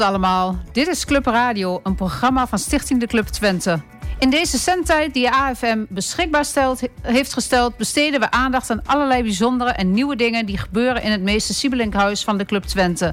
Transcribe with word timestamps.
Allemaal. 0.00 0.56
Dit 0.72 0.88
is 0.88 1.04
Club 1.04 1.26
Radio, 1.26 1.80
een 1.82 1.94
programma 1.94 2.46
van 2.46 2.58
Stichting 2.58 3.00
de 3.00 3.06
Club 3.06 3.26
Twente. 3.26 3.80
In 4.18 4.30
deze 4.30 4.58
zendtijd 4.58 5.14
die 5.14 5.30
AFM 5.30 5.84
beschikbaar 5.88 6.44
stelt, 6.44 6.80
heeft 7.02 7.32
gesteld... 7.32 7.76
besteden 7.76 8.20
we 8.20 8.30
aandacht 8.30 8.70
aan 8.70 8.82
allerlei 8.86 9.22
bijzondere 9.22 9.70
en 9.70 9.92
nieuwe 9.92 10.16
dingen... 10.16 10.46
die 10.46 10.58
gebeuren 10.58 11.02
in 11.02 11.10
het 11.10 11.22
meeste 11.22 11.54
Siebelinkhuis 11.54 12.24
van 12.24 12.38
de 12.38 12.44
Club 12.44 12.62
Twente. 12.62 13.12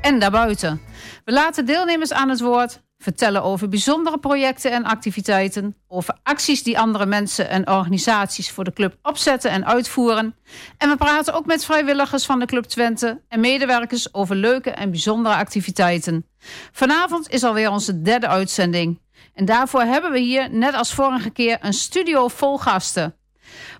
En 0.00 0.18
daarbuiten. 0.18 0.80
We 1.24 1.32
laten 1.32 1.66
deelnemers 1.66 2.12
aan 2.12 2.28
het 2.28 2.40
woord 2.40 2.80
vertellen 2.98 3.42
over 3.42 3.68
bijzondere 3.68 4.18
projecten 4.18 4.72
en 4.72 4.84
activiteiten, 4.84 5.76
over 5.88 6.18
acties 6.22 6.62
die 6.62 6.78
andere 6.78 7.06
mensen 7.06 7.48
en 7.48 7.68
organisaties 7.70 8.50
voor 8.50 8.64
de 8.64 8.72
club 8.72 8.96
opzetten 9.02 9.50
en 9.50 9.66
uitvoeren. 9.66 10.36
En 10.78 10.88
we 10.88 10.96
praten 10.96 11.34
ook 11.34 11.46
met 11.46 11.64
vrijwilligers 11.64 12.26
van 12.26 12.38
de 12.38 12.46
Club 12.46 12.64
Twente 12.64 13.20
en 13.28 13.40
medewerkers 13.40 14.14
over 14.14 14.36
leuke 14.36 14.70
en 14.70 14.90
bijzondere 14.90 15.34
activiteiten. 15.34 16.26
Vanavond 16.72 17.30
is 17.30 17.44
alweer 17.44 17.70
onze 17.70 18.02
derde 18.02 18.28
uitzending. 18.28 19.00
En 19.34 19.44
daarvoor 19.44 19.82
hebben 19.82 20.12
we 20.12 20.18
hier, 20.18 20.50
net 20.50 20.74
als 20.74 20.94
vorige 20.94 21.30
keer, 21.30 21.58
een 21.60 21.72
studio 21.72 22.28
vol 22.28 22.58
gasten. 22.58 23.16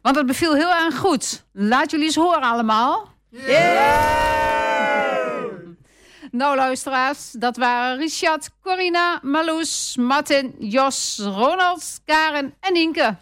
Want 0.02 0.16
het 0.16 0.27
beviel 0.27 0.55
heel 0.55 0.74
erg 0.74 0.96
goed. 0.96 1.44
Laat 1.52 1.91
jullie 1.91 2.06
eens 2.06 2.14
horen 2.14 2.42
allemaal. 2.42 3.16
Nou 6.30 6.56
luisteraars, 6.56 7.30
dat 7.30 7.56
waren 7.56 7.98
Richard, 7.98 8.50
Corina, 8.61 9.19
Marloes, 9.22 9.97
Martin, 9.97 10.55
Jos, 10.58 11.19
Ronald, 11.19 12.00
Karen 12.05 12.55
en 12.61 12.75
Inke. 12.75 13.16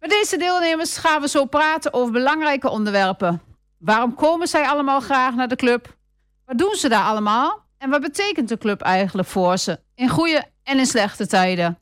Met 0.00 0.10
deze 0.10 0.36
deelnemers 0.36 0.96
gaan 0.96 1.20
we 1.20 1.28
zo 1.28 1.44
praten 1.44 1.92
over 1.92 2.12
belangrijke 2.12 2.68
onderwerpen. 2.68 3.42
Waarom 3.78 4.14
komen 4.14 4.48
zij 4.48 4.68
allemaal 4.68 5.00
graag 5.00 5.34
naar 5.34 5.48
de 5.48 5.56
club? 5.56 5.96
Wat 6.44 6.58
doen 6.58 6.74
ze 6.74 6.88
daar 6.88 7.04
allemaal? 7.04 7.64
En 7.78 7.90
wat 7.90 8.00
betekent 8.00 8.48
de 8.48 8.58
club 8.58 8.80
eigenlijk 8.80 9.28
voor 9.28 9.56
ze? 9.56 9.80
In 9.94 10.08
goede 10.08 10.44
en 10.62 10.78
in 10.78 10.86
slechte 10.86 11.26
tijden. 11.26 11.78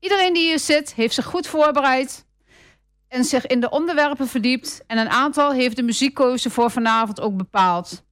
Iedereen 0.00 0.32
die 0.32 0.46
hier 0.46 0.58
zit 0.58 0.94
heeft 0.94 1.14
zich 1.14 1.24
goed 1.24 1.46
voorbereid 1.46 2.26
en 3.08 3.24
zich 3.24 3.46
in 3.46 3.60
de 3.60 3.70
onderwerpen 3.70 4.28
verdiept. 4.28 4.82
En 4.86 4.98
een 4.98 5.10
aantal 5.10 5.52
heeft 5.52 5.76
de 5.76 5.82
muziekkeuze 5.82 6.50
voor 6.50 6.70
vanavond 6.70 7.20
ook 7.20 7.36
bepaald. 7.36 8.04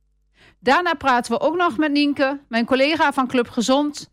Daarna 0.61 0.95
praten 0.95 1.33
we 1.33 1.41
ook 1.41 1.56
nog 1.56 1.77
met 1.77 1.92
Nienke, 1.92 2.41
mijn 2.48 2.64
collega 2.64 3.12
van 3.12 3.27
Club 3.27 3.48
Gezond. 3.48 4.11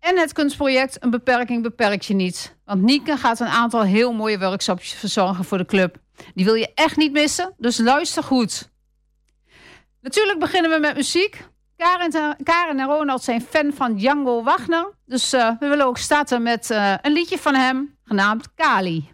En 0.00 0.18
het 0.18 0.32
kunstproject 0.32 0.96
Een 1.00 1.10
beperking 1.10 1.62
beperkt 1.62 2.04
je 2.04 2.14
niet. 2.14 2.56
Want 2.64 2.82
Nienke 2.82 3.16
gaat 3.16 3.40
een 3.40 3.46
aantal 3.46 3.82
heel 3.82 4.12
mooie 4.12 4.38
workshops 4.38 4.92
verzorgen 4.92 5.44
voor 5.44 5.58
de 5.58 5.64
club. 5.64 5.96
Die 6.34 6.44
wil 6.44 6.54
je 6.54 6.74
echt 6.74 6.96
niet 6.96 7.12
missen, 7.12 7.54
dus 7.56 7.78
luister 7.78 8.22
goed. 8.22 8.70
Natuurlijk 10.00 10.38
beginnen 10.38 10.70
we 10.70 10.78
met 10.78 10.96
muziek. 10.96 11.46
Karen, 11.76 12.78
en 12.78 12.86
Ronald 12.86 13.22
zijn 13.22 13.40
fan 13.40 13.72
van 13.72 13.96
Django 13.96 14.42
Wagner. 14.42 14.92
Dus 15.06 15.34
uh, 15.34 15.50
we 15.58 15.68
willen 15.68 15.86
ook 15.86 15.98
starten 15.98 16.42
met 16.42 16.70
uh, 16.70 16.94
een 17.02 17.12
liedje 17.12 17.38
van 17.38 17.54
hem, 17.54 17.98
genaamd 18.04 18.54
Kali. 18.54 19.13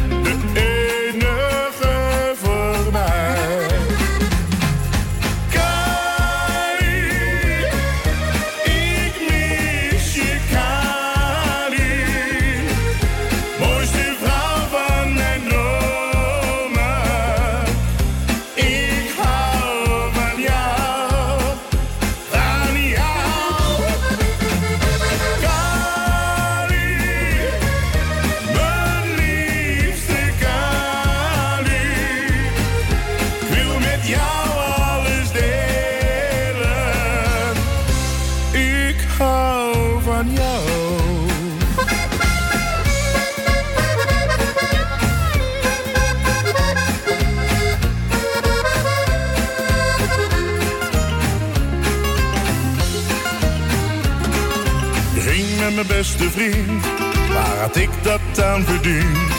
waar 57.33 57.57
had 57.57 57.75
ik 57.75 57.89
dat 58.01 58.43
aan 58.43 58.63
verdiend? 58.63 59.31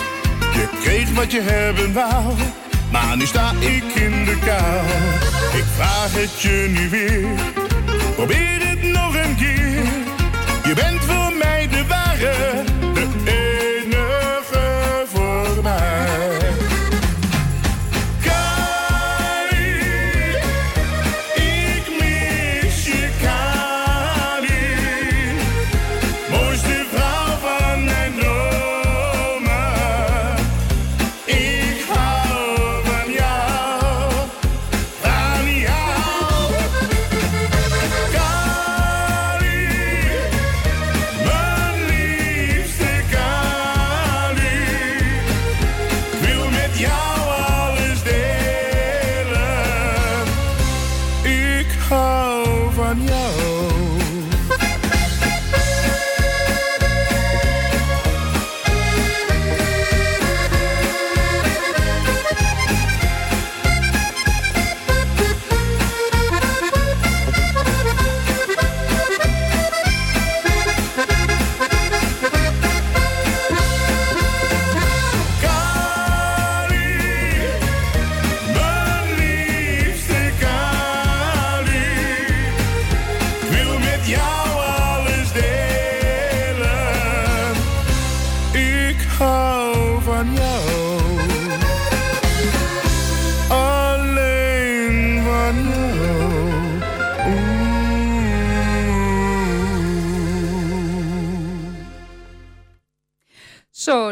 Je 0.52 0.68
kreeg 0.80 1.12
wat 1.14 1.32
je 1.32 1.40
hebben 1.40 1.92
wou, 1.92 2.34
maar 2.90 3.16
nu 3.16 3.26
sta 3.26 3.52
ik 3.58 3.84
in 3.94 4.24
de 4.24 4.38
kou. 4.44 4.86
Ik 5.56 5.64
vraag 5.76 6.12
het 6.12 6.40
je 6.40 6.66
nu 6.68 6.88
weer, 6.88 7.28
probeer 8.14 8.68
het 8.68 8.82
nog 8.82 9.14
een 9.14 9.36
keer. 9.36 9.84
Je 10.64 10.74
bent 10.74 11.04
voor 11.04 11.31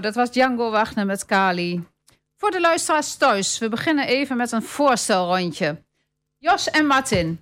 Zo, 0.00 0.06
dat 0.06 0.14
was 0.14 0.31
Django 0.31 0.70
Wagner 0.70 1.06
met 1.06 1.25
Kali. 1.25 1.85
Voor 2.37 2.50
de 2.50 2.61
luisteraars 2.61 3.17
thuis, 3.17 3.58
we 3.58 3.69
beginnen 3.69 4.06
even 4.06 4.37
met 4.37 4.52
een 4.52 4.62
voorstelrondje. 4.62 5.82
Jos 6.38 6.70
en 6.70 6.87
Martin, 6.87 7.41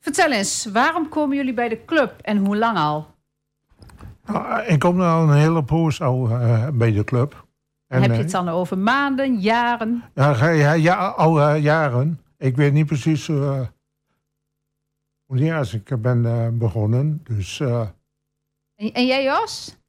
vertel 0.00 0.32
eens, 0.32 0.66
waarom 0.72 1.08
komen 1.08 1.36
jullie 1.36 1.54
bij 1.54 1.68
de 1.68 1.84
club 1.84 2.14
en 2.22 2.36
hoe 2.36 2.56
lang 2.56 2.78
al? 2.78 3.06
Nou, 4.26 4.62
ik 4.62 4.78
kom 4.78 5.00
al 5.00 5.22
een 5.22 5.36
hele 5.36 5.64
poos 5.64 6.00
al 6.00 6.30
uh, 6.30 6.68
bij 6.68 6.92
de 6.92 7.04
club. 7.04 7.46
En, 7.86 8.02
Heb 8.02 8.10
je 8.10 8.16
het 8.16 8.30
dan 8.30 8.48
over 8.48 8.78
maanden, 8.78 9.38
jaren? 9.38 10.02
Ja, 10.14 10.50
ja, 10.50 10.72
ja 10.72 11.06
al 11.06 11.40
uh, 11.40 11.62
jaren. 11.62 12.20
Ik 12.38 12.56
weet 12.56 12.72
niet 12.72 12.86
precies 12.86 13.28
uh, 13.28 13.60
wanneer 15.26 15.56
als 15.56 15.74
ik 15.74 16.02
ben 16.02 16.58
begonnen. 16.58 17.20
Dus, 17.24 17.60
en, 17.60 17.94
en 18.92 19.06
jij 19.06 19.24
Jos? 19.24 19.79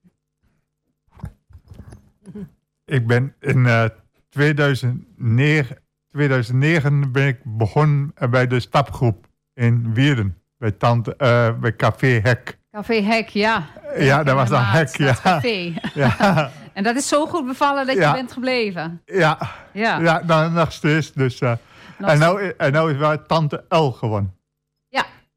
Ik 2.92 3.08
ben 3.08 3.34
in 3.40 3.90
2009, 4.30 5.78
2009 6.12 7.12
ben 7.12 7.28
ik 7.28 7.40
begonnen 7.44 8.14
bij 8.30 8.48
de 8.48 8.60
stapgroep 8.60 9.28
in 9.54 9.94
Wierden. 9.94 10.38
Bij, 10.58 10.72
tante, 10.72 11.16
bij 11.60 11.76
Café 11.76 12.08
Hek. 12.08 12.58
Café 12.72 13.02
Hek, 13.02 13.28
ja. 13.28 13.66
Ja, 13.98 14.24
dat 14.24 14.36
was 14.36 14.50
een 14.50 14.66
hek, 14.66 14.98
ja. 14.98 15.14
Café. 15.14 15.74
ja. 15.94 16.52
en 16.74 16.84
dat 16.84 16.96
is 16.96 17.08
zo 17.08 17.26
goed 17.26 17.46
bevallen 17.46 17.86
dat 17.86 17.96
je 17.96 18.12
bent 18.12 18.32
gebleven. 18.32 19.02
Ja, 19.06 19.38
ja. 19.74 20.00
ja 20.00 20.22
nou, 20.26 20.52
nog 20.52 20.72
steeds. 20.72 21.14
Dus, 21.14 21.42
uh, 21.42 21.52
en, 21.98 22.20
nou, 22.20 22.54
en 22.58 22.72
nou 22.72 22.92
is 22.92 22.98
waar 22.98 23.26
Tante 23.26 23.66
L 23.70 23.90
gewonnen. 23.90 24.34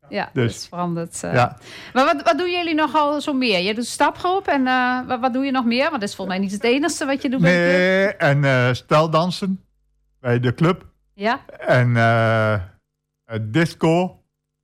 Ja, 0.09 0.31
dus. 0.33 0.53
dat 0.53 0.63
is 0.63 0.69
veranderd. 0.69 1.23
Uh. 1.25 1.35
Ja. 1.35 1.57
Maar 1.93 2.05
wat, 2.05 2.23
wat 2.23 2.39
doen 2.39 2.51
jullie 2.51 2.75
nogal 2.75 3.21
zo 3.21 3.33
meer? 3.33 3.61
Je 3.61 3.75
doet 3.75 3.87
stapgroep 3.87 4.47
en 4.47 4.61
uh, 4.67 5.07
wat, 5.07 5.21
wat, 5.21 5.33
doe 5.33 5.45
je 5.45 5.51
nog 5.51 5.65
meer? 5.65 5.89
Want 5.91 6.01
dat 6.01 6.09
is 6.09 6.15
volgens 6.15 6.37
mij 6.37 6.47
niet 6.47 6.55
het 6.55 6.65
enige 6.65 7.07
wat 7.07 7.23
je 7.23 7.31
doet 7.31 7.41
nee, 7.41 7.57
bij 7.57 8.07
de 8.07 8.15
club. 8.17 8.45
en 8.45 8.77
steldansen 8.77 9.65
bij 10.21 10.41
de 10.41 10.55
club. 10.55 10.87
Ja. 11.15 11.41
En 11.59 11.93
disco 13.51 14.23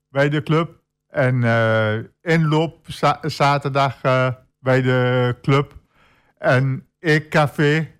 bij 0.08 0.28
de 0.28 0.42
club. 0.42 0.78
En 1.08 1.42
inloop 2.22 2.86
zaterdag 3.22 4.00
bij 4.58 4.82
de 4.82 5.36
club. 5.42 5.74
En 6.38 6.86
ik 6.98 7.30
café 7.30 7.90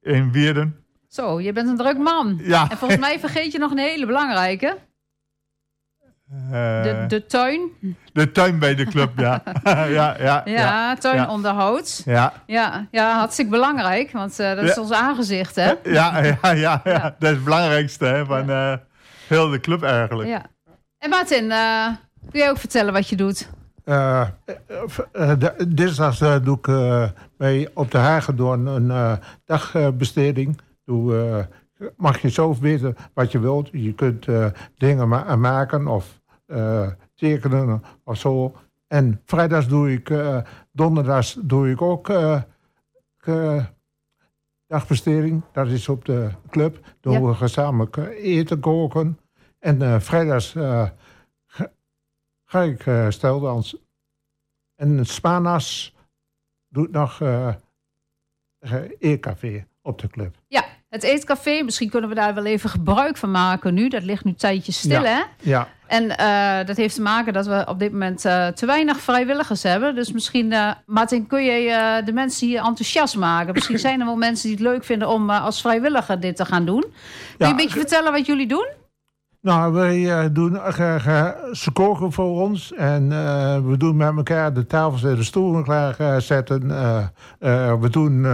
in 0.00 0.32
Wierden. 0.32 0.84
Zo, 1.08 1.40
je 1.40 1.52
bent 1.52 1.68
een 1.68 1.76
druk 1.76 1.98
man. 1.98 2.40
Ja. 2.42 2.70
En 2.70 2.76
volgens 2.76 3.00
mij 3.00 3.20
vergeet 3.20 3.52
je 3.52 3.58
nog 3.58 3.70
een 3.70 3.78
hele 3.78 4.06
belangrijke. 4.06 4.78
Uh, 6.32 6.82
de, 6.82 7.04
de 7.08 7.26
tuin. 7.26 7.60
De 8.12 8.32
tuin 8.32 8.58
bij 8.58 8.74
de 8.74 8.84
club, 8.84 9.18
ja. 9.18 9.42
ja, 9.64 9.86
ja, 9.86 10.16
ja, 10.18 10.42
ja, 10.44 10.96
tuinonderhoud. 10.96 12.02
Ja. 12.04 12.32
Ja, 12.46 12.86
ja, 12.90 13.16
hartstikke 13.18 13.50
belangrijk, 13.50 14.12
want 14.12 14.36
dat 14.36 14.58
is 14.58 14.78
ons 14.78 14.92
aangezicht, 14.92 15.56
hè? 15.56 15.72
Ja, 15.82 16.18
ja, 16.18 16.38
ja, 16.52 16.80
ja. 16.84 17.16
dat 17.18 17.30
is 17.30 17.36
het 17.36 17.44
belangrijkste 17.44 18.04
hè, 18.04 18.24
van 18.24 18.50
heel 19.28 19.48
de 19.48 19.60
club 19.60 19.82
eigenlijk. 19.82 20.28
Ja. 20.28 20.42
En 20.98 21.10
Martin, 21.10 21.48
Kun 22.30 22.40
jij 22.40 22.50
ook 22.50 22.58
vertellen 22.58 22.92
wat 22.92 23.08
je 23.08 23.16
doet? 23.16 23.50
Uh, 23.84 24.26
uh, 25.12 25.32
dinsdags 25.68 26.18
doe 26.18 26.58
ik 26.60 26.66
bij 27.36 27.68
op 27.74 27.90
de 27.90 27.98
Hagedorn 27.98 28.66
een 28.66 29.18
dagbesteding. 29.44 30.60
Doe, 30.84 31.48
mag 31.96 32.18
je 32.18 32.30
zo 32.30 32.56
weten 32.60 32.96
wat 33.14 33.32
je 33.32 33.40
wilt. 33.40 33.68
Je 33.72 33.94
kunt 33.94 34.26
dingen 34.76 35.08
ma 35.08 35.36
maken 35.36 35.86
of 35.86 36.20
tekenen 37.14 37.82
of 38.04 38.16
zo. 38.16 38.56
En 38.86 39.20
vrijdags 39.24 39.68
doe 39.68 39.92
ik, 39.92 40.12
donderdags 40.72 41.38
doe 41.42 41.70
ik 41.70 41.82
ook 41.82 42.12
dagbesteding. 44.66 45.42
Dat 45.52 45.66
is 45.66 45.88
op 45.88 46.04
de 46.04 46.30
club. 46.50 46.86
Doen 47.00 47.26
we 47.26 47.34
gezamenlijk 47.34 47.96
eten 47.96 48.60
koken. 48.60 49.18
En 49.58 50.02
vrijdags 50.02 50.52
ga 52.44 52.62
ik 52.62 52.86
uh, 52.86 53.10
steldansen. 53.10 53.78
En 54.74 55.06
Spanas 55.06 55.96
doet 56.68 56.90
nog 56.90 57.20
uh, 57.20 57.54
eetcafé 58.98 59.66
op 59.82 60.00
de 60.00 60.08
club. 60.08 60.36
Ja, 60.48 60.64
het 60.92 61.02
eetcafé, 61.02 61.62
misschien 61.62 61.90
kunnen 61.90 62.08
we 62.08 62.14
daar 62.14 62.34
wel 62.34 62.44
even 62.44 62.70
gebruik 62.70 63.16
van 63.16 63.30
maken 63.30 63.74
nu. 63.74 63.88
Dat 63.88 64.02
ligt 64.02 64.24
nu 64.24 64.34
tijdjes 64.34 64.78
stil, 64.78 65.02
ja. 65.02 65.08
hè? 65.08 65.22
Ja. 65.50 65.68
En 65.86 66.04
uh, 66.04 66.66
dat 66.66 66.76
heeft 66.76 66.94
te 66.94 67.02
maken 67.02 67.32
dat 67.32 67.46
we 67.46 67.64
op 67.68 67.78
dit 67.78 67.92
moment 67.92 68.24
uh, 68.24 68.46
te 68.46 68.66
weinig 68.66 69.00
vrijwilligers 69.00 69.62
hebben. 69.62 69.94
Dus 69.94 70.12
misschien, 70.12 70.52
uh, 70.52 70.70
Martin, 70.86 71.26
kun 71.26 71.44
je 71.44 72.02
de 72.04 72.12
mensen 72.12 72.46
hier 72.46 72.58
enthousiast 72.58 73.16
maken? 73.16 73.54
Misschien 73.54 73.78
zijn 73.78 74.00
er 74.00 74.06
wel 74.06 74.16
mensen 74.16 74.48
die 74.48 74.56
het 74.56 74.66
leuk 74.66 74.84
vinden 74.84 75.08
om 75.08 75.30
als 75.30 75.60
vrijwilliger 75.60 76.20
dit 76.20 76.36
te 76.36 76.44
gaan 76.44 76.64
doen. 76.64 76.80
Kun 76.80 76.92
je 77.38 77.44
een 77.46 77.56
beetje 77.56 77.78
vertellen 77.78 78.12
wat 78.12 78.26
jullie 78.26 78.48
doen? 78.48 78.66
Nou, 79.40 79.72
wij 79.72 79.98
uh, 79.98 80.24
doen, 80.32 80.54
uh, 80.54 81.26
ze 81.52 81.70
koken 81.72 82.12
voor 82.12 82.40
ons 82.40 82.72
en 82.72 83.10
uh, 83.10 83.58
we 83.58 83.76
doen 83.76 83.96
met 83.96 84.16
elkaar 84.16 84.52
de 84.52 84.66
tafels 84.66 85.04
en 85.04 85.14
de 85.14 85.22
stoelen 85.22 85.64
klaarzetten. 85.64 86.68
we 87.80 87.88
doen 87.90 88.26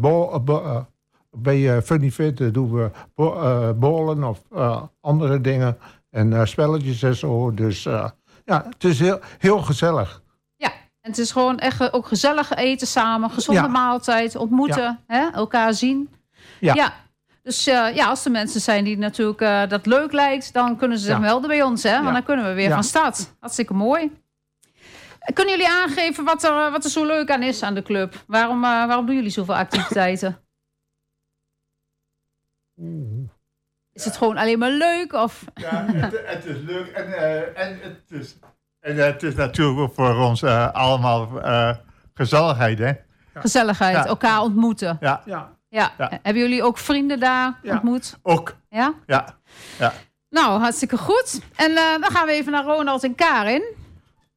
bol, 0.00 0.42
bij 1.36 1.82
Funny 1.82 2.10
Fit 2.10 2.54
doen 2.54 2.72
we 2.72 2.90
bollen 3.76 4.24
of 4.24 4.42
andere 5.00 5.40
dingen 5.40 5.78
en 6.10 6.48
spelletjes 6.48 7.02
en 7.02 7.16
zo. 7.16 7.54
Dus 7.54 7.82
ja, 8.44 8.64
het 8.68 8.84
is 8.84 9.00
heel, 9.00 9.18
heel 9.38 9.58
gezellig. 9.58 10.22
Ja, 10.56 10.68
en 11.00 11.10
het 11.10 11.18
is 11.18 11.30
gewoon 11.30 11.58
echt 11.58 11.92
ook 11.92 12.06
gezellig 12.06 12.54
eten 12.54 12.86
samen, 12.86 13.30
gezonde 13.30 13.60
ja. 13.60 13.66
maaltijd, 13.66 14.36
ontmoeten, 14.36 14.82
ja. 14.82 15.00
hè, 15.06 15.28
elkaar 15.32 15.74
zien. 15.74 16.10
Ja. 16.60 16.74
ja. 16.74 16.92
Dus 17.42 17.68
uh, 17.68 17.94
ja, 17.94 18.06
als 18.08 18.24
er 18.24 18.30
mensen 18.30 18.60
zijn 18.60 18.84
die 18.84 18.98
natuurlijk 18.98 19.40
uh, 19.40 19.68
dat 19.68 19.86
leuk 19.86 20.12
lijkt, 20.12 20.52
dan 20.52 20.76
kunnen 20.76 20.98
ze 20.98 21.04
zich 21.04 21.20
melden 21.20 21.48
bij 21.48 21.62
ons. 21.62 21.82
Hè? 21.82 22.02
Want 22.02 22.12
dan 22.12 22.22
kunnen 22.22 22.46
we 22.46 22.52
weer 22.52 22.70
van 22.70 22.84
start. 22.84 23.34
Hartstikke 23.40 23.74
mooi. 23.74 24.12
Kunnen 25.34 25.54
jullie 25.56 25.70
aangeven 25.70 26.24
wat 26.24 26.44
er, 26.44 26.70
wat 26.70 26.84
er 26.84 26.90
zo 26.90 27.04
leuk 27.04 27.30
aan 27.30 27.42
is 27.42 27.62
aan 27.62 27.74
de 27.74 27.82
club? 27.82 28.24
Waarom, 28.26 28.64
uh, 28.64 28.86
waarom 28.86 29.06
doen 29.06 29.14
jullie 29.14 29.30
zoveel 29.30 29.56
activiteiten? 29.56 30.38
Is 33.92 34.04
het 34.04 34.16
gewoon 34.16 34.36
alleen 34.36 34.58
maar 34.58 34.70
leuk? 34.70 35.12
Of? 35.12 35.44
Ja, 35.54 35.84
het, 35.86 36.22
het 36.24 36.44
is 36.44 36.56
leuk. 36.60 36.86
En, 36.86 37.12
en, 37.56 37.78
het, 37.80 38.10
is, 38.10 38.38
en 38.80 38.96
het 38.96 39.22
is 39.22 39.34
natuurlijk 39.34 39.94
voor 39.94 40.16
ons 40.16 40.44
allemaal 40.44 41.28
gezelligheid. 42.14 42.78
Hè? 42.78 42.92
Gezelligheid, 43.34 44.06
elkaar 44.06 44.40
ontmoeten. 44.40 44.96
Ja. 45.00 45.22
ja. 45.24 45.56
Ja. 45.68 45.94
Hebben 45.98 46.42
jullie 46.42 46.62
ook 46.62 46.78
vrienden 46.78 47.20
daar 47.20 47.60
ontmoet? 47.62 48.18
Ook. 48.22 48.56
Ja? 48.68 48.94
Ja. 49.06 49.38
ja. 49.78 49.92
Nou, 50.28 50.60
hartstikke 50.60 50.98
goed. 50.98 51.40
En 51.56 51.70
uh, 51.70 51.76
dan 51.76 52.10
gaan 52.10 52.26
we 52.26 52.32
even 52.32 52.52
naar 52.52 52.64
Ronald 52.64 53.04
en 53.04 53.14
Karin. 53.14 53.74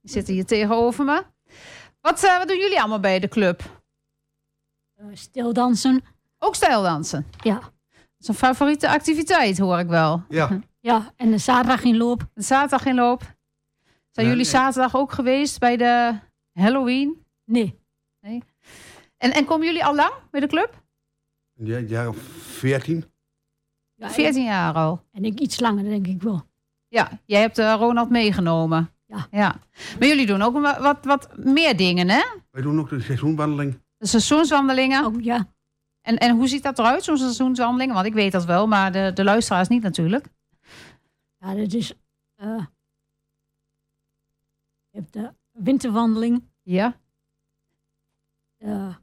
Die 0.02 0.12
zitten 0.12 0.34
hier 0.34 0.46
tegenover 0.46 1.06
me. 1.06 1.24
Wat, 2.02 2.24
uh, 2.24 2.38
wat 2.38 2.48
doen 2.48 2.58
jullie 2.58 2.80
allemaal 2.80 3.00
bij 3.00 3.20
de 3.20 3.28
club? 3.28 3.62
Uh, 4.98 5.06
stildansen. 5.14 6.04
Ook 6.40 6.56
stijldansen? 6.56 7.28
Ja. 7.38 7.60
Dat 8.20 8.28
is 8.28 8.28
een 8.28 8.48
favoriete 8.48 8.90
activiteit, 8.90 9.58
hoor 9.58 9.80
ik 9.80 9.88
wel. 9.88 10.24
Ja. 10.30 10.60
Ja, 10.80 11.14
en 11.16 11.32
de 11.32 11.38
zaterdag 11.38 11.84
in 11.84 11.98
loop. 11.98 12.28
De 12.34 12.42
zaterdag 12.42 12.86
in 12.86 12.96
loop. 12.96 13.36
Zijn 14.12 14.28
jullie 14.28 14.46
zaterdag 14.46 14.96
ook 14.96 15.12
geweest 15.12 15.60
bij 15.60 15.78
de 15.78 16.20
Halloween? 16.54 17.26
Nee. 17.46 17.80
nee. 18.22 18.44
En, 19.18 19.34
en 19.34 19.46
komen 19.46 19.66
jullie 19.66 19.86
al 19.86 19.96
lang 19.96 20.14
bij 20.32 20.40
de 20.40 20.48
club? 20.48 20.84
Ja, 21.54 21.78
jaar 21.78 22.08
of 22.08 22.18
14. 22.18 23.06
Ja, 23.96 24.10
14 24.10 24.44
jaar 24.44 24.74
al. 24.74 25.02
En 25.12 25.26
ik 25.26 25.40
iets 25.40 25.60
langer, 25.60 25.84
denk 25.84 26.08
ik 26.08 26.22
wel. 26.22 26.48
Ja, 26.88 27.20
jij 27.26 27.42
hebt 27.42 27.60
uh, 27.60 27.76
Ronald 27.78 28.10
meegenomen. 28.10 28.90
Ja. 29.06 29.28
ja. 29.32 29.56
Maar 30.00 30.08
jullie 30.08 30.26
doen 30.26 30.42
ook 30.42 30.60
wat, 30.60 30.78
wat, 30.78 30.98
wat 31.06 31.38
meer 31.38 31.78
dingen, 31.78 32.10
hè? 32.10 32.22
Wij 32.52 32.62
doen 32.62 32.80
ook 32.80 32.90
de 32.90 33.02
seizoenswandeling. 33.02 33.82
De 33.98 34.08
seizoenswandelingen? 34.08 35.06
Oh, 35.06 35.24
ja. 35.24 35.48
En, 36.10 36.18
en 36.18 36.36
hoe 36.36 36.48
ziet 36.48 36.64
dat 36.64 36.80
eruit, 36.80 37.04
zo'n 37.04 37.18
seizoenswandeling? 37.18 37.94
Want 37.94 38.06
ik 38.06 38.14
weet 38.14 38.32
dat 38.32 38.46
wel, 38.46 38.68
maar 38.68 38.92
de, 38.92 39.12
de 39.14 39.24
luisteraars 39.24 39.68
niet 39.68 39.82
natuurlijk. 39.82 40.26
Ja, 41.38 41.56
dat 41.56 41.74
is... 41.74 41.94
Uh, 42.44 42.66
je 44.90 44.98
hebt 44.98 45.14
de 45.14 45.34
winterwandeling. 45.52 46.44
Ja. 46.62 46.96
Uh, 48.60 48.96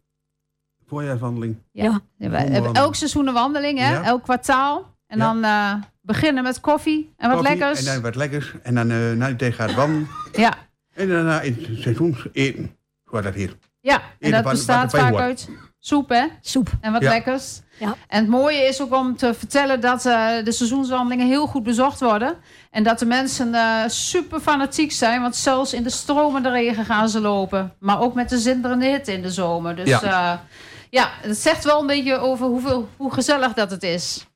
Voorjaarswandeling. 0.86 1.56
Ja. 1.72 2.00
ja. 2.16 2.30
we 2.30 2.36
hebben 2.36 2.72
elk 2.72 2.94
seizoen 2.94 3.26
een 3.26 3.34
wandeling, 3.34 3.78
hè? 3.78 4.02
Elk 4.02 4.22
kwartaal. 4.22 4.96
En 5.06 5.18
dan 5.18 5.44
uh, 5.44 5.75
beginnen 6.00 6.42
met 6.42 6.60
koffie 6.60 7.12
en 7.16 7.28
wat 7.28 7.38
koffie, 7.38 7.56
lekkers. 7.56 7.86
En 7.86 7.92
dan 7.94 8.02
wat 8.02 8.14
lekkers. 8.14 8.54
En 8.62 8.75
dan 8.75 8.90
uh, 8.90 9.12
na 9.12 9.26
die 9.26 9.36
tijd 9.36 9.54
gaat 9.54 9.75
wandelen. 9.75 10.08
Ja. 10.32 10.54
En 10.94 11.08
daarna 11.08 11.40
in 11.40 11.54
het 11.54 11.80
seizoen 11.80 12.16
eten. 12.32 12.76
Zoals 13.04 13.25
dat 13.25 13.34
hier. 13.34 13.56
Ja, 13.80 14.02
en 14.18 14.30
dat 14.30 14.44
bestaat 14.44 14.90
vaak 14.90 15.14
uit 15.14 15.48
soep, 15.78 16.09
hè? 16.09 16.26
Soep. 16.40 16.68
En 16.80 16.92
wat 16.92 17.02
Ja. 17.02 17.09
lekkers. 17.11 17.61
Ja. 17.78 17.95
En 18.09 18.21
het 18.21 18.28
mooie 18.28 18.59
is 18.66 18.80
ook 18.80 18.95
om 18.95 19.16
te 19.16 19.35
vertellen 19.35 19.80
dat 19.80 20.06
eh, 20.06 20.28
de 20.45 20.52
seizoenswandelingen 20.52 21.26
heel 21.26 21.47
goed 21.47 21.62
bezocht 21.62 22.00
worden. 22.00 22.37
En 22.71 22.83
dat 22.83 22.99
de 22.99 23.06
mensen 23.06 23.54
eh, 23.54 23.83
super 23.87 24.40
fanatiek 24.40 24.92
zijn. 24.92 25.21
Want 25.21 25.37
zelfs 25.37 25.73
in 25.73 25.83
de 25.83 25.90
stromende 25.90 26.50
regen 26.50 26.85
gaan 26.85 27.09
ze 27.09 27.21
lopen. 27.21 27.75
Maar 27.78 28.00
ook 28.00 28.14
met 28.14 28.28
de 28.28 28.38
zinderende 28.38 28.87
hitte 28.87 29.12
in 29.12 29.23
de 29.23 29.30
zomer. 29.30 29.76
Dus 29.76 29.88
Ja. 29.88 30.00
ja, 30.04 30.45
ja 30.90 31.11
het 31.21 31.37
zegt 31.38 31.64
wel 31.64 31.80
een 31.80 31.87
beetje 31.87 32.16
over 32.18 32.47
hoeveel, 32.47 32.88
hoe 32.97 33.12
gezellig 33.12 33.52
dat 33.52 33.71
het 33.71 33.83
is. 33.83 34.26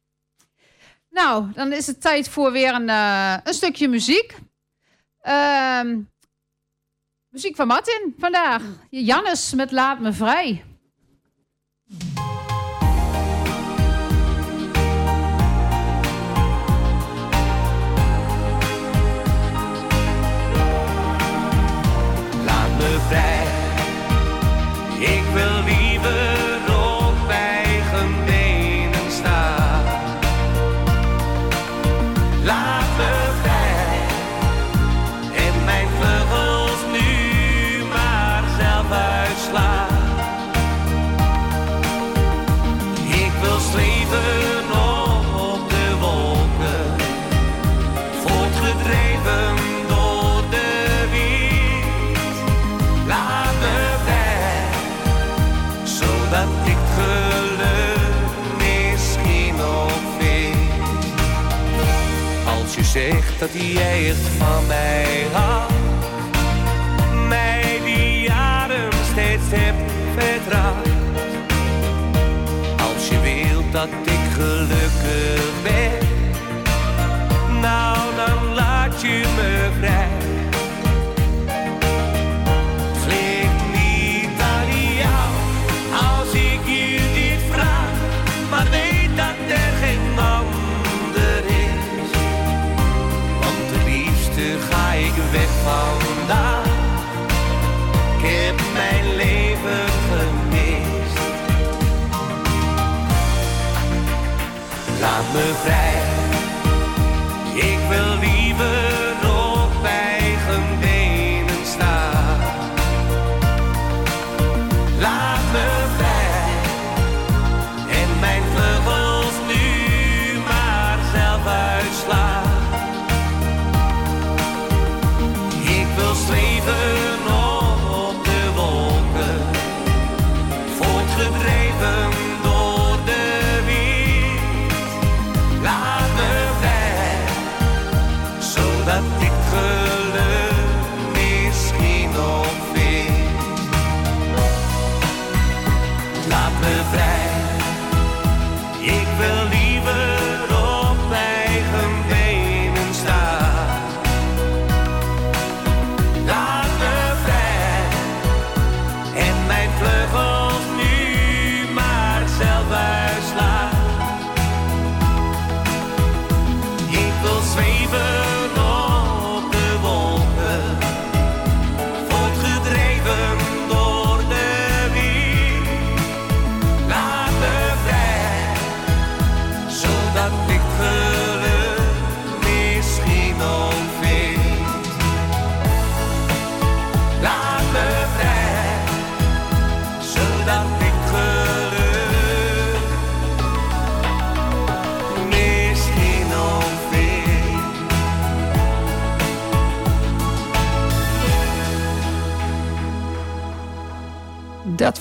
Nou, 1.10 1.52
dan 1.54 1.72
is 1.72 1.86
het 1.86 2.00
tijd 2.00 2.28
voor 2.28 2.52
weer 2.52 2.74
een, 2.74 2.88
eh, 2.88 3.34
een 3.44 3.54
stukje 3.54 3.88
muziek. 3.88 4.34
Ehm, 5.20 5.98
muziek 7.28 7.56
van 7.56 7.66
Martin 7.66 8.14
vandaag. 8.18 8.62
Jannes 8.90 9.54
met 9.54 9.70
Laat 9.72 9.98
me 9.98 10.12
vrij. 10.12 10.64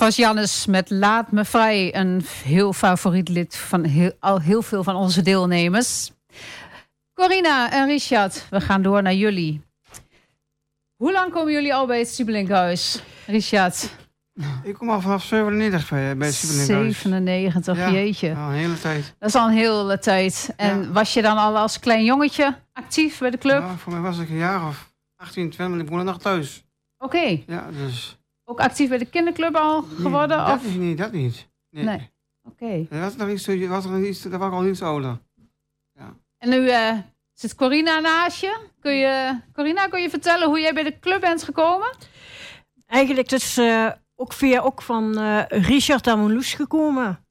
Was 0.00 0.16
Jannes 0.16 0.66
met 0.66 0.90
Laat 0.90 1.32
me 1.32 1.44
vrij. 1.44 1.94
Een 1.94 2.24
heel 2.44 2.72
favoriet 2.72 3.28
lid 3.28 3.56
van 3.56 3.84
heel, 3.84 4.12
al 4.20 4.40
heel 4.40 4.62
veel 4.62 4.84
van 4.84 4.94
onze 4.94 5.22
deelnemers. 5.22 6.10
Corina 7.14 7.72
en 7.72 7.86
Richard, 7.86 8.46
we 8.50 8.60
gaan 8.60 8.82
door 8.82 9.02
naar 9.02 9.14
jullie. 9.14 9.62
Hoe 10.96 11.12
lang 11.12 11.32
komen 11.32 11.52
jullie 11.52 11.74
al 11.74 11.86
bij 11.86 11.98
het 11.98 12.08
Siebelinkhuis? 12.08 13.02
Richard, 13.26 13.90
Ik 14.62 14.74
kom 14.74 14.90
al 14.90 15.00
vanaf 15.00 15.24
97 15.24 15.88
bij, 15.88 16.16
bij 16.16 16.26
het 16.26 16.36
Siebelinkhuis. 16.36 16.98
97, 17.00 17.76
Ja. 17.76 17.90
jeetje. 17.90 18.34
Al 18.34 18.48
een 18.48 18.54
hele 18.54 18.78
tijd. 18.80 19.14
Dat 19.18 19.28
is 19.28 19.34
al 19.34 19.46
een 19.48 19.54
hele 19.54 19.98
tijd. 19.98 20.52
En 20.56 20.82
Ja. 20.82 20.90
was 20.92 21.14
je 21.14 21.22
dan 21.22 21.36
al 21.36 21.56
als 21.58 21.78
klein 21.78 22.04
jongetje 22.04 22.56
actief 22.72 23.18
bij 23.18 23.30
de 23.30 23.38
club? 23.38 23.60
Ja, 23.60 23.76
voor 23.76 23.92
mij 23.92 24.00
was 24.00 24.18
ik 24.18 24.28
een 24.28 24.36
jaar 24.36 24.66
of 24.66 24.92
18, 25.16 25.50
20, 25.50 25.76
maar 25.76 25.84
ik 25.84 25.90
woonde 25.90 26.04
nog 26.04 26.18
thuis. 26.18 26.64
Oké, 26.98 27.42
Ja, 27.46 27.66
dus... 27.86 28.18
ook 28.50 28.60
actief 28.60 28.88
bij 28.88 28.98
de 28.98 29.04
kinderclub 29.04 29.54
al 29.56 29.82
geworden? 29.82 30.36
Nee, 30.36 30.46
dat 30.46 30.56
of? 30.56 30.64
is 30.64 30.74
niet, 30.74 30.98
dat 30.98 31.12
niet. 31.12 31.48
Nee. 31.70 31.84
Nee. 31.84 32.10
Oké. 32.42 32.86
Dat 32.90 33.00
was 33.00 33.16
nog 33.16 33.28
iets, 33.28 33.66
was 33.68 33.86
nog 33.86 34.02
iets, 34.02 34.22
dat 34.22 34.40
was 34.40 34.52
al 34.52 34.66
iets 34.66 34.82
ouder. 34.82 35.18
En 36.38 36.48
nu 36.48 36.68
eh, 36.68 36.98
zit 37.32 37.54
Corina 37.54 37.98
naast 37.98 38.40
je. 38.40 38.58
Kun 38.80 38.94
je. 38.94 39.40
Corina, 39.52 39.86
kun 39.88 40.02
je 40.02 40.10
vertellen 40.10 40.48
hoe 40.48 40.60
jij 40.60 40.74
bij 40.74 40.82
de 40.82 40.98
club 40.98 41.20
bent 41.20 41.42
gekomen? 41.42 41.96
Eigenlijk 42.86 43.28
dus 43.28 43.56
eh, 43.56 43.90
ook 44.20 44.32
via 44.32 44.60
ook 44.60 44.82
van 44.82 45.18
eh, 45.18 45.42
Richard 45.48 46.06
en 46.06 46.18
Marloes 46.18 46.54
gekomen. 46.54 47.24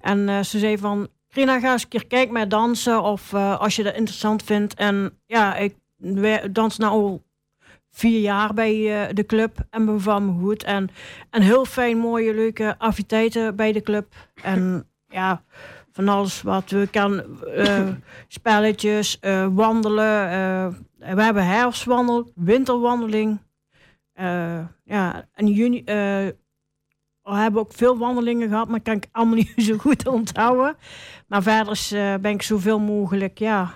En 0.00 0.28
eh, 0.28 0.40
ze 0.40 0.58
zei 0.58 0.78
van, 0.78 1.08
Rina, 1.28 1.60
ga 1.60 1.72
eens 1.72 1.82
een 1.82 1.88
keer 1.88 2.06
kijken 2.06 2.32
met 2.32 2.50
dansen 2.50 3.02
of 3.02 3.32
eh, 3.32 3.60
als 3.60 3.76
je 3.76 3.82
dat 3.82 3.94
interessant 3.94 4.42
vindt. 4.42 4.74
En 4.74 5.20
ja, 5.26 5.56
ik 5.56 5.74
dans 6.50 6.78
nou 6.78 6.92
al 6.92 7.22
vier 7.90 8.20
jaar 8.20 8.54
bij 8.54 9.02
eh, 9.02 9.14
de 9.14 9.26
club 9.26 9.58
en 9.70 9.84
beval 9.84 10.20
me 10.20 10.40
goed. 10.40 10.64
En, 10.64 10.90
en 11.30 11.42
heel 11.42 11.64
fijn, 11.64 11.98
mooie, 11.98 12.34
leuke 12.34 12.74
activiteiten 12.78 13.56
bij 13.56 13.72
de 13.72 13.82
club. 13.82 14.14
En 14.42 14.86
ja, 15.08 15.42
van 15.92 16.08
alles 16.08 16.42
wat 16.42 16.70
we 16.70 16.88
kan, 16.90 17.42
eh, 17.46 17.88
spelletjes, 18.28 19.18
eh, 19.18 19.46
wandelen. 19.50 20.28
we 20.98 21.22
hebben 21.22 21.46
herfstwandel, 21.46 22.32
winterwandeling. 22.34 23.40
Ja, 24.84 25.28
in 25.34 25.46
juni 25.46 25.82
we 27.22 27.36
hebben 27.36 27.60
ook 27.60 27.72
veel 27.72 27.98
wandelingen 27.98 28.48
gehad, 28.48 28.68
maar 28.68 28.80
kan 28.80 28.96
ik 28.96 29.08
allemaal 29.12 29.34
niet 29.44 29.52
zo 29.56 29.76
goed 29.76 30.06
onthouden. 30.06 30.76
Maar 31.26 31.42
verder 31.42 32.20
ben 32.20 32.32
ik 32.32 32.42
zoveel 32.42 32.78
mogelijk, 32.78 33.38
ja, 33.38 33.74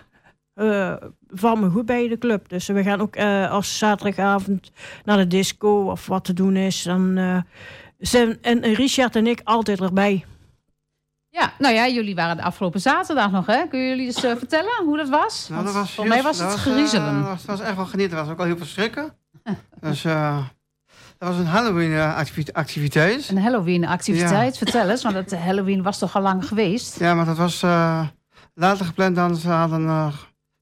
valt 1.35 1.61
me 1.61 1.71
goed 1.71 1.87
bij 1.87 2.09
de 2.09 2.19
club. 2.19 2.49
Dus 2.49 2.67
we 2.67 2.83
gaan 2.83 3.01
ook 3.01 3.17
eh, 3.17 3.51
als 3.51 3.79
zaterdagavond 3.79 4.71
naar 5.05 5.17
de 5.17 5.27
disco 5.27 5.91
of 5.91 6.07
wat 6.07 6.25
te 6.25 6.33
doen 6.33 6.57
is. 6.57 6.83
Dan 6.83 7.17
eh, 7.17 7.37
zijn 7.99 8.39
en 8.43 8.61
Richard 8.75 9.17
en 9.17 9.27
ik 9.27 9.41
altijd 9.45 9.81
erbij. 9.81 10.25
Ja, 11.29 11.53
nou 11.59 11.75
ja, 11.75 11.89
jullie 11.89 12.15
waren 12.15 12.37
de 12.37 12.43
afgelopen 12.43 12.81
zaterdag 12.81 13.31
nog, 13.31 13.47
hè? 13.47 13.67
Kun 13.69 13.79
je 13.81 13.89
jullie 13.89 14.07
eens 14.07 14.25
eh, 14.25 14.37
vertellen 14.37 14.85
hoe 14.85 14.97
dat 14.97 15.09
was? 15.09 15.49
Nou, 15.51 15.65
dat 15.65 15.75
was 15.75 15.91
voor 15.95 16.07
mij 16.07 16.17
heel- 16.17 16.27
was 16.27 16.39
dat 16.39 16.51
het 16.51 16.61
griezelen. 16.61 17.15
dat 17.15 17.25
was, 17.29 17.45
dat 17.45 17.59
was 17.59 17.67
echt 17.67 17.77
wel 17.77 17.87
genieten. 17.87 18.17
Dat 18.17 18.25
was 18.25 18.35
ook 18.35 18.41
al 18.41 18.47
heel 18.47 18.57
veel 18.57 18.67
schrikken. 18.67 19.15
dus 19.81 20.05
eh, 20.05 20.39
dat 21.19 21.29
was 21.29 21.39
een 21.39 21.47
Halloween-activiteit. 21.47 23.29
Een 23.29 23.39
Halloween-activiteit, 23.43 24.59
vertel 24.59 24.89
eens. 24.91 25.03
Want 25.03 25.15
het 25.15 25.35
Halloween 25.37 25.83
was 25.83 25.99
toch 25.99 26.17
al 26.17 26.23
lang 26.23 26.47
geweest? 26.49 26.99
Ja, 26.99 27.15
maar 27.15 27.25
dat 27.25 27.37
was 27.37 27.63
eh, 27.63 28.07
later 28.55 28.87
gepland 28.87 29.17
dan 29.17 29.37
ze 29.37 29.49
hadden. 29.49 30.13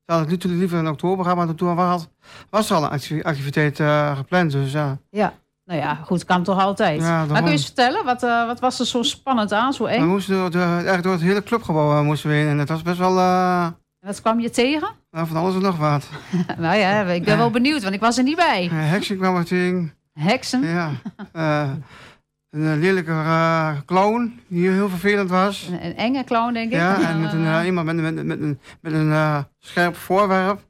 Hadden 0.05 0.31
het 0.31 0.45
nu 0.45 0.57
liever 0.57 0.79
in 0.79 0.89
oktober 0.89 1.25
gehad, 1.25 1.39
maar 1.47 1.55
toen 1.55 1.75
was, 1.75 2.07
was 2.51 2.71
er 2.71 2.77
al 2.77 2.83
een 2.83 2.91
acti- 2.91 3.23
activiteit 3.23 3.81
eh, 3.81 4.17
gepland. 4.17 4.53
Dus 4.53 4.73
ja. 4.73 4.99
Ja. 5.11 5.33
Nou 5.65 5.81
ja, 5.81 5.95
goed, 5.95 6.25
kan 6.25 6.43
toch 6.43 6.61
altijd. 6.61 7.01
Ja, 7.01 7.25
maar 7.25 7.37
kun 7.37 7.45
je 7.45 7.51
eens 7.51 7.65
vertellen, 7.65 8.05
wat, 8.05 8.23
eh, 8.23 8.47
wat 8.47 8.61
was 8.61 8.81
er 8.81 8.87
zo 8.87 9.03
spannend 9.03 9.53
aan, 9.53 9.73
zo 9.73 9.85
We 9.85 9.91
eng? 9.91 10.07
moesten 10.07 10.35
door, 10.37 10.51
de, 10.51 10.59
eigenlijk 10.59 11.03
door 11.03 11.13
het 11.13 11.21
hele 11.23 11.43
clubgebouw 11.43 11.93
eh, 11.99 12.01
moesten 12.05 12.31
we 12.31 12.37
heen. 12.37 12.49
En 12.49 12.59
het 12.59 12.69
was 12.69 12.83
best 12.83 12.99
wel 12.99 13.19
eh, 13.19 13.67
Wat 14.01 14.21
kwam 14.21 14.41
je 14.41 14.51
tegen? 14.51 14.89
nou, 15.11 15.27
van 15.27 15.37
alles 15.37 15.55
en 15.55 15.61
nog 15.61 15.77
wat. 15.77 16.09
nou 16.59 16.77
ja, 16.77 17.03
ik 17.03 17.25
ben 17.25 17.37
wel 17.37 17.51
benieuwd, 17.51 17.83
want 17.83 17.95
ik 17.95 18.01
was 18.01 18.19
er 18.19 18.25
niet 18.25 18.37
bij. 18.37 18.69
Heksen 18.73 19.17
kwam 19.19 19.37
er 19.37 19.45
tegen. 19.45 19.93
Heksen? 20.13 20.63
Ja. 20.65 20.91
Een 22.53 22.73
eh, 22.73 22.79
lelijke 22.79 23.11
eh, 23.11 23.71
clown 23.87 24.41
die 24.49 24.69
heel 24.71 24.89
vervelend 24.89 25.31
was. 25.31 25.69
Een, 25.71 25.85
een 25.87 25.97
enge 25.97 26.25
clown, 26.25 26.53
denk 26.53 26.67
ik. 26.73 26.77
Ja, 26.79 27.01
en 27.11 27.21
met 27.21 27.33
een, 27.33 27.47
eh, 27.47 27.61
iemand 27.67 27.87
met, 27.87 27.97
met, 28.15 28.25
met, 28.25 28.41
een, 28.41 28.59
met 28.81 28.93
een 28.93 29.11
eh, 29.13 29.39
scherp 29.59 29.97
voorwerp. 29.97 30.61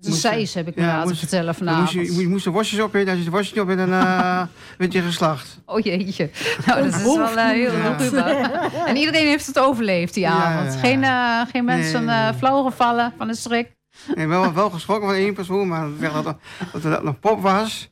een 0.00 0.12
zeis 0.12 0.54
heb 0.54 0.68
ik 0.68 0.74
me 0.74 0.82
ja, 0.82 0.88
laten 0.88 1.06
moest- 1.08 1.18
vertellen 1.18 1.54
vanavond. 1.54 1.94
moest 1.94 2.10
je, 2.14 2.20
je 2.20 2.28
moest 2.28 2.44
de 2.44 2.50
worstjes 2.50 2.80
opeten. 2.80 3.08
Als 3.08 3.18
je 3.18 3.24
de 3.24 3.30
worstjes 3.30 3.54
niet 3.54 3.64
opeten, 3.64 3.88
dan 3.90 4.00
eh 4.00 4.42
werd 4.78 4.92
je 4.92 5.02
geslacht. 5.02 5.60
Oh 5.66 5.80
jeetje. 5.80 6.30
Nou, 6.66 6.82
dat 6.82 6.94
is 6.94 7.02
wel 7.02 7.36
heel 7.36 7.72
Ja. 8.18 8.86
En 8.86 8.96
iedereen 8.96 9.26
heeft 9.26 9.46
het 9.46 9.58
overleefd 9.58 10.14
die 10.14 10.22
Ja, 10.22 10.30
avond. 10.32 10.74
ja. 10.74 10.78
Geen, 10.80 11.02
eh, 11.04 11.40
geen 11.52 11.64
mensen 11.64 12.04
Nee, 12.04 12.16
eh 12.16 12.24
nee. 12.24 12.34
flauw 12.34 12.62
gevallen 12.62 13.12
van 13.18 13.26
de 13.28 13.34
strik. 13.34 13.70
En 14.14 14.28
wel, 14.28 14.52
wel 14.52 14.70
geschrokken 14.70 15.08
van 15.08 15.16
één 15.16 15.34
persoon, 15.34 15.68
maar 15.68 15.86
dat, 16.00 16.12
dat, 16.12 16.24
dat, 16.24 16.36
dat, 16.72 16.82
dat 16.82 17.02
nog 17.02 17.18
pop 17.20 17.40
was. 17.42 17.90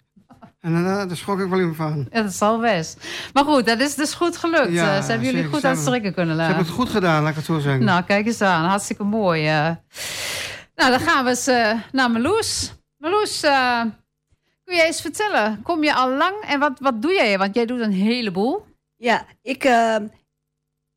En 0.60 0.76
eh, 0.76 0.84
daar 0.84 1.16
schrok 1.16 1.40
ik 1.40 1.48
wel 1.48 1.58
even 1.60 1.74
van. 1.74 2.08
Ja, 2.12 2.22
dat 2.22 2.32
zal 2.32 2.60
best. 2.60 3.06
Maar 3.32 3.44
goed, 3.44 3.66
dat 3.66 3.80
is 3.80 3.94
dus 3.94 4.14
goed 4.14 4.36
gelukt. 4.36 4.72
Ja, 4.72 4.96
Eh, 4.96 5.02
ze 5.02 5.10
hebben 5.10 5.26
jullie 5.30 5.44
goed 5.44 5.60
Ze 5.60 5.66
aan 5.66 5.72
het 5.74 5.82
strikken 5.82 6.14
kunnen 6.14 6.34
Ze 6.34 6.40
laten. 6.40 6.54
hebben 6.56 6.72
het 6.74 6.82
goed 6.82 6.94
gedaan, 6.94 7.20
laat 7.22 7.30
ik 7.30 7.36
het 7.36 7.44
zo 7.44 7.58
zeggen. 7.58 7.84
Nou, 7.84 8.02
kijk 8.02 8.26
eens 8.26 8.40
aan. 8.40 8.64
Hartstikke 8.68 9.02
mooi. 9.04 9.46
eh. 9.46 9.70
Nou, 10.74 10.90
dan 10.90 11.00
gaan 11.00 11.24
we 11.24 11.30
eens 11.30 11.46
eh, 11.46 11.72
naar 11.92 12.10
Meloes. 12.10 12.72
Meloes, 12.96 13.42
eh, 13.42 13.80
kun 14.64 14.76
jij 14.76 14.86
eens 14.86 15.00
vertellen? 15.00 15.62
Kom 15.62 15.84
je 15.84 15.94
al 15.94 16.10
lang 16.10 16.34
en 16.46 16.60
wat, 16.60 16.72
wat 16.80 17.02
doe 17.02 17.12
jij? 17.12 17.38
Want 17.38 17.54
jij 17.54 17.66
doet 17.66 17.80
een 17.80 17.92
heleboel. 17.92 18.66
Ja, 18.96 19.24
ik, 19.42 19.64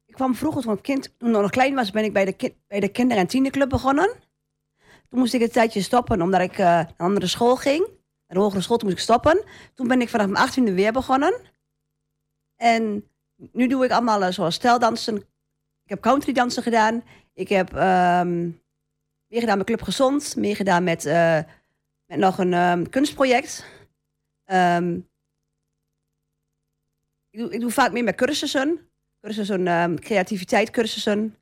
ik 0.06 0.14
kwam 0.14 0.36
vroeger 0.36 0.62
toen 0.62 0.74
ik 0.74 0.82
kind, 0.82 1.14
toen 1.18 1.36
ik 1.36 1.42
nog 1.42 1.50
klein 1.50 1.76
was, 1.76 1.92
ben 1.92 2.04
ik 2.04 2.14
bij 2.14 2.26
de, 2.26 2.34
ki- 2.34 2.56
bij 2.68 2.80
de 2.80 2.88
kinder- 2.88 3.18
en 3.18 3.28
tienerclub 3.28 3.70
begonnen. 3.70 4.12
Toen 5.10 5.20
moest 5.20 5.34
ik 5.34 5.42
een 5.42 5.52
tijdje 5.52 5.82
stoppen, 5.82 6.22
omdat 6.22 6.42
ik 6.42 6.52
eh, 6.52 6.58
naar 6.66 6.80
een 6.80 6.94
andere 7.06 7.28
school 7.28 7.56
ging. 7.56 7.88
Hogere 8.36 8.62
school, 8.62 8.80
moest 8.84 8.94
ik 8.94 9.00
stoppen. 9.00 9.44
Toen 9.74 9.88
ben 9.88 10.02
ik 10.02 10.10
vanaf 10.10 10.26
mijn 10.28 10.44
achttiende 10.44 10.74
weer 10.74 10.92
begonnen. 10.92 11.34
En 12.56 13.08
nu 13.36 13.68
doe 13.68 13.86
ik 13.86 13.92
allemaal 13.92 14.24
eh, 14.24 14.32
zoals 14.32 14.56
stijldansen. 14.56 15.16
Ik 15.84 15.90
heb 15.90 16.02
countrydansen 16.02 16.64
gedaan. 16.64 17.04
Ik 17.34 17.50
heb 17.50 17.74
ehm 17.74 18.50
meegedaan 19.28 19.58
met 19.58 19.66
Club 19.66 19.82
Gezond. 19.82 20.36
Meegedaan 20.36 20.84
met, 20.84 21.06
eh, 21.06 21.40
met 22.06 22.18
nog 22.18 22.38
een 22.38 22.54
ehm, 22.54 22.84
kunstproject. 22.84 23.66
Ehm, 24.46 25.00
ik, 27.30 27.40
doe, 27.40 27.52
ik 27.54 27.60
doe 27.60 27.72
vaak 27.72 27.92
meer 27.92 28.04
met 28.04 28.16
cursussen. 28.16 28.90
Cursussen, 29.22 30.00
creativiteit 30.00 30.70
cursussen. 30.70 31.38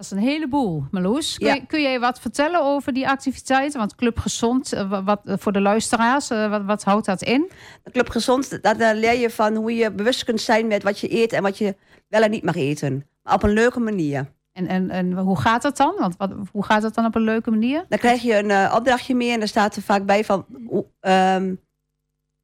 Dat 0.00 0.10
is 0.12 0.16
een 0.16 0.24
heleboel, 0.28 0.84
Meloes. 0.90 1.38
Kun, 1.38 1.46
Ja. 1.46 1.54
je- 1.54 1.66
kun 1.66 1.82
jij 1.82 2.00
wat 2.00 2.20
vertellen 2.20 2.62
over 2.62 2.92
die 2.92 3.08
activiteiten? 3.08 3.78
Want 3.78 3.94
Club 3.94 4.18
Gezond, 4.18 4.72
eh, 4.72 4.88
wa- 4.90 5.02
wat, 5.02 5.20
eh, 5.24 5.34
voor 5.38 5.52
de 5.52 5.60
luisteraars, 5.60 6.30
eh, 6.30 6.50
wat, 6.50 6.64
wat 6.64 6.82
houdt 6.84 7.06
dat 7.06 7.22
in? 7.22 7.50
Club 7.92 8.08
Gezond, 8.08 8.62
daar, 8.62 8.76
daar 8.78 8.94
leer 8.94 9.18
je 9.18 9.30
van 9.30 9.54
hoe 9.56 9.74
je 9.74 9.92
bewust 9.92 10.24
kunt 10.24 10.40
zijn 10.40 10.66
met 10.66 10.82
wat 10.82 10.98
je 11.00 11.14
eet 11.22 11.32
en 11.32 11.42
wat 11.42 11.58
je 11.58 11.76
wel 12.08 12.22
en 12.22 12.30
niet 12.30 12.42
mag 12.44 12.54
eten. 12.56 13.06
Maar 13.22 13.34
op 13.34 13.42
een 13.42 13.50
leuke 13.52 13.80
manier. 13.80 14.32
En, 14.52 14.66
en, 14.66 14.90
en 14.90 15.12
hoe 15.18 15.40
gaat 15.40 15.62
dat 15.62 15.76
dan? 15.76 15.94
Want 15.98 16.16
wat, 16.16 16.32
hoe 16.52 16.64
gaat 16.64 16.82
dat 16.82 16.94
dan 16.94 17.04
op 17.04 17.14
een 17.14 17.22
leuke 17.22 17.50
manier? 17.50 17.84
Dan 17.88 17.98
krijg 17.98 18.22
je 18.22 18.34
een 18.38 18.72
opdrachtje 18.72 19.14
mee 19.14 19.30
en 19.32 19.38
daar 19.38 19.48
staat 19.48 19.76
er 19.76 19.82
vaak 19.82 20.06
bij 20.06 20.24
van... 20.24 20.46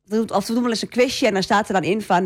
doen- 0.03 0.31
of 0.31 0.47
we 0.47 0.53
doen 0.53 0.63
wel 0.63 0.71
eens 0.71 0.83
een 0.83 0.89
quizje 0.89 1.27
en 1.27 1.33
dan 1.33 1.43
staat 1.43 1.69
er 1.69 1.75
dan 1.75 1.83
in 1.85 2.03
van... 2.03 2.25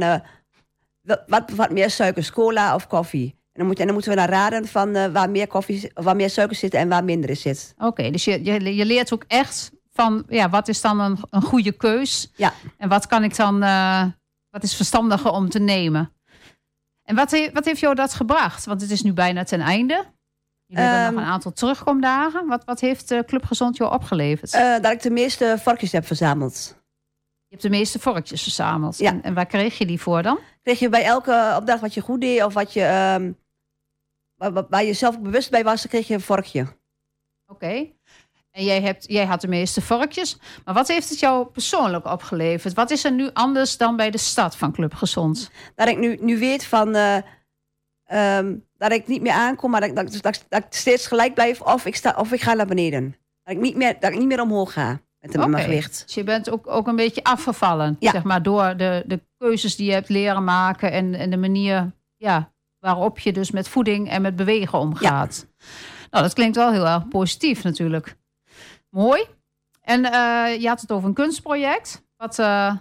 wat, 1.02 1.22
wat 1.26 1.46
bevat 1.46 1.70
meer 1.70 1.90
suikers, 1.90 2.30
cola 2.32 2.74
of 2.74 2.86
koffie? 2.86 3.38
En 3.52 3.58
dan, 3.58 3.66
moet, 3.66 3.78
en 3.78 3.84
dan 3.84 3.94
moeten 3.94 4.10
we 4.12 4.16
dan 4.18 4.26
raden 4.28 4.66
van 4.68 4.94
eh, 4.94 5.06
waar, 5.12 5.30
meer 5.30 5.46
koffie, 5.46 5.90
waar 5.94 6.16
meer 6.16 6.30
suiker 6.30 6.56
zit 6.56 6.74
en 6.74 6.88
waar 6.88 7.04
minder 7.04 7.30
in 7.30 7.36
zit. 7.36 7.74
Oké, 7.78 8.10
dus 8.10 8.24
je, 8.24 8.44
je, 8.44 8.74
je 8.74 8.84
leert 8.84 9.12
ook 9.12 9.24
echt 9.26 9.70
van, 9.92 10.24
ja, 10.28 10.48
wat 10.50 10.68
is 10.68 10.80
dan 10.80 11.00
een, 11.00 11.18
een 11.30 11.42
goede 11.42 11.72
keus? 11.72 12.30
Ja. 12.36 12.52
En 12.76 12.88
wat 12.88 13.06
kan 13.06 13.24
ik 13.24 13.36
dan, 13.36 13.62
eh, 13.62 14.04
wat 14.50 14.62
is 14.62 14.74
verstandiger 14.76 15.30
om 15.30 15.48
te 15.48 15.58
nemen? 15.58 16.12
En 17.02 17.14
wat, 17.16 17.30
he- 17.30 17.50
wat 17.52 17.64
heeft 17.64 17.80
jou 17.80 17.94
dat 17.94 18.14
gebracht? 18.14 18.64
Want 18.64 18.80
het 18.80 18.90
is 18.90 19.02
nu 19.02 19.12
bijna 19.12 19.44
ten 19.44 19.60
einde. 19.60 20.04
Hebben 20.66 21.00
Ehm, 21.04 21.14
nog 21.14 21.22
een 21.22 21.28
aantal 21.28 21.52
terugkomdagen. 21.52 22.46
Wat, 22.46 22.64
wat 22.64 22.80
heeft 22.80 23.10
eh, 23.10 23.18
Club 23.18 23.44
Gezond 23.44 23.76
jou 23.76 23.92
opgeleverd? 23.92 24.52
Dat 24.82 24.92
ik 24.92 25.02
de 25.02 25.10
meeste 25.10 25.56
varkens 25.60 25.92
heb 25.92 26.06
verzameld. 26.06 26.79
Je 27.50 27.56
hebt 27.56 27.62
de 27.62 27.78
meeste 27.78 27.98
vorkjes 27.98 28.42
verzameld. 28.42 28.98
Ja. 28.98 29.10
En, 29.10 29.22
en 29.22 29.34
waar 29.34 29.46
kreeg 29.46 29.78
je 29.78 29.86
die 29.86 30.00
voor 30.00 30.22
dan? 30.22 30.38
kreeg 30.62 30.78
je 30.78 30.88
bij 30.88 31.04
elke 31.04 31.54
opdracht 31.56 31.80
wat 31.80 31.94
je 31.94 32.00
goed 32.00 32.20
deed 32.20 32.44
of 32.44 32.54
wat 32.54 32.72
je, 32.72 32.82
ehm, 32.82 33.32
waar, 34.68 34.84
je 34.84 34.92
zelf 34.92 35.20
bewust 35.20 35.50
bij 35.50 35.64
was, 35.64 35.80
dan 35.82 35.90
kreeg 35.90 36.08
je 36.08 36.14
een 36.14 36.20
vorkje. 36.20 36.66
Oké. 37.46 37.86
En 38.50 38.64
jij, 38.64 38.82
hebt, 38.82 39.04
jij 39.08 39.26
had 39.26 39.40
de 39.40 39.48
meeste 39.48 39.80
vorkjes. 39.80 40.38
Maar 40.64 40.74
wat 40.74 40.88
heeft 40.88 41.08
het 41.08 41.18
jou 41.18 41.46
persoonlijk 41.46 42.06
opgeleverd? 42.06 42.74
Wat 42.74 42.90
is 42.90 43.04
er 43.04 43.12
nu 43.12 43.30
anders 43.32 43.76
dan 43.76 43.96
bij 43.96 44.10
de 44.10 44.18
stad 44.18 44.56
van 44.56 44.72
Club 44.72 44.94
Gezond? 44.94 45.50
Dat 45.74 45.88
ik 45.88 45.98
nu, 45.98 46.18
nu 46.20 46.38
weet 46.38 46.64
van 46.64 46.94
eh, 46.94 47.16
ehm, 48.04 48.56
dat 48.76 48.92
ik 48.92 49.06
niet 49.06 49.22
meer 49.22 49.32
aankom, 49.32 49.70
maar 49.70 49.94
dat, 49.94 50.18
dat 50.20 50.44
ik 50.50 50.66
steeds 50.70 51.06
gelijk 51.06 51.34
blijf 51.34 51.60
of 51.60 51.86
ik, 51.86 51.96
sta, 51.96 52.14
of 52.18 52.32
ik 52.32 52.40
ga 52.40 52.54
naar 52.54 52.66
beneden. 52.66 53.16
Dat 53.42 53.54
ik 53.54 53.60
niet 53.60 53.76
meer, 53.76 54.00
dat 54.00 54.12
ik 54.12 54.18
niet 54.18 54.28
meer 54.28 54.40
omhoog 54.40 54.72
ga 54.72 55.00
met, 55.20 55.36
mijn 55.36 55.52
Oké. 55.54 55.62
gewicht. 55.62 56.02
Dus 56.06 56.14
je 56.14 56.24
bent 56.24 56.50
ook, 56.50 56.66
ook 56.66 56.86
een 56.86 56.96
beetje 56.96 57.24
afgevallen, 57.24 57.96
Ja. 57.98 58.10
zeg 58.10 58.22
maar, 58.22 58.42
door 58.42 58.76
de, 58.76 59.04
de 59.06 59.20
keuzes 59.38 59.76
die 59.76 59.86
je 59.86 59.92
hebt 59.92 60.08
leren 60.08 60.44
maken 60.44 60.92
en, 60.92 61.14
en 61.14 61.30
de 61.30 61.36
manier 61.36 61.92
ja, 62.16 62.52
waarop 62.78 63.18
je 63.18 63.32
dus 63.32 63.50
met 63.50 63.68
voeding 63.68 64.10
en 64.10 64.22
met 64.22 64.36
bewegen 64.36 64.78
omgaat. 64.78 65.46
Nou, 66.10 66.24
dat 66.24 66.34
klinkt 66.34 66.56
wel 66.56 66.72
heel 66.72 66.86
erg 66.86 67.08
positief 67.08 67.62
natuurlijk. 67.62 68.16
Mooi. 68.90 69.24
En 69.80 70.04
eh, 70.04 70.60
je 70.60 70.68
had 70.68 70.80
het 70.80 70.92
over 70.92 71.08
een 71.08 71.14
kunstproject. 71.14 72.04
Wat, 72.16 72.38
eh, 72.38 72.74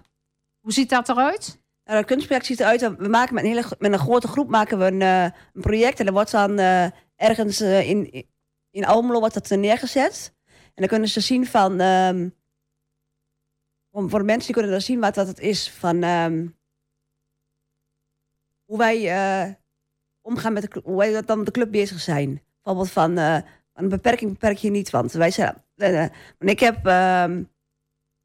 hoe 0.59 0.73
ziet 0.73 0.89
dat 0.89 1.09
eruit? 1.09 1.61
Nou, 1.83 1.97
dat 1.97 2.09
kunstproject 2.09 2.45
ziet 2.45 2.59
eruit, 2.59 2.97
we 2.97 3.07
maken 3.07 3.33
met 3.33 3.43
een, 3.43 3.49
hele, 3.49 3.65
met 3.79 3.93
een 3.93 3.99
grote 3.99 4.27
groep 4.27 4.49
maken 4.49 4.79
we 4.79 4.85
een, 4.85 5.01
eh, 5.01 5.23
een 5.23 5.61
project 5.61 5.99
en 5.99 6.05
dat 6.05 6.13
wordt 6.13 6.31
dan 6.31 6.59
ergens 7.15 7.61
in, 7.61 8.25
in 8.71 8.85
Almelo 8.85 9.19
wordt 9.19 9.33
dat 9.33 9.59
neergezet. 9.59 10.37
En 10.79 10.85
dan 10.85 10.93
kunnen 10.93 11.09
ze 11.09 11.19
zien 11.19 11.45
van, 11.45 11.79
ehm, 11.79 12.29
voor, 13.91 14.25
mensen 14.25 14.45
die 14.45 14.53
kunnen 14.53 14.71
dan 14.71 14.81
zien 14.81 14.99
wat 14.99 15.15
dat 15.15 15.27
het 15.27 15.39
is 15.39 15.71
van 15.71 16.03
ehm, 16.03 16.47
hoe 18.65 18.77
wij 18.77 19.09
eh, 19.09 19.53
omgaan 20.21 20.53
met 20.53 20.61
de, 20.61 20.67
cl- 20.67 20.79
hoe 20.83 20.97
wij 20.97 21.21
dan 21.21 21.37
met 21.37 21.45
de 21.45 21.51
club 21.51 21.71
bezig 21.71 21.99
zijn. 21.99 22.41
Bijvoorbeeld 22.53 22.91
van, 22.91 23.17
eh, 23.17 23.37
een 23.73 23.89
beperking 23.89 24.31
beperk 24.31 24.57
je 24.57 24.69
niet, 24.69 24.89
want 24.89 25.11
wij 25.11 25.31
zijn, 25.31 25.63
eh, 25.75 26.05
ik 26.39 26.59
heb 26.59 26.85
ehm, 26.85 27.43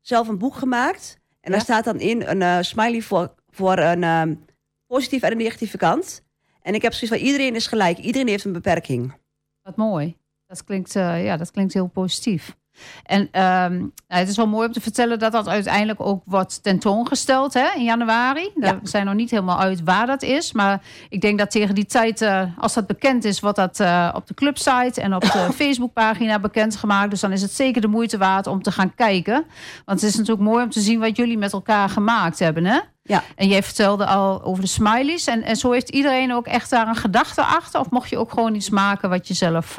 zelf 0.00 0.28
een 0.28 0.38
boek 0.38 0.54
gemaakt 0.54 1.18
en 1.40 1.50
daar 1.50 1.60
staat 1.60 1.84
dan 1.84 2.00
in 2.00 2.22
een 2.22 2.64
smiley 2.64 3.00
voor, 3.00 3.34
voor 3.48 3.78
een 3.78 4.44
positieve 4.86 5.26
en 5.26 5.32
een 5.32 5.38
negatieve 5.38 5.76
kant. 5.76 6.24
En 6.62 6.74
ik 6.74 6.82
heb 6.82 6.92
zoiets 6.92 7.18
van 7.18 7.26
iedereen 7.26 7.54
is 7.54 7.66
gelijk, 7.66 7.98
iedereen 7.98 8.28
heeft 8.28 8.44
een 8.44 8.52
beperking. 8.52 9.14
Wat 9.62 9.76
mooi. 9.76 10.16
Dat 10.46 10.64
klinkt, 10.64 10.96
eh, 10.96 11.24
ja, 11.24 11.36
dat 11.36 11.50
klinkt 11.50 11.74
heel 11.74 11.86
positief. 11.86 12.56
En 13.04 13.28
ehm, 13.30 13.78
nou, 13.78 13.92
het 14.06 14.28
is 14.28 14.36
wel 14.36 14.46
mooi 14.46 14.66
om 14.66 14.72
te 14.72 14.80
vertellen 14.80 15.18
dat 15.18 15.32
dat 15.32 15.48
uiteindelijk 15.48 16.00
ook 16.00 16.22
wordt 16.24 16.62
tentoongesteld 16.62 17.54
hè, 17.54 17.66
in 17.74 17.84
januari. 17.84 18.50
We 18.54 18.78
zijn 18.82 19.04
nog 19.04 19.14
niet 19.14 19.30
helemaal 19.30 19.60
uit 19.60 19.82
waar 19.82 20.06
dat 20.06 20.22
is. 20.22 20.52
Maar 20.52 20.82
ik 21.08 21.20
denk 21.20 21.38
dat 21.38 21.50
tegen 21.50 21.74
die 21.74 21.86
tijd, 21.86 22.20
eh, 22.20 22.42
als 22.58 22.74
dat 22.74 22.86
bekend 22.86 23.24
is, 23.24 23.40
wordt 23.40 23.56
dat 23.56 23.80
eh, 23.80 24.12
op 24.14 24.26
de 24.26 24.34
clubsite 24.34 25.00
en 25.00 25.14
op 25.14 25.22
de 25.22 25.48
Facebookpagina 25.60 26.38
bekendgemaakt. 26.38 27.10
Dus 27.10 27.20
dan 27.20 27.32
is 27.32 27.42
het 27.42 27.52
zeker 27.52 27.80
de 27.80 27.88
moeite 27.88 28.18
waard 28.18 28.46
om 28.46 28.62
te 28.62 28.72
gaan 28.72 28.94
kijken. 28.94 29.44
Want 29.84 30.00
het 30.00 30.10
is 30.10 30.16
natuurlijk 30.16 30.48
mooi 30.48 30.64
om 30.64 30.70
te 30.70 30.80
zien 30.80 31.00
wat 31.00 31.16
jullie 31.16 31.38
met 31.38 31.52
elkaar 31.52 31.88
gemaakt 31.88 32.38
hebben. 32.38 32.64
Hè? 32.64 32.80
Ja. 33.02 33.22
En 33.36 33.48
jij 33.48 33.62
vertelde 33.62 34.06
al 34.06 34.42
over 34.42 34.62
de 34.62 34.68
smileys. 34.68 35.26
En, 35.26 35.42
en 35.42 35.56
zo 35.56 35.70
heeft 35.70 35.88
iedereen 35.88 36.32
ook 36.32 36.46
echt 36.46 36.70
daar 36.70 36.88
een 36.88 36.96
gedachte 36.96 37.42
achter? 37.42 37.80
Of 37.80 37.90
mocht 37.90 38.10
je 38.10 38.18
ook 38.18 38.30
gewoon 38.30 38.54
iets 38.54 38.70
maken 38.70 39.08
wat 39.08 39.28
je 39.28 39.34
zelf... 39.34 39.76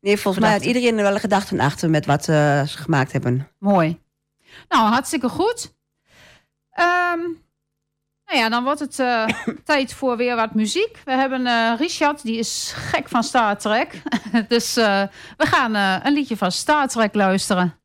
Nee, 0.00 0.18
volgens 0.18 0.44
mij 0.44 0.52
had 0.52 0.64
iedereen 0.64 0.96
er 0.96 1.02
wel 1.02 1.14
een 1.14 1.20
gedachte 1.20 1.62
achter 1.62 1.90
met 1.90 2.06
wat 2.06 2.28
eh, 2.28 2.62
ze 2.62 2.78
gemaakt 2.78 3.12
hebben. 3.12 3.48
Mooi. 3.58 4.00
Nou, 4.68 4.88
hartstikke 4.88 5.28
goed. 5.28 5.74
Ehm, 6.70 7.20
nou 8.26 8.38
ja, 8.38 8.48
dan 8.48 8.64
wordt 8.64 8.80
het 8.80 8.98
eh, 8.98 9.28
tijd 9.64 9.92
voor 9.92 10.16
weer 10.16 10.36
wat 10.36 10.54
muziek. 10.54 11.00
We 11.04 11.12
hebben 11.12 11.46
eh, 11.46 11.72
Richard, 11.78 12.22
die 12.22 12.38
is 12.38 12.72
gek 12.74 13.08
van 13.08 13.22
Star 13.22 13.58
Trek. 13.58 14.02
dus 14.48 14.74
we 14.74 15.46
gaan 15.46 15.74
een 16.06 16.12
liedje 16.12 16.36
van 16.36 16.52
Star 16.52 16.88
Trek 16.88 17.14
luisteren. 17.14 17.78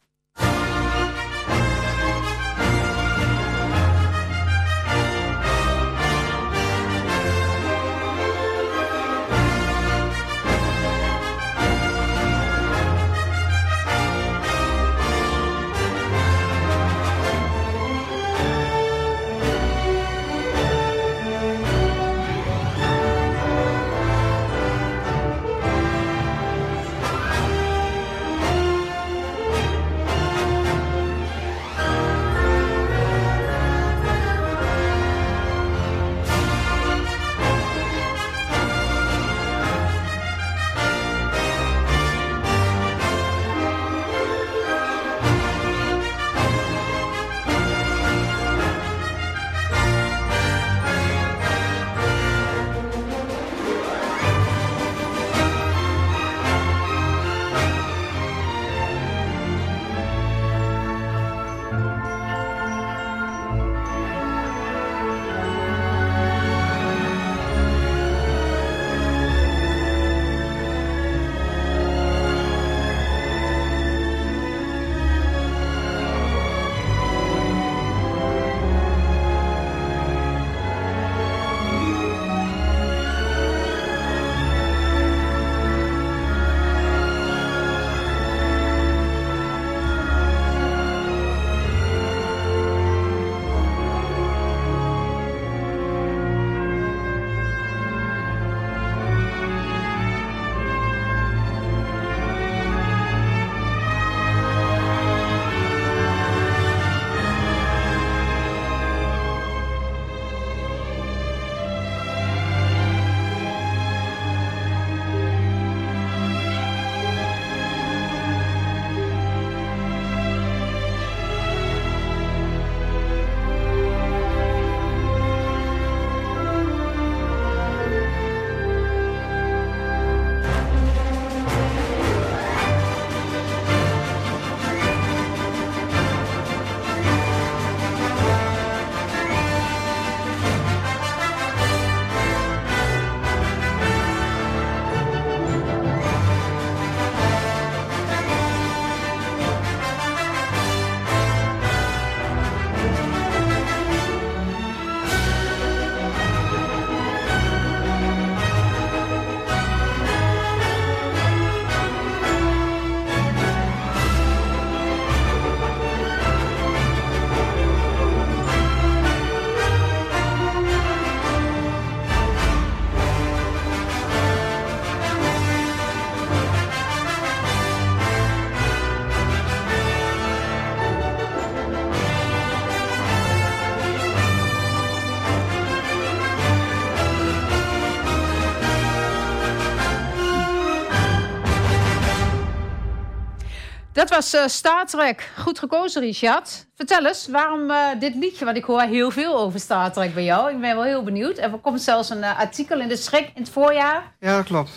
Was 194.13 194.33
eh, 194.33 194.47
Star 194.47 194.85
Trek. 194.85 195.31
Goed 195.37 195.59
gekozen, 195.59 196.01
Richard. 196.01 196.67
Vertel 196.75 197.05
eens, 197.05 197.27
waarom 197.27 197.69
eh, 197.69 197.99
dit 197.99 198.15
liedje? 198.15 198.45
Want 198.45 198.57
ik 198.57 198.63
hoor 198.63 198.81
heel 198.81 199.11
veel 199.11 199.37
over 199.39 199.59
Star 199.59 199.91
Trek 199.91 200.13
bij 200.13 200.23
jou. 200.23 200.51
Ik 200.51 200.61
ben 200.61 200.75
wel 200.75 200.83
heel 200.83 201.03
benieuwd. 201.03 201.37
Er 201.37 201.49
komt 201.49 201.81
zelfs 201.81 202.09
een 202.09 202.23
eh, 202.23 202.39
artikel 202.39 202.79
in 202.79 202.87
de 202.87 202.95
Schrik 202.95 203.31
in 203.33 203.41
het 203.41 203.49
voorjaar. 203.49 204.15
Ja, 204.19 204.35
dat 204.35 204.45
klopt. 204.45 204.75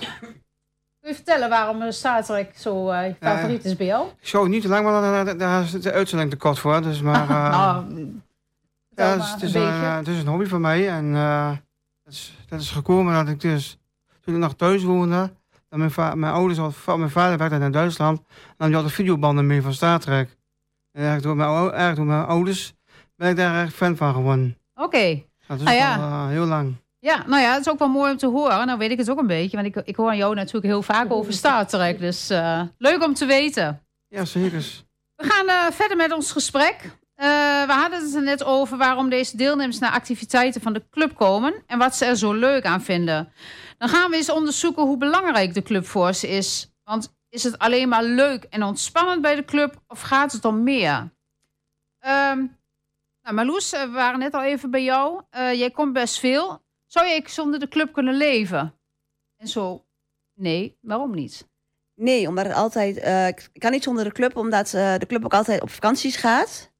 Kun 1.01 1.11
je 1.11 1.14
vertellen 1.14 1.49
waarom 1.49 1.92
Star 1.92 2.25
Trek 2.25 2.53
zo 2.59 2.94
je 2.94 3.14
favoriet 3.20 3.64
is 3.64 3.77
bij 3.77 3.87
jou? 3.87 4.09
Show 4.22 4.46
niet 4.46 4.62
te 4.62 4.68
lang, 4.68 4.85
maar 4.85 5.37
daar- 5.38 5.62
is 5.62 5.70
de 5.70 5.92
uitzending 5.92 6.31
te 6.31 6.37
kort 6.37 6.59
voor. 6.59 6.83
Dus 6.83 7.01
maar, 7.01 7.29
nou, 7.29 7.85
ja, 8.88 9.16
maar 9.16 9.31
het, 9.31 9.42
is, 9.42 9.55
een, 9.55 9.72
het 9.72 10.09
is 10.09 10.18
een 10.18 10.27
hobby 10.27 10.46
van 10.46 10.61
mij. 10.61 10.88
En 10.88 11.12
dat, 12.05 12.12
is, 12.12 12.37
dat 12.49 12.61
is 12.61 12.70
gekomen 12.70 13.14
dat 13.14 13.29
ik 13.29 13.40
dus, 13.40 13.79
toen 14.20 14.35
ik 14.35 14.40
nog 14.40 14.55
thuis 14.55 14.83
woonde, 14.83 15.31
dat 15.69 15.79
mijn, 15.79 15.91
va- 15.91 16.15
mijn 16.15 16.33
ouders, 16.33 16.59
mijn 16.87 17.11
vader 17.11 17.39
werkte 17.39 17.57
in 17.65 17.71
Duitsland, 17.73 18.21
nam 18.59 18.69
hij 18.69 18.77
altijd 18.77 18.95
videobanden 18.95 19.47
mee 19.47 19.63
van 19.63 19.73
Star 19.75 19.99
Trek. 20.01 20.29
En 20.93 21.03
eigenlijk 21.03 21.23
door 21.23 21.37
mijn, 21.37 21.49
ou- 21.49 21.69
eigenlijk 21.71 21.97
door 21.97 22.07
mijn 22.07 22.25
ouders 22.27 22.75
ben 23.17 23.29
ik 23.31 23.37
daar 23.37 23.65
echt 23.65 23.75
fan 23.75 23.97
van 23.97 24.15
geworden. 24.15 24.59
Oké. 24.75 25.23
Dat 25.47 25.61
is 25.61 25.67
Ah, 25.67 25.75
ja. 25.75 25.95
al 25.97 26.01
eh, 26.03 26.29
heel 26.29 26.45
lang. 26.47 26.75
Ja, 26.99 27.25
nou 27.27 27.43
ja, 27.43 27.51
het 27.53 27.61
is 27.67 27.73
ook 27.73 27.79
wel 27.79 27.89
mooi 27.89 28.11
om 28.11 28.17
te 28.17 28.27
horen. 28.27 28.67
Nou 28.67 28.79
weet 28.79 28.91
ik 28.91 28.99
het 28.99 29.11
ook 29.11 29.19
een 29.19 29.27
beetje, 29.27 29.57
want 29.63 29.77
ik, 29.77 29.87
ik 29.87 29.97
hoor 29.97 30.15
jou 30.15 30.35
natuurlijk 30.35 30.65
heel 30.65 30.83
vaak 30.83 31.13
over 31.13 31.33
Star 31.33 31.67
Trek. 31.67 31.99
Dus 31.99 32.31
eh, 32.31 32.63
leuk 32.79 33.05
om 33.05 33.15
te 33.15 33.27
weten. 33.27 33.81
Ja, 34.09 34.25
zeker. 34.25 34.65
We 35.17 35.25
gaan 35.25 35.49
eh, 35.49 35.73
verder 35.73 35.97
met 35.97 36.13
ons 36.13 36.33
gesprek. 36.33 36.97
Eh, 37.17 37.27
we 37.67 37.73
hadden 37.73 38.03
het 38.03 38.15
er 38.15 38.23
net 38.23 38.45
over 38.45 38.77
waarom 38.79 39.09
deze 39.09 39.37
deelnemers 39.37 39.79
naar 39.79 39.93
activiteiten 39.93 40.61
van 40.61 40.73
de 40.73 40.89
club 40.91 41.15
komen 41.15 41.63
en 41.67 41.79
wat 41.79 41.97
ze 41.97 42.05
er 42.05 42.17
zo 42.17 42.33
leuk 42.33 42.65
aan 42.65 42.83
vinden. 42.83 43.33
Dan 43.79 43.89
gaan 43.89 44.11
we 44.11 44.17
eens 44.17 44.31
onderzoeken 44.31 44.83
hoe 44.83 44.97
belangrijk 44.97 45.55
de 45.55 45.63
club 45.63 45.87
voor 45.87 46.13
ze 46.13 46.29
is. 46.29 46.71
Want 46.85 47.15
Is 47.29 47.43
het 47.43 47.59
alleen 47.59 47.89
maar 47.89 48.03
leuk 48.03 48.45
en 48.45 48.63
ontspannend 48.63 49.23
bij 49.23 49.35
de 49.35 49.45
club 49.45 49.83
of 49.89 50.01
gaat 50.01 50.33
het 50.33 50.45
om 50.45 50.63
meer? 50.63 51.15
Ehm 51.99 52.45
nou, 53.23 53.35
Marloes, 53.35 53.73
eh, 53.73 53.83
we 53.83 53.91
waren 53.91 54.19
net 54.19 54.35
al 54.35 54.43
even 54.43 54.71
bij 54.71 54.83
jou. 54.83 55.23
Eh, 55.31 55.53
jij 55.53 55.71
komt 55.71 55.93
best 55.93 56.19
veel. 56.19 56.65
Zou 56.87 57.07
jij 57.07 57.23
zonder 57.27 57.61
de 57.61 57.69
club 57.69 57.93
kunnen 57.93 58.15
leven? 58.15 58.75
En 59.37 59.49
zo, 59.49 59.85
nee, 60.35 60.79
waarom 60.81 61.15
niet? 61.15 61.49
Nee, 61.95 62.29
omdat 62.29 62.47
het 62.47 62.55
altijd. 62.55 62.97
ik 63.53 63.61
kan 63.61 63.71
niet 63.71 63.83
zonder 63.83 64.05
de 64.05 64.13
club, 64.13 64.37
omdat 64.37 64.69
de 64.71 65.05
club 65.07 65.25
ook 65.25 65.35
altijd 65.35 65.63
op 65.63 65.71
vakanties 65.71 66.17
gaat. 66.17 66.75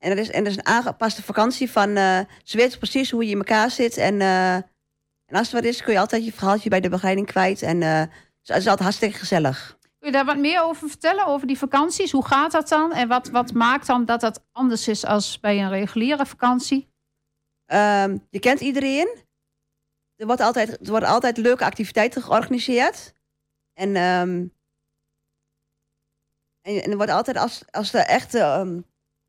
En 0.00 0.10
er 0.10 0.18
is, 0.18 0.30
en 0.30 0.44
er 0.44 0.50
is 0.50 0.56
een 0.56 0.66
aangepaste 0.66 1.22
vakantie 1.22 1.70
van. 1.70 1.96
eh, 1.96 2.20
ze 2.44 2.56
weten 2.56 2.78
precies 2.78 3.10
hoe 3.10 3.24
je 3.24 3.30
in 3.30 3.36
elkaar 3.36 3.70
zit. 3.70 3.96
En, 3.96 4.20
eh, 4.20 4.54
en 4.54 5.36
als 5.36 5.48
er 5.48 5.54
wat 5.54 5.64
is, 5.64 5.82
kun 5.82 5.92
je 5.92 5.98
altijd 5.98 6.24
je 6.24 6.32
verhaaltje 6.32 6.68
bij 6.68 6.80
de 6.80 6.88
begeleiding 6.88 7.26
kwijt. 7.26 7.62
En 7.62 7.82
eh, 7.82 7.98
het 7.98 8.08
is 8.42 8.54
altijd 8.54 8.78
hartstikke 8.78 9.18
gezellig. 9.18 9.78
Kun 9.98 10.08
je 10.08 10.12
daar 10.12 10.24
wat 10.24 10.38
meer 10.38 10.62
over 10.62 10.88
vertellen, 10.88 11.26
over 11.26 11.46
die 11.46 11.58
vakanties? 11.58 12.12
Hoe 12.12 12.26
gaat 12.26 12.52
dat 12.52 12.68
dan? 12.68 12.92
En 12.92 13.08
wat, 13.08 13.28
wat 13.28 13.52
maakt 13.52 13.86
dan 13.86 14.04
dat 14.04 14.20
dat 14.20 14.44
anders 14.52 14.88
is 14.88 15.04
als 15.04 15.40
bij 15.40 15.62
een 15.62 15.68
reguliere 15.68 16.26
vakantie? 16.26 16.88
Ehm, 17.66 18.18
je 18.30 18.38
kent 18.38 18.60
iedereen. 18.60 19.08
Er, 20.16 20.26
wordt 20.26 20.40
altijd, 20.40 20.68
er 20.68 20.90
worden 20.90 21.08
altijd 21.08 21.36
leuke 21.36 21.64
activiteiten 21.64 22.22
georganiseerd. 22.22 23.12
En, 23.74 23.96
ehm, 23.96 24.46
en, 26.60 26.82
en 26.82 26.90
er 26.90 26.96
wordt 26.96 27.12
altijd, 27.12 27.36
als, 27.36 27.62
als 27.70 27.92
er 27.92 28.00
echt 28.06 28.34
ehm, 28.34 28.80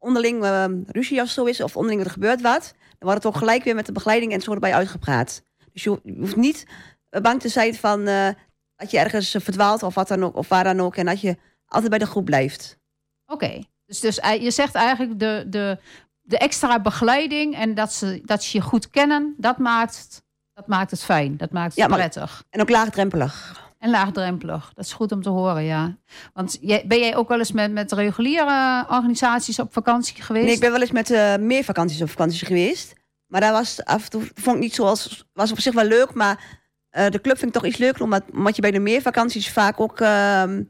onderling 0.02 0.44
ehm, 0.44 0.80
ruzie 0.88 1.22
of 1.22 1.30
zo 1.30 1.44
is, 1.46 1.62
of 1.62 1.76
onderling 1.76 2.04
er 2.04 2.10
gebeurt 2.12 2.42
wat, 2.42 2.74
dan 2.80 3.10
wordt 3.10 3.24
het 3.24 3.26
ook 3.26 3.36
gelijk 3.40 3.64
weer 3.64 3.76
met 3.76 3.86
de 3.86 3.92
begeleiding 3.92 4.32
en 4.34 4.42
zo 4.42 4.54
erbij 4.54 4.74
uitgepraat. 4.74 5.44
Dus 5.74 5.84
je, 5.84 5.90
ho- 5.90 6.00
je 6.04 6.14
hoeft 6.20 6.36
niet 6.36 6.66
eh, 7.10 7.22
bang 7.22 7.42
te 7.42 7.50
zijn 7.50 7.76
van 7.76 8.08
eh, 8.08 8.28
dat 8.76 8.92
je 8.92 9.00
ergens 9.00 9.34
eh, 9.34 9.42
verdwaalt 9.42 9.84
of 9.84 9.96
wat 9.96 10.08
dan 10.08 10.24
ook, 10.24 10.36
of 10.36 10.48
waar 10.48 10.64
dan 10.64 10.80
ook. 10.80 10.96
En 10.96 11.06
dat 11.06 11.22
je 11.22 11.38
altijd 11.66 11.90
bij 11.90 12.00
de 12.00 12.06
groep 12.06 12.26
blijft. 12.26 12.78
Oké, 13.26 13.64
dus, 13.86 14.00
dus 14.00 14.16
je 14.40 14.52
zegt 14.52 14.76
eigenlijk 14.76 15.20
de, 15.20 15.46
de, 15.48 15.78
de 16.22 16.38
extra 16.38 16.80
begeleiding 16.82 17.56
en 17.56 17.76
dat 17.76 17.94
ze, 17.94 18.22
dat 18.26 18.44
ze 18.44 18.58
je 18.58 18.64
goed 18.64 18.90
kennen, 18.90 19.34
dat 19.38 19.58
maakt, 19.58 19.98
het- 19.98 20.24
dat 20.54 20.68
maakt 20.68 20.92
het 20.92 21.04
fijn. 21.04 21.38
Dat 21.38 21.52
maakt 21.52 21.68
het 21.68 21.76
Ja, 21.76 21.88
maar- 21.88 21.98
prettig. 21.98 22.44
En 22.50 22.62
ook 22.62 22.70
laagdrempelig. 22.70 23.61
En 23.82 23.90
laagdrempelig. 23.90 24.72
Dat 24.74 24.86
is 24.86 24.94
goed 24.94 25.12
om 25.12 25.22
te 25.22 25.30
horen, 25.30 25.64
ja. 25.64 25.98
Want 26.34 26.58
jij, 26.62 26.84
ben 26.88 27.00
jij 27.00 27.16
ook 27.16 27.28
wel 27.28 27.38
eens 27.38 27.52
met, 27.52 27.72
met 27.72 27.92
reguliere 27.92 28.86
organisaties 28.90 29.60
op 29.60 29.74
vakantie 29.74 30.22
geweest? 30.22 30.46
Nee, 30.46 30.54
ik 30.54 30.60
ben 30.60 30.72
wel 30.72 30.82
eens 30.82 30.92
met 30.92 31.12
eh, 31.12 31.36
meer 31.38 31.64
vakanties 31.64 32.02
op 32.02 32.10
vakantie 32.10 32.46
geweest. 32.46 32.94
Maar 33.28 33.42
daar 33.42 33.52
was 33.52 33.84
af 33.84 34.04
en 34.04 34.10
toe 34.10 34.22
vond 34.34 34.56
ik 34.56 34.62
niet 34.62 34.74
zoals. 34.74 35.30
Was 35.34 35.52
op 35.52 35.60
zich 35.60 35.74
wel 35.74 35.86
leuk, 35.86 36.14
maar 36.14 36.60
eh, 36.90 37.10
de 37.10 37.22
club 37.22 37.38
vind 37.38 37.56
ik 37.56 37.62
toch 37.62 37.70
iets 37.70 37.78
leuker. 37.78 38.04
Omdat, 38.04 38.24
omdat 38.34 38.56
je 38.56 38.62
bij 38.62 38.72
de 38.72 38.80
meer 38.80 39.02
vakanties 39.02 39.52
vaak 39.52 39.80
ook. 39.80 40.00
ehm, 40.00 40.64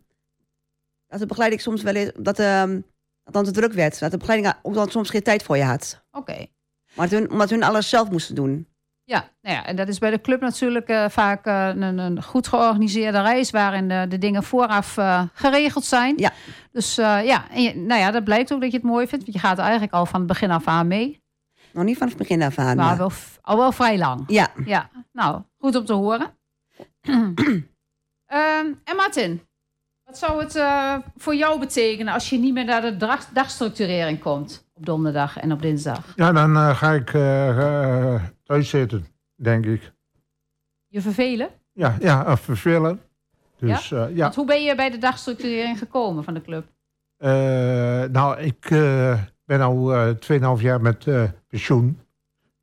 dat 1.08 1.19
de 1.19 1.26
begeleiding 1.26 1.62
soms 1.62 1.82
wel 1.82 1.95
eens. 1.95 2.12
Dat, 2.15 2.39
ehm, 2.39 2.80
dat 3.24 3.34
dan 3.34 3.43
te 3.43 3.52
druk 3.52 3.74
werd. 3.74 4.00
Dat 4.00 4.12
de 4.12 4.17
begeleiding 4.17 4.54
ook 4.62 4.74
dan 4.74 4.91
soms 4.91 5.10
geen 5.10 5.24
tijd 5.24 5.43
voor 5.43 5.58
je 5.58 5.63
had. 5.63 6.04
Oké. 6.12 6.45
Maar 6.93 7.10
hun, 7.10 7.32
omdat 7.32 7.50
hun 7.50 7.63
alles 7.63 7.89
zelf 7.89 8.10
moesten 8.10 8.36
doen. 8.36 8.67
Ja, 9.12 9.30
nou 9.41 9.56
ja, 9.56 9.65
en 9.65 9.76
dat 9.76 9.88
is 9.88 10.00
bij 10.00 10.10
de 10.10 10.21
club 10.21 10.41
natuurlijk 10.41 10.88
eh, 10.88 11.10
vaak 11.10 11.45
eh, 11.45 11.67
een, 11.67 11.97
een 11.97 12.24
goed 12.24 12.47
georganiseerde 12.47 13.21
reis 13.21 13.50
waarin 13.50 13.88
de, 13.88 14.06
de 14.10 14.17
dingen 14.17 14.43
vooraf 14.43 14.97
eh, 14.97 15.24
geregeld 15.34 15.84
zijn. 15.86 16.13
Ja. 16.17 16.32
Dus 16.71 16.95
ja, 16.95 17.50
en 17.50 17.62
je- 17.62 17.76
nou 17.76 18.00
ja, 18.02 18.12
dat 18.12 18.24
blijkt 18.24 18.54
ook 18.54 18.62
dat 18.62 18.71
je 18.71 18.78
het 18.78 18.86
mooi 18.86 19.08
vindt, 19.08 19.24
want 19.24 19.36
je 19.36 19.47
gaat 19.47 19.58
eigenlijk 19.58 19.93
al 19.93 20.06
van 20.06 20.19
het 20.19 20.28
begin 20.28 20.52
af 20.52 20.67
aan 20.67 20.88
mee. 20.88 21.21
Nog 21.74 21.84
niet 21.84 21.97
vanaf 21.97 22.10
het 22.13 22.21
begin 22.21 22.41
af 22.41 22.58
aan. 22.58 22.78
Maar 22.78 22.97
wel, 22.97 23.12
al 23.41 23.58
wel 23.58 23.71
vrij 23.71 23.97
lang. 23.97 24.24
Ja, 24.28 24.47
Ja, 24.65 24.89
nou, 25.12 25.41
goed 25.58 25.76
om 25.76 25.86
te 25.86 25.93
horen. 25.93 26.28
Ehm, 28.26 28.65
en 28.84 28.95
Martin, 28.95 29.41
wat 30.12 30.19
zou 30.19 30.43
het 30.43 30.56
eh, 30.56 30.95
voor 31.15 31.36
jou 31.36 31.60
betekenen 31.60 32.13
als 32.13 32.30
je 32.30 32.38
niet 32.38 32.54
meer 32.54 32.65
naar 32.65 32.82
de 32.82 32.97
dag- 32.97 33.30
dagstructurering 33.30 34.19
komt 34.19 34.69
op 34.74 34.86
donderdag 34.86 35.38
en 35.38 35.52
op 35.52 35.62
dinsdag? 35.62 36.13
Ja, 36.15 36.32
dan 36.32 36.56
eh, 36.56 36.78
ga 36.78 36.91
ik 36.91 37.13
eh, 37.13 38.24
thuis 38.43 38.69
zitten, 38.69 39.06
denk 39.36 39.65
ik. 39.65 39.91
Je 40.88 41.02
vervelen? 41.02 41.50
Ja, 41.71 41.95
ja 42.00 42.38
vervelen. 42.38 43.02
Dus 43.58 43.89
ja, 43.89 44.06
ja. 44.06 44.15
Want 44.15 44.36
hoe 44.36 44.45
ben 44.45 44.63
je 44.63 44.76
bij 44.76 44.89
de 44.89 44.97
dagstructurering 44.97 45.78
gekomen 45.78 46.24
van 46.24 46.34
de 46.34 46.41
club? 46.41 46.65
Nou, 48.12 48.39
ik 48.39 48.67
ben 49.45 49.62
al 49.62 49.93
eh 49.93 50.56
2,5 50.58 50.62
jaar 50.62 50.82
met 50.82 51.06
pensioen. 51.47 52.00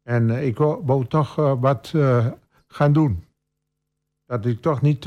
En 0.03 0.31
ik 0.31 0.57
wou, 0.57 1.07
toch 1.07 1.35
wat 1.35 1.93
gaan 2.67 2.93
doen. 2.93 3.25
Dat 4.27 4.47
ik 4.47 4.61
toch 4.61 4.81
niet 4.81 5.03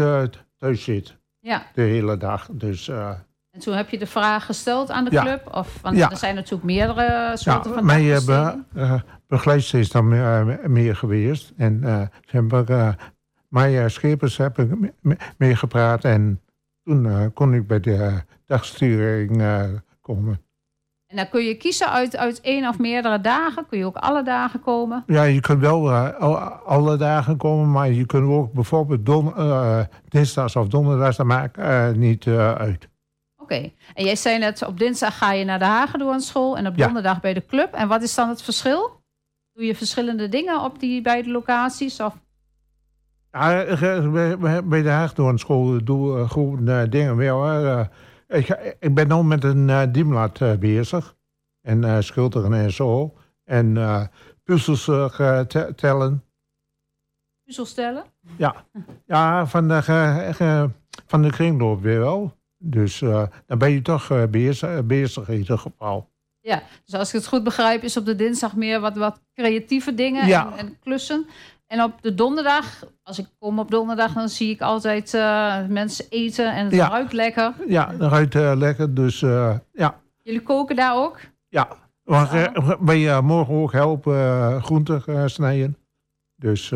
thuis 0.57 0.83
zit 0.83 1.19
Ja, 1.43 1.63
de 1.73 1.81
hele 1.81 2.17
dag. 2.17 2.47
Dus 2.51 2.87
eh, 2.87 3.09
en 3.51 3.59
toen 3.59 3.73
heb 3.75 3.89
je 3.89 3.97
de 3.97 4.07
vraag 4.07 4.45
gesteld 4.45 4.91
aan 4.91 5.03
de 5.05 5.11
Ja. 5.11 5.21
club? 5.23 5.55
Of, 5.55 5.81
want 5.81 5.97
Ja. 5.97 6.09
er 6.09 6.17
zijn 6.17 6.35
natuurlijk 6.35 6.63
meerdere 6.63 7.31
soorten 7.37 7.69
ja, 7.69 7.75
van 7.77 7.85
mijn 7.85 8.03
uh, 8.03 8.09
dagbesteding. 8.09 8.65
be, 8.73 8.79
uh, 8.79 9.01
begeleidster 9.27 9.79
is 9.79 9.89
dan 9.89 10.07
meer, 10.07 10.59
meer 10.69 10.95
geweest. 10.95 11.53
En 11.57 11.79
uh, 11.83 12.01
ze 12.01 12.35
hebben 12.37 12.65
uh, 12.69 12.93
Maya 13.47 13.87
Schepers 13.87 14.37
heb 14.37 14.59
ik 14.59 14.93
me- 15.01 15.17
mee 15.37 15.55
gepraat. 15.55 16.03
En 16.03 16.41
toen 16.83 17.05
uh, 17.05 17.25
kon 17.33 17.53
ik 17.53 17.67
bij 17.67 17.79
de 17.79 18.21
dagsturing 18.45 19.41
uh, 19.41 19.63
komen. 20.01 20.41
En 21.11 21.17
dan 21.17 21.29
kun 21.29 21.43
je 21.43 21.55
kiezen 21.55 21.89
uit, 21.91 22.17
uit 22.17 22.41
één 22.41 22.67
of 22.67 22.79
meerdere 22.79 23.21
dagen. 23.21 23.65
Kun 23.67 23.77
je 23.77 23.85
ook 23.85 23.95
alle 23.95 24.23
dagen 24.23 24.61
komen. 24.61 25.03
Ja, 25.07 25.23
je 25.23 25.39
kunt 25.39 25.59
wel 25.59 25.89
uh, 25.89 26.19
al- 26.19 26.37
alle 26.49 26.97
dagen 26.97 27.37
komen, 27.37 27.71
maar 27.71 27.89
je 27.91 28.05
kunt 28.05 28.27
ook 28.27 28.53
bijvoorbeeld 28.53 29.05
don, 29.05 29.33
uh, 29.37 29.79
dinsdags 30.09 30.55
of 30.55 30.67
donderdags, 30.67 31.17
dat 31.17 31.25
maakt 31.25 31.57
uh, 31.57 31.89
niet 31.89 32.27
uit. 32.27 32.89
Oké. 33.37 33.71
En 33.93 34.05
jij 34.05 34.15
zei 34.15 34.37
net, 34.39 34.65
op 34.65 34.79
dinsdag 34.79 35.17
ga 35.17 35.31
je 35.31 35.45
naar 35.45 35.59
de 35.59 35.65
Hagedorn 35.65 36.19
school 36.19 36.57
en 36.57 36.67
op 36.67 36.75
Ja. 36.75 36.85
donderdag 36.85 37.19
bij 37.21 37.33
de 37.33 37.45
club. 37.45 37.73
En 37.73 37.87
wat 37.87 38.01
is 38.01 38.15
dan 38.15 38.29
het 38.29 38.41
verschil? 38.41 39.01
Doe 39.53 39.65
je 39.65 39.75
verschillende 39.75 40.29
dingen 40.29 40.61
op 40.63 40.79
die 40.79 41.01
beide 41.01 41.29
locaties? 41.31 41.99
Of... 41.99 42.13
Ja, 43.31 43.63
eh, 43.63 44.61
bij- 44.63 44.81
de 44.81 44.89
Haagdoornschool 44.89 45.83
doe 45.83 46.21
ik 46.23 46.29
gewoon 46.31 46.65
dingen 46.89 47.15
weer. 47.15 47.33
Ik, 48.31 48.75
ik 48.79 48.93
ben 48.93 49.07
nu 49.07 49.23
met 49.23 49.43
een 49.43 49.67
uh, 49.67 49.83
diemlat 49.91 50.39
uh, 50.39 50.53
bezig. 50.55 51.15
En 51.61 51.83
uh, 51.83 51.97
schilderen 51.99 52.53
en 52.53 52.71
zo. 52.71 53.13
En 53.43 53.77
puzzels 54.43 54.83
te- 54.83 55.73
tellen. 55.75 56.23
Puzzel 57.43 57.65
stellen? 57.65 58.03
Ja, 58.37 58.65
ja 59.05 59.45
van, 59.47 59.67
de, 59.67 60.69
van 61.07 61.21
de 61.21 61.29
kringloop 61.29 61.81
weer 61.81 61.99
wel. 61.99 62.37
Dus 62.57 63.01
uh, 63.01 63.23
dan 63.45 63.57
ben 63.57 63.71
je 63.71 63.81
toch 63.81 64.09
uh, 64.09 64.23
bezig, 64.25 64.85
bezig 64.85 65.29
in 65.29 65.37
ieder 65.37 65.57
geval. 65.57 66.09
Ja, 66.39 66.63
dus 66.85 66.93
als 66.93 67.07
ik 67.07 67.13
het 67.13 67.27
goed 67.27 67.43
begrijp, 67.43 67.83
is 67.83 67.97
op 67.97 68.05
de 68.05 68.15
dinsdag 68.15 68.55
meer 68.55 68.79
wat, 68.79 68.95
wat 68.95 69.21
creatieve 69.33 69.93
dingen 69.93 70.27
Ja. 70.27 70.51
en, 70.51 70.57
en 70.57 70.79
klussen. 70.79 71.27
En 71.71 71.83
op 71.83 71.93
de 72.01 72.13
donderdag, 72.13 72.65
als 73.03 73.19
ik 73.19 73.25
kom 73.39 73.59
op 73.59 73.71
donderdag, 73.71 74.13
dan 74.13 74.29
zie 74.29 74.49
ik 74.49 74.61
altijd 74.61 75.13
eh, 75.13 75.55
mensen 75.67 76.05
eten 76.09 76.53
en 76.53 76.65
het 76.65 76.73
Ja. 76.73 76.89
ruikt 76.89 77.13
lekker. 77.13 77.53
Ja, 77.67 77.85
dan 77.97 78.09
ruikt 78.09 78.35
uh, 78.35 78.51
lekker. 78.55 78.93
Dus 78.93 79.21
uh, 79.21 79.55
ja, 79.73 79.95
Jullie 80.23 80.41
koken 80.41 80.75
daar 80.75 80.95
ook? 80.95 81.19
ja. 81.49 81.67
Ben 82.79 82.97
je 82.97 83.19
morgen 83.23 83.53
ook 83.53 83.71
helpen 83.71 84.61
groenten 84.63 85.29
snijden? 85.29 85.77
Dus 86.35 86.69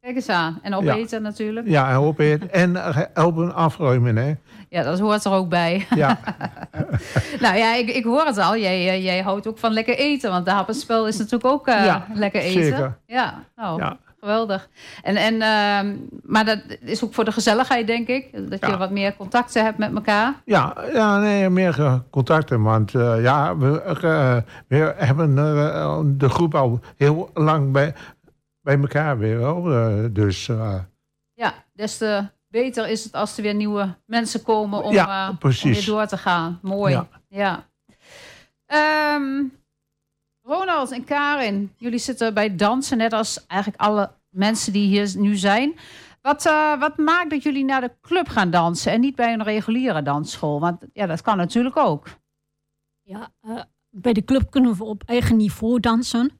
Kijk 0.00 0.16
eens 0.16 0.28
aan. 0.28 0.58
En 0.62 0.74
opeten 0.74 1.22
natuurlijk. 1.22 1.68
ja, 1.68 1.88
helpen 1.88 2.24
eten. 2.24 2.52
En 2.52 2.76
helpen 3.14 3.54
afruimen, 3.54 4.16
hè? 4.16 4.34
Ja, 4.68 4.82
dat 4.82 4.98
hoort 4.98 5.24
er 5.24 5.32
ook 5.32 5.48
bij. 5.48 5.86
Ja, 5.94 6.18
nou 7.44 7.56
ja, 7.56 7.74
ik, 7.74 7.88
ik 7.88 8.04
hoor 8.04 8.24
het 8.26 8.38
al. 8.38 8.56
Jij, 8.56 8.88
eh, 8.88 9.04
jij 9.04 9.20
houdt 9.22 9.46
ook 9.46 9.58
van 9.58 9.72
lekker 9.72 9.96
eten. 9.96 10.30
Want 10.30 10.44
de 10.44 10.50
happenspel 10.50 11.06
is 11.06 11.16
natuurlijk 11.16 11.44
ook 11.52 11.66
eh, 11.68 11.84
Ja, 11.84 12.06
lekker 12.14 12.40
eten. 12.40 12.62
zeker. 12.62 12.98
Ja, 13.06 13.44
nou, 13.56 13.80
Ja. 13.80 13.96
Geweldig. 14.26 14.68
En, 15.02 15.16
en, 15.16 15.42
ehm, 15.42 15.96
maar 16.22 16.44
dat 16.44 16.58
is 16.80 17.04
ook 17.04 17.14
voor 17.14 17.24
de 17.24 17.32
gezelligheid, 17.32 17.86
denk 17.86 18.08
ik. 18.08 18.50
Dat 18.50 18.60
je 18.60 18.66
Ja. 18.66 18.78
wat 18.78 18.90
meer 18.90 19.16
contacten 19.16 19.64
hebt 19.64 19.78
met 19.78 19.94
elkaar. 19.94 20.34
ja, 20.44 20.74
ja 20.92 21.18
nee, 21.18 21.50
meer 21.50 22.02
contacten. 22.10 22.62
Want 22.62 22.94
uh, 22.94 23.22
ja, 23.22 23.56
we, 23.56 23.82
uh, 24.04 24.36
we 24.68 24.94
hebben 24.96 25.30
uh, 25.36 26.00
de 26.04 26.28
groep 26.28 26.54
al 26.54 26.80
heel 26.96 27.30
lang 27.34 27.72
bij, 27.72 27.94
bij 28.60 28.78
elkaar 28.78 29.18
weer. 29.18 29.38
Hoor. 29.38 29.72
Uh, 29.72 30.04
dus 30.10 30.46
Ja, 31.34 31.52
des 31.72 31.96
te 31.96 32.24
beter 32.48 32.88
is 32.88 33.04
het 33.04 33.12
als 33.12 33.36
er 33.36 33.42
weer 33.42 33.54
nieuwe 33.54 33.94
mensen 34.06 34.42
komen 34.42 34.82
om, 34.82 34.92
Ja, 34.92 35.28
eh, 35.28 35.34
om 35.42 35.50
weer 35.62 35.84
door 35.84 36.06
te 36.06 36.16
gaan. 36.16 36.58
Mooi. 36.62 36.92
Ja. 36.92 37.08
Ja. 37.28 37.66
Ehm, 38.66 39.44
Ronald 40.46 40.90
en 40.90 41.04
Karin, 41.04 41.72
jullie 41.76 41.98
zitten 41.98 42.34
bij 42.34 42.56
dansen, 42.56 42.96
net 42.98 43.12
als 43.12 43.46
eigenlijk 43.46 43.82
alle 43.82 44.12
mensen 44.28 44.72
die 44.72 44.86
hier 44.86 45.12
nu 45.16 45.36
zijn. 45.36 45.78
Wat, 46.22 46.46
eh, 46.46 46.80
wat 46.80 46.96
maakt 46.96 47.30
dat 47.30 47.42
jullie 47.42 47.64
naar 47.64 47.80
de 47.80 47.96
club 48.00 48.28
gaan 48.28 48.50
dansen 48.50 48.92
en 48.92 49.00
niet 49.00 49.14
bij 49.14 49.32
een 49.32 49.42
reguliere 49.42 50.02
dansschool? 50.02 50.60
Want 50.60 50.82
ja, 50.92 51.06
dat 51.06 51.22
kan 51.22 51.36
natuurlijk 51.36 51.76
ook. 51.76 52.08
Ja, 53.02 53.32
eh, 53.40 53.62
bij 53.90 54.12
de 54.12 54.24
club 54.24 54.50
kunnen 54.50 54.76
we 54.76 54.84
op 54.84 55.02
eigen 55.06 55.36
niveau 55.36 55.80
dansen. 55.80 56.30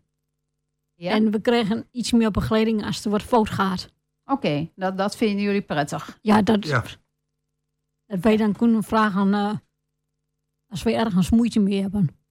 Ja? 0.94 1.10
En 1.10 1.30
we 1.30 1.40
krijgen 1.40 1.88
iets 1.90 2.12
meer 2.12 2.30
begeleiding 2.30 2.84
als 2.84 3.04
er 3.04 3.10
wat 3.10 3.22
fout 3.22 3.50
gaat. 3.50 3.92
Oké, 4.24 4.70
dat, 4.74 4.98
dat 4.98 5.16
vinden 5.16 5.42
jullie 5.44 5.62
prettig. 5.62 6.18
Ja, 6.22 6.42
dat, 6.42 6.66
ja. 6.66 6.84
Dat 8.06 8.20
wij 8.20 8.36
dan 8.36 8.52
kunnen 8.52 8.82
vragen 8.82 9.34
eh, 9.34 9.54
als 10.68 10.82
we 10.82 10.94
ergens 10.94 11.30
moeite 11.30 11.60
mee 11.60 11.82
hebben. 11.82 12.25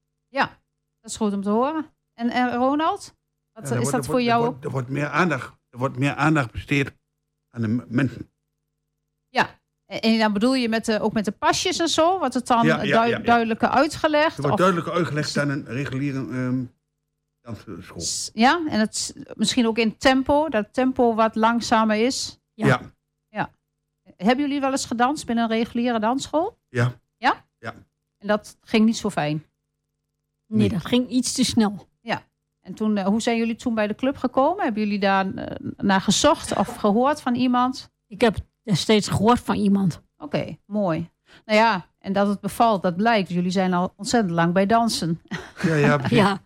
Dat 1.05 1.13
is 1.13 1.19
goed 1.19 1.33
om 1.33 1.41
te 1.41 1.49
horen. 1.49 1.85
En, 2.13 2.29
en 2.29 2.55
Ronald? 2.55 3.15
Wat, 3.51 3.63
Ja, 3.67 3.75
er 3.75 3.81
is 3.81 3.81
wordt- 3.81 3.91
dat 3.91 4.05
voor 4.05 4.13
wordt- 4.13 4.25
jou 4.27 4.43
er 4.43 4.49
wordt, 4.49 4.65
er 4.65 4.71
wordt 4.71 4.89
meer 4.89 5.07
aandacht, 5.09 5.53
er 5.69 5.77
wordt 5.77 5.97
meer 5.97 6.15
aandacht 6.15 6.51
besteed 6.51 6.93
aan 7.49 7.61
de 7.61 7.85
mensen. 7.87 8.29
En 9.85 10.01
en 10.01 10.17
dan 10.19 10.33
bedoel 10.33 10.53
je 10.55 10.69
met 10.69 10.85
de, 10.85 10.99
ook 10.99 11.13
met 11.13 11.25
de 11.25 11.31
pasjes 11.31 11.79
en 11.79 11.87
zo? 11.87 12.19
Wordt 12.19 12.33
het 12.33 12.47
dan 12.47 12.65
Ja, 12.65 12.81
ja, 12.83 12.93
dui- 12.93 13.09
ja, 13.09 13.17
ja. 13.17 13.23
duidelijker 13.23 13.67
uitgelegd? 13.69 14.35
Er 14.35 14.41
wordt 14.41 14.51
Of- 14.53 14.59
duidelijker 14.59 14.93
uitgelegd 14.93 15.33
dan 15.33 15.49
een 15.49 15.65
reguliere 15.65 16.19
ehm 16.19 16.63
dansschool. 17.41 18.31
Ja, 18.33 18.63
en 18.67 18.79
het 18.79 19.15
misschien 19.35 19.67
ook 19.67 19.77
in 19.77 19.97
tempo, 19.97 20.49
dat 20.49 20.73
tempo 20.73 21.15
wat 21.15 21.35
langzamer 21.35 22.05
is. 22.05 22.39
Ja. 22.53 22.81
Ja. 23.27 23.51
Hebben 24.17 24.45
jullie 24.45 24.59
wel 24.61 24.71
eens 24.71 24.85
gedanst 24.85 25.25
binnen 25.25 25.43
een 25.43 25.49
reguliere 25.57 25.99
dansschool? 25.99 26.57
Ja. 26.69 26.99
Ja? 27.17 27.45
Ja. 27.57 27.73
En 28.17 28.27
dat 28.27 28.57
ging 28.61 28.85
niet 28.85 28.97
zo 28.97 29.09
fijn. 29.09 29.45
Nee, 30.47 30.59
Nee. 30.59 30.69
dat 30.69 30.85
ging 30.85 31.09
iets 31.09 31.33
te 31.33 31.43
snel. 31.45 31.87
En 32.65 32.73
toen, 32.73 32.97
eh, 32.97 33.05
hoe 33.05 33.21
zijn 33.21 33.37
jullie 33.37 33.55
toen 33.55 33.75
bij 33.75 33.87
de 33.87 33.95
club 33.95 34.17
gekomen? 34.17 34.63
Hebben 34.63 34.83
jullie 34.83 34.99
daar 34.99 35.33
eh, 35.33 35.55
naar 35.77 36.01
gezocht 36.01 36.55
of 36.55 36.75
gehoord 36.75 37.21
van 37.21 37.35
iemand? 37.35 37.91
Ik 38.07 38.21
heb 38.21 38.35
destijds 38.63 39.07
gehoord 39.07 39.39
van 39.39 39.55
iemand. 39.55 40.01
Oké, 40.17 40.57
mooi. 40.65 41.09
Nou 41.45 41.59
ja, 41.59 41.85
en 41.99 42.13
dat 42.13 42.27
het 42.27 42.39
bevalt, 42.39 42.81
dat 42.83 42.95
blijkt. 42.95 43.29
Jullie 43.29 43.51
zijn 43.51 43.73
al 43.73 43.93
ontzettend 43.95 44.33
lang 44.33 44.53
bij 44.53 44.65
dansen. 44.65 45.21
Ja, 45.61 45.75
ja. 45.75 45.99
Ja, 46.09 46.39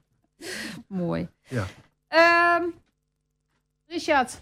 mooi. 0.87 1.27
Ja. 1.47 1.65
Ehm, 2.07 2.63
Richard 3.85 4.39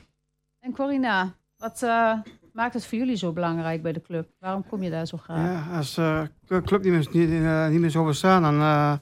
en 0.60 0.72
Corina, 0.74 1.34
wat 1.58 1.84
eh, 1.84 2.13
maakt 2.54 2.74
het 2.74 2.86
voor 2.86 2.98
jullie 2.98 3.15
zo 3.15 3.32
belangrijk 3.32 3.82
bij 3.82 3.93
de 3.93 4.02
club? 4.02 4.30
Waarom 4.39 4.67
kom 4.67 4.84
je 4.84 4.89
daar 4.89 5.06
zo 5.06 5.17
graag? 5.17 5.70
Ja, 5.70 5.78
als 5.78 5.93
de 5.96 6.62
club 6.65 6.84
niet 6.84 6.91
meer, 6.93 7.08
niet, 7.12 7.72
niet 7.72 7.80
meer 7.82 7.91
zou 7.91 8.06
bestaan, 8.06 8.41
dan 8.41 8.60
eh, 8.60 8.93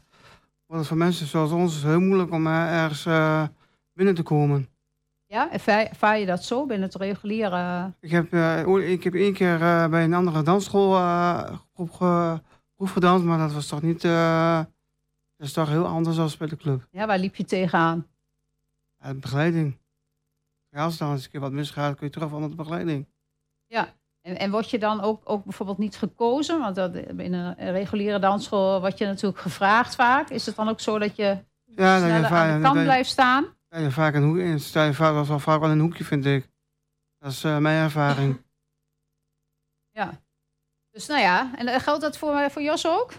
wordt 0.66 0.82
het 0.82 0.88
voor 0.88 0.98
mensen 0.98 1.28
zoals 1.28 1.52
ons 1.52 1.84
heel 1.84 2.00
moeilijk 2.00 2.32
om 2.32 2.48
eh, 2.48 2.82
ergens 2.84 3.06
eh, 3.06 3.48
binnen 3.94 4.16
te 4.16 4.24
komen. 4.24 4.70
Ja, 5.28 5.52
ervaar, 5.52 6.18
je 6.20 6.26
dat 6.26 6.44
zo 6.44 6.66
binnen 6.66 6.88
het 6.88 6.98
reguliere? 6.98 7.94
Ik 8.00 8.12
heb, 8.12 8.34
eh, 8.34 8.92
ik 8.92 9.04
heb 9.04 9.14
één 9.14 9.34
keer 9.34 9.62
eh, 9.62 9.88
bij 9.88 10.04
een 10.04 10.14
andere 10.14 10.42
dansschool 10.44 10.96
eh, 10.96 11.58
ge, 11.92 12.42
groep 12.76 12.90
gedanst, 12.90 13.26
maar 13.26 13.38
dat 13.38 13.54
was 13.54 13.68
toch 13.68 13.82
niet... 13.82 14.04
eh, 14.04 14.58
dat 15.38 15.48
is 15.48 15.54
toch 15.54 15.70
heel 15.70 15.86
anders 15.86 16.16
dan 16.16 16.30
bij 16.38 16.48
de 16.48 16.56
club. 16.56 16.88
Ja, 16.92 17.08
waar 17.08 17.20
liep 17.20 17.36
je 17.36 17.46
tegenaan? 17.46 18.08
Ja, 19.04 19.14
begeleiding. 19.14 19.78
Ja, 20.70 20.84
als 20.84 20.94
er 20.94 21.00
dan 21.00 21.12
eens 21.12 21.24
een 21.24 21.30
keer 21.32 21.40
wat 21.40 21.52
misgaat, 21.52 21.96
kun 21.96 22.08
je 22.08 22.14
terug 22.14 22.30
van 22.30 22.50
de 22.50 22.56
begeleiding. 22.56 23.08
En, 24.26 24.38
en 24.40 24.52
word 24.52 24.70
je 24.70 24.80
dan 24.80 25.02
ook, 25.02 25.22
ook 25.24 25.44
bijvoorbeeld 25.44 25.78
niet 25.78 25.96
gekozen? 25.98 26.60
Want 26.60 26.76
dat, 26.76 26.96
in 26.96 27.34
een 27.34 27.72
reguliere 27.72 28.20
dansschool 28.20 28.80
word 28.80 28.98
je 28.98 29.06
natuurlijk 29.06 29.42
gevraagd 29.42 29.96
vaak. 29.96 30.30
Is 30.30 30.46
het 30.46 30.56
dan 30.56 30.70
ook 30.70 30.80
zo 30.80 31.00
dat 31.00 31.16
je 31.16 31.38
Ja, 31.66 32.08
ervaar 32.08 32.52
aan 32.52 32.62
de 32.62 32.68
kant 32.68 32.84
blijft 32.84 33.10
staan? 33.10 33.46
sta 33.68 33.80
je 33.80 33.92
vaak 33.92 34.14
een 34.14 34.24
hoek 34.24 34.38
in. 34.38 34.60
Sta 34.60 34.84
je 34.84 34.94
vaak, 34.94 35.26
vaak 35.26 35.60
wel 35.60 35.70
een 35.70 35.80
hoekje, 35.80 36.04
vind 36.04 36.26
ik. 36.26 36.50
Dat 37.20 37.32
is 37.32 37.44
eh, 37.44 37.58
mijn 37.58 37.84
ervaring. 37.84 38.42
Ja. 39.92 40.22
Dus 40.92 41.08
nou 41.08 41.22
ja, 41.22 41.52
en 41.56 41.68
eh, 41.68 41.80
geldt 41.80 42.02
dat 42.02 42.18
voor, 42.18 42.52
voor 42.52 42.62
Jos 42.62 42.88
ook? 42.88 43.12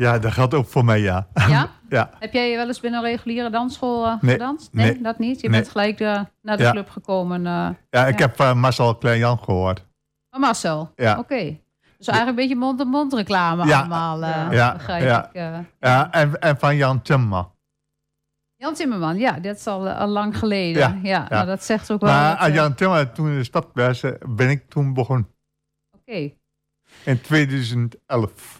Ja, 0.00 0.18
dat 0.18 0.32
geldt 0.32 0.54
ook 0.54 0.66
voor 0.66 0.84
mij, 0.84 1.00
ja. 1.00 1.26
Ja? 1.34 1.68
Ja. 1.88 2.10
Heb 2.18 2.32
jij 2.32 2.56
wel 2.56 2.66
eens 2.66 2.80
binnen 2.80 3.00
een 3.04 3.10
reguliere 3.10 3.50
dansschool 3.50 4.06
eh, 4.06 4.14
Nee, 4.20 4.32
gedanst? 4.32 4.72
Nee, 4.72 4.92
nee. 4.92 5.02
dat 5.02 5.18
niet. 5.18 5.40
Je 5.40 5.48
Nee. 5.48 5.60
bent 5.60 5.70
gelijk 5.72 6.00
eh, 6.00 6.20
naar 6.42 6.56
de 6.56 6.62
Ja. 6.62 6.70
club 6.70 6.90
gekomen. 6.90 7.46
eh. 7.46 7.68
Ja, 7.90 8.06
ik 8.06 8.18
Ja. 8.18 8.30
heb 8.36 8.54
Marcel 8.56 8.96
Klein-Jan 8.96 9.38
gehoord. 9.38 9.86
Oh, 10.30 10.40
Marcel? 10.40 10.92
Ja. 10.96 11.18
Oké. 11.18 11.58
Dus 11.98 12.06
eigenlijk 12.06 12.28
een 12.28 12.34
beetje 12.34 12.56
mond-to-mond 12.56 13.12
reclame 13.12 13.74
allemaal, 13.74 14.20
Ja, 14.52 14.72
begrijp 14.72 15.02
ja. 15.02 15.28
ik. 15.32 15.64
Ja, 15.80 16.10
en, 16.10 16.40
en 16.40 16.58
van 16.58 16.76
Jan 16.76 17.02
Timmer. 17.02 17.46
Jan 18.56 18.74
Timmerman, 18.74 19.16
ja, 19.18 19.32
dat 19.38 19.56
is 19.56 19.66
al, 19.66 19.88
al 19.88 20.08
lang 20.08 20.38
geleden. 20.38 20.80
Ja, 20.82 20.98
Ja, 21.02 21.08
ja. 21.10 21.26
Nou, 21.28 21.46
dat 21.46 21.64
zegt 21.64 21.90
ook 21.92 22.00
wel 22.00 22.10
Maar 22.10 22.38
wat, 22.40 22.52
Jan 22.52 22.74
Timmer, 22.74 23.12
toen 23.12 23.28
in 23.28 23.36
de 23.38 23.44
stad 23.44 23.66
was, 23.74 24.04
ben 24.28 24.50
ik 24.50 24.68
toen 24.68 24.94
begonnen. 24.94 25.28
Oké. 25.96 26.30
In 27.04 27.20
2011. 27.20 28.59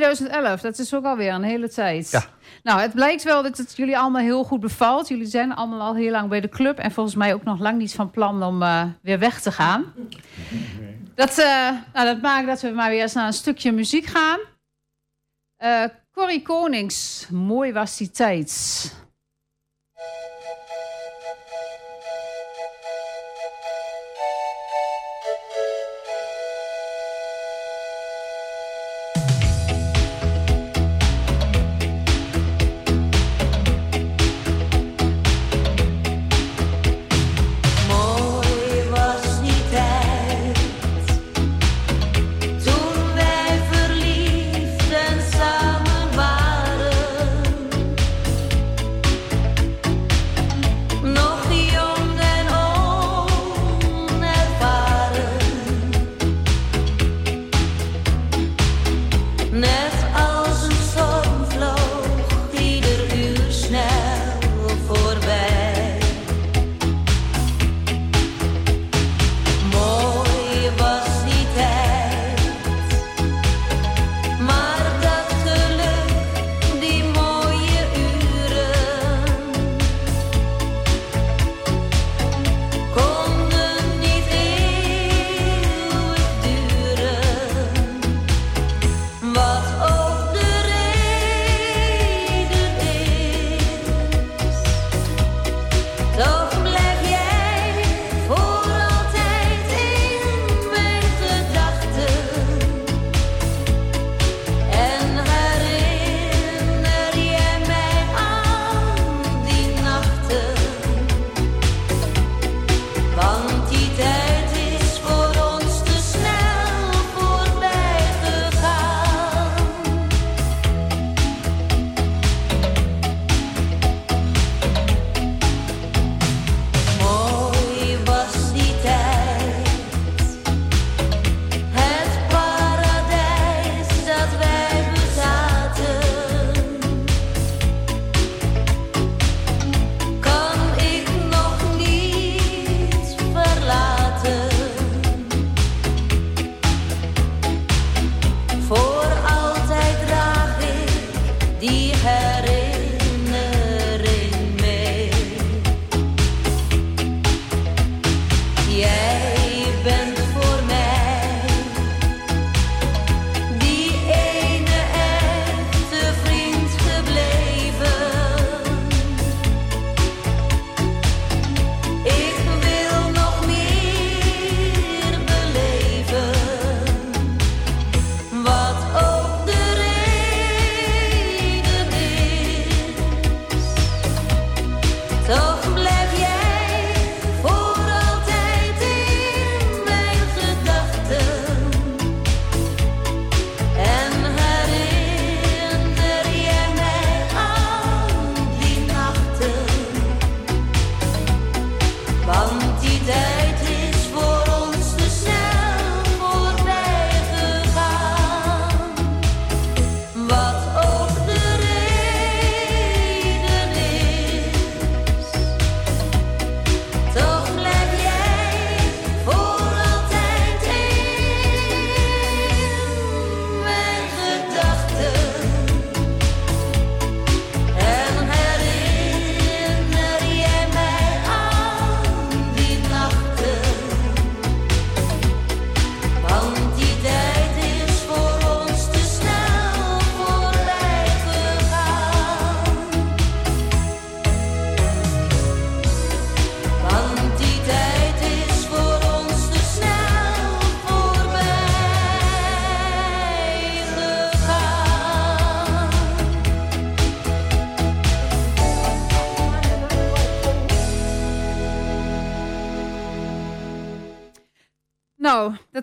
2011, 0.00 0.60
dat 0.60 0.78
is 0.78 0.94
ook 0.94 1.04
alweer 1.04 1.32
een 1.32 1.42
hele 1.42 1.68
tijd. 1.68 2.10
Ja. 2.10 2.24
Nou, 2.62 2.80
het 2.80 2.92
blijkt 2.94 3.22
wel 3.22 3.42
dat 3.42 3.58
het 3.58 3.76
jullie 3.76 3.98
allemaal 3.98 4.22
heel 4.22 4.44
goed 4.44 4.60
bevalt. 4.60 5.08
Jullie 5.08 5.26
zijn 5.26 5.54
allemaal 5.54 5.80
al 5.80 5.94
heel 5.94 6.10
lang 6.10 6.28
bij 6.28 6.40
de 6.40 6.48
club. 6.48 6.78
En 6.78 6.92
volgens 6.92 7.16
mij 7.16 7.34
ook 7.34 7.44
nog 7.44 7.58
lang 7.58 7.78
niet 7.78 7.94
van 7.94 8.10
plan 8.10 8.42
om 8.42 8.62
eh, 8.62 8.84
weer 9.02 9.18
weg 9.18 9.40
te 9.40 9.52
gaan. 9.52 9.92
Dat, 11.14 11.38
eh, 11.38 11.70
nou, 11.92 12.06
dat 12.06 12.20
maakt 12.20 12.46
dat 12.46 12.60
we 12.60 12.70
maar 12.70 12.90
weer 12.90 13.02
eens 13.02 13.12
naar 13.12 13.26
een 13.26 13.32
stukje 13.32 13.72
muziek 13.72 14.06
gaan. 14.06 14.38
Eh 15.56 15.84
Corrie 16.12 16.42
Konings, 16.42 17.26
mooi 17.30 17.72
was 17.72 17.96
die 17.96 18.10
tijd. 18.10 18.50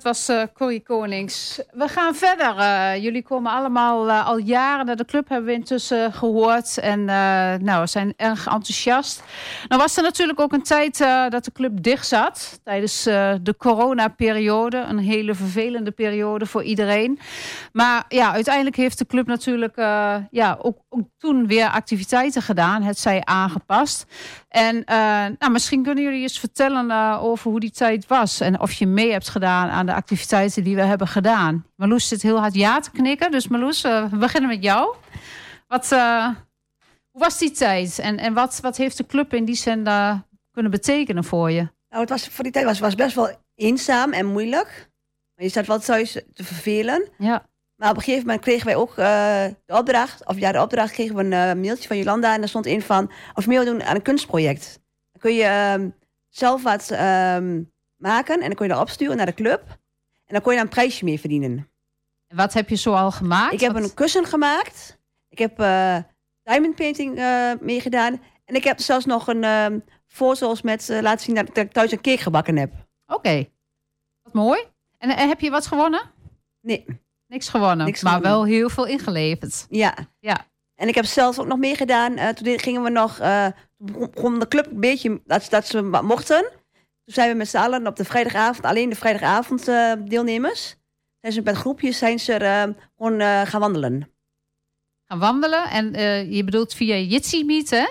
Was 0.09 0.29
eh 0.29 0.43
Corrie 0.53 0.83
Konings. 0.83 1.61
We 1.71 1.87
gaan 1.87 2.15
verder. 2.15 2.57
Eh, 2.57 3.03
jullie 3.03 3.23
komen 3.23 3.51
allemaal 3.51 4.09
eh, 4.09 4.27
al 4.27 4.37
jaren 4.37 4.85
naar 4.85 4.95
de 4.95 5.05
club, 5.05 5.29
hebben 5.29 5.47
we 5.47 5.53
intussen 5.53 6.13
gehoord. 6.13 6.77
En 6.77 7.05
nou, 7.63 7.81
we 7.81 7.87
zijn 7.87 8.13
erg 8.17 8.47
enthousiast. 8.47 9.23
Nou 9.67 9.81
was 9.81 9.97
er 9.97 10.03
natuurlijk 10.03 10.39
ook 10.39 10.53
een 10.53 10.63
tijd 10.63 10.97
dat 11.29 11.45
de 11.45 11.51
club 11.51 11.83
dicht 11.83 12.07
zat. 12.07 12.59
Tijdens 12.63 13.03
de 13.03 13.55
coronaperiode. 13.57 14.77
Een 14.77 14.97
hele 14.97 15.35
vervelende 15.35 15.91
periode 15.91 16.45
voor 16.45 16.63
iedereen. 16.63 17.19
Maar 17.73 18.05
ja, 18.07 18.31
uiteindelijk 18.33 18.75
heeft 18.75 18.97
de 18.97 19.05
club 19.05 19.27
natuurlijk 19.27 19.75
ja, 20.31 20.57
ook, 20.61 20.77
ook 20.89 21.07
toen 21.17 21.47
weer 21.47 21.69
activiteiten 21.69 22.41
gedaan. 22.41 22.81
Het 22.81 22.99
zij 22.99 23.21
aangepast. 23.25 24.05
En 24.47 24.83
eh, 24.83 24.95
nou, 25.39 25.51
misschien 25.51 25.83
kunnen 25.83 26.03
jullie 26.03 26.21
eens 26.21 26.39
vertellen 26.39 26.91
eh, 26.91 27.23
over 27.23 27.51
hoe 27.51 27.59
die 27.59 27.71
tijd 27.71 28.07
was. 28.07 28.39
En 28.39 28.59
of 28.59 28.71
je 28.71 28.87
mee 28.87 29.11
hebt 29.11 29.29
gedaan 29.29 29.69
aan 29.69 29.85
de 29.85 29.93
activiteiten 29.93 30.63
die 30.63 30.75
we 30.75 30.81
hebben 30.81 31.07
gedaan. 31.07 31.65
Marloes 31.75 32.07
zit 32.07 32.21
heel 32.21 32.39
hard 32.39 32.53
ja 32.53 32.79
te 32.79 32.91
knikken. 32.91 33.31
Dus 33.31 33.47
Marloes, 33.47 33.83
eh, 33.83 34.09
we 34.11 34.17
beginnen 34.17 34.49
met 34.49 34.63
jou. 34.63 34.95
Wat, 35.67 35.89
hoe 37.09 37.21
was 37.21 37.37
die 37.37 37.51
tijd? 37.51 37.99
En, 37.99 38.17
en 38.17 38.33
wat, 38.33 38.59
wat 38.61 38.77
heeft 38.77 38.97
de 38.97 39.05
club 39.05 39.33
in 39.33 39.45
die 39.45 39.55
zin 39.55 39.83
kunnen 40.51 40.71
betekenen 40.71 41.23
voor 41.23 41.51
je? 41.51 41.67
Nou, 41.89 42.01
het 42.01 42.09
was, 42.09 42.27
voor 42.27 42.43
die 42.43 42.53
tijd 42.53 42.65
was, 42.65 42.79
was 42.79 42.95
best 42.95 43.15
wel 43.15 43.29
eenzaam 43.55 44.13
en 44.13 44.25
moeilijk. 44.25 44.89
Je 45.35 45.49
zat 45.49 45.67
wel 45.67 45.79
thuis 45.79 46.11
te 46.11 46.43
vervelen. 46.43 47.09
Ja. 47.17 47.45
Maar 47.79 47.89
op 47.89 47.95
een 47.95 48.01
gegeven 48.01 48.25
moment 48.25 48.43
kregen 48.43 48.65
wij 48.65 48.75
ook 48.75 48.89
eh, 48.97 49.45
de 49.65 49.77
opdracht, 49.77 50.25
of 50.25 50.37
ja, 50.37 50.51
de 50.51 50.61
opdracht 50.61 50.91
kregen 50.91 51.15
we 51.15 51.23
een 51.23 51.33
eh, 51.33 51.61
mailtje 51.61 51.87
van 51.87 51.97
Jolanda 51.97 52.33
en 52.33 52.39
daar 52.39 52.49
stond 52.49 52.65
in 52.65 52.81
van, 52.81 53.11
of 53.33 53.47
mee 53.47 53.57
wil 53.57 53.65
doen 53.73 53.83
aan 53.83 53.95
een 53.95 54.01
kunstproject. 54.01 54.79
Dan 55.11 55.21
kun 55.21 55.33
je 55.33 55.43
ehm, 55.43 55.89
zelf 56.27 56.63
wat 56.63 56.91
ehm, 56.91 57.63
maken 57.95 58.35
en 58.35 58.45
dan 58.47 58.53
kun 58.55 58.67
je 58.67 58.71
dat 58.73 58.81
opsturen 58.81 59.17
naar 59.17 59.25
de 59.25 59.33
club. 59.33 59.63
En 60.25 60.33
dan 60.35 60.41
kon 60.41 60.51
je 60.51 60.57
daar 60.57 60.67
een 60.67 60.73
prijsje 60.73 61.03
mee 61.03 61.19
verdienen. 61.19 61.71
En 62.27 62.37
wat 62.37 62.53
heb 62.53 62.69
je 62.69 62.75
zo 62.75 62.93
al 62.93 63.11
gemaakt? 63.11 63.53
Ik 63.53 63.59
heb 63.59 63.71
Wat- 63.71 63.83
een 63.83 63.93
kussen 63.93 64.25
gemaakt. 64.25 64.97
Ik 65.29 65.37
heb 65.37 65.59
eh, 65.59 65.97
diamond 66.43 66.75
painting 66.75 67.13
meegedaan. 67.61 68.21
En 68.45 68.55
ik 68.55 68.63
heb 68.63 68.79
zelfs 68.79 69.05
nog 69.05 69.27
een 69.27 69.83
foto's 70.07 70.61
met 70.61 70.87
laten 71.01 71.25
zien 71.25 71.35
dat 71.35 71.57
ik 71.57 71.71
thuis 71.71 71.91
een 71.91 72.01
cake 72.01 72.21
gebakken 72.21 72.57
heb. 72.57 72.73
Oké, 73.07 73.49
wat 74.21 74.33
mooi. 74.33 74.63
En, 74.97 75.09
en 75.09 75.27
heb 75.27 75.39
je 75.39 75.49
wat 75.49 75.67
gewonnen? 75.67 76.01
Nee. 76.61 76.85
Niks 77.29 77.49
gewonnen, 77.49 77.85
Niks 77.85 78.01
maar 78.01 78.13
gewonnen. 78.13 78.37
wel 78.37 78.45
heel 78.45 78.69
veel 78.69 78.85
ingeleverd. 78.85 79.65
Ja. 79.69 79.95
Ja. 80.19 80.47
En 80.75 80.87
ik 80.87 80.95
heb 80.95 81.05
zelfs 81.05 81.39
ook 81.39 81.47
nog 81.47 81.57
meegedaan. 81.57 82.17
eh 82.17 82.29
toen 82.29 82.59
gingen 82.59 82.83
we 82.83 82.89
nog, 82.89 83.19
eh, 83.19 83.45
toen 83.77 84.09
begon 84.13 84.39
de 84.39 84.47
club 84.47 84.65
een 84.65 84.79
beetje, 84.79 85.21
dat, 85.25 85.43
ze- 85.43 85.49
dat 85.49 85.67
ze 85.67 85.81
mochten. 85.81 86.41
Toen 87.03 87.13
zijn 87.13 87.31
we 87.31 87.37
met 87.37 87.47
z'n 87.49 87.57
allen 87.57 87.87
op 87.87 87.95
de 87.95 88.05
vrijdagavond, 88.05 88.65
alleen 88.65 88.89
de 88.89 88.95
vrijdagavond 88.95 89.67
eh, 89.67 89.93
deelnemers. 90.05 90.75
Zijn 91.21 91.33
ze 91.33 91.41
met 91.41 91.55
groepjes 91.55 91.97
zijn 91.97 92.19
ze 92.19 92.33
eh, 92.33 92.63
gewoon 92.97 93.21
gaan 93.47 93.59
wandelen. 93.59 94.11
Gaan 95.05 95.19
wandelen. 95.19 95.69
En 95.69 95.93
je 96.33 96.43
bedoelt 96.43 96.73
via 96.73 96.95
Jitsi 96.95 97.45
Meet, 97.45 97.69
hè? 97.69 97.85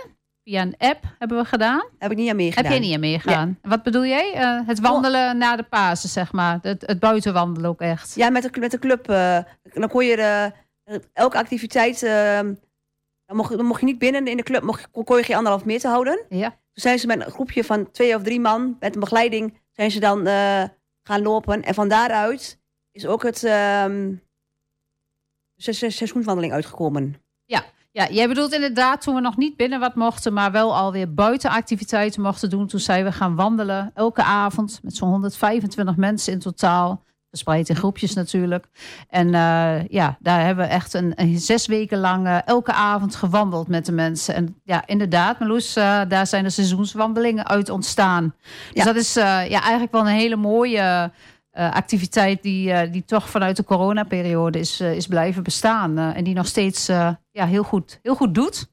Via 0.48 0.62
een 0.62 0.74
app 0.78 1.04
hebben 1.18 1.38
we 1.38 1.44
gedaan. 1.44 1.84
Heb 1.98 2.10
ik 2.10 2.16
niet 2.16 2.30
aan 2.30 2.36
meegedaan. 2.36 2.64
Heb 2.64 2.72
jij 2.72 2.82
niet 2.86 2.94
aan 2.94 3.00
meegegaan? 3.00 3.58
Wat 3.62 3.82
bedoel 3.82 4.04
jij? 4.04 4.32
Eh, 4.34 4.66
het 4.66 4.80
wandelen 4.80 5.38
na 5.38 5.56
de 5.56 5.62
Pasen, 5.62 6.08
zeg 6.08 6.32
maar. 6.32 6.58
Het, 6.62 6.82
het 6.86 6.98
buitenwandelen 7.00 7.70
ook 7.70 7.80
echt. 7.80 8.14
Ja, 8.14 8.30
met 8.30 8.42
de, 8.42 8.60
met 8.60 8.70
de 8.70 8.78
club. 8.78 9.08
eh, 9.08 9.38
dan 9.72 9.88
kon 9.88 10.04
je 10.04 10.16
de, 10.16 10.52
elke 11.12 11.36
activiteit. 11.36 12.02
eh, 12.02 12.40
dan, 13.26 13.36
mocht, 13.36 13.56
dan 13.56 13.64
mocht 13.66 13.80
je 13.80 13.86
niet 13.86 13.98
binnen 13.98 14.26
in 14.26 14.36
de 14.36 14.42
club, 14.42 14.62
mocht, 14.62 14.90
kon 14.90 15.16
je 15.16 15.22
geen 15.22 15.36
anderhalf 15.36 15.64
meter 15.64 15.90
houden. 15.90 16.24
Ja. 16.28 16.48
Toen 16.48 16.58
zijn 16.72 16.98
ze 16.98 17.06
met 17.06 17.20
een 17.26 17.30
groepje 17.32 17.64
van 17.64 17.90
twee 17.90 18.14
of 18.14 18.22
drie 18.22 18.40
man, 18.40 18.76
met 18.80 18.94
een 18.94 19.00
begeleiding, 19.00 19.58
zijn 19.72 19.90
ze 19.90 20.00
dan 20.00 20.26
eh, 20.26 20.64
gaan 21.02 21.22
lopen. 21.22 21.62
En 21.62 21.74
van 21.74 21.88
daaruit 21.88 22.60
is 22.90 23.06
ook 23.06 23.22
het 23.22 23.44
ehm 23.44 24.14
se- 25.56 25.72
se- 25.72 25.90
seizoenswandeling 25.90 26.52
uitgekomen. 26.52 27.14
Ja. 27.44 27.64
Ja, 27.90 28.08
jij 28.10 28.28
bedoelt 28.28 28.52
inderdaad 28.52 29.00
toen 29.00 29.14
we 29.14 29.20
nog 29.20 29.36
niet 29.36 29.56
binnen 29.56 29.80
wat 29.80 29.94
mochten, 29.94 30.32
maar 30.32 30.52
wel 30.52 30.76
alweer 30.76 31.14
buitenactiviteiten 31.14 32.22
mochten 32.22 32.50
doen. 32.50 32.66
Toen 32.66 32.80
zijn 32.80 33.04
we 33.04 33.12
gaan 33.12 33.34
wandelen 33.34 33.90
elke 33.94 34.22
avond 34.22 34.80
met 34.82 34.96
zo'n 34.96 35.08
125 35.08 35.96
mensen 35.96 36.32
in 36.32 36.38
totaal. 36.38 37.06
Verspreid 37.30 37.68
in 37.68 37.76
groepjes 37.76 38.14
natuurlijk. 38.14 38.66
En 39.08 39.34
eh, 39.34 39.86
ja, 39.88 40.16
daar 40.20 40.44
hebben 40.44 40.66
we 40.66 40.70
echt 40.70 40.94
een, 40.94 41.12
een 41.16 41.38
zes 41.38 41.66
weken 41.66 41.98
lang 41.98 42.26
eh, 42.26 42.38
elke 42.44 42.72
avond 42.72 43.14
gewandeld 43.14 43.68
met 43.68 43.86
de 43.86 43.92
mensen. 43.92 44.34
En 44.34 44.60
ja, 44.64 44.82
inderdaad, 44.86 45.38
Marloes, 45.38 45.76
eh, 45.76 46.00
daar 46.08 46.26
zijn 46.26 46.44
de 46.44 46.50
seizoenswandelingen 46.50 47.46
uit 47.46 47.68
ontstaan. 47.70 48.34
Dus 48.42 48.72
Ja. 48.72 48.84
dat 48.84 48.96
is 48.96 49.14
ja, 49.14 49.48
eigenlijk 49.48 49.92
wel 49.92 50.00
een 50.00 50.06
hele 50.06 50.36
mooie 50.36 51.10
eh, 51.58 51.72
activiteit 51.72 52.42
die, 52.42 52.72
eh, 52.72 52.92
die 52.92 53.04
toch 53.04 53.28
vanuit 53.30 53.56
de 53.56 53.64
coronaperiode 53.64 54.58
is, 54.58 54.80
eh, 54.80 54.94
is 54.96 55.06
blijven 55.06 55.42
bestaan. 55.42 55.98
en 55.98 56.24
die 56.24 56.34
nog 56.34 56.46
steeds 56.46 56.86
ja, 56.86 57.46
heel, 57.46 57.62
goed, 57.64 57.98
heel 58.02 58.14
goed 58.14 58.34
doet. 58.34 58.68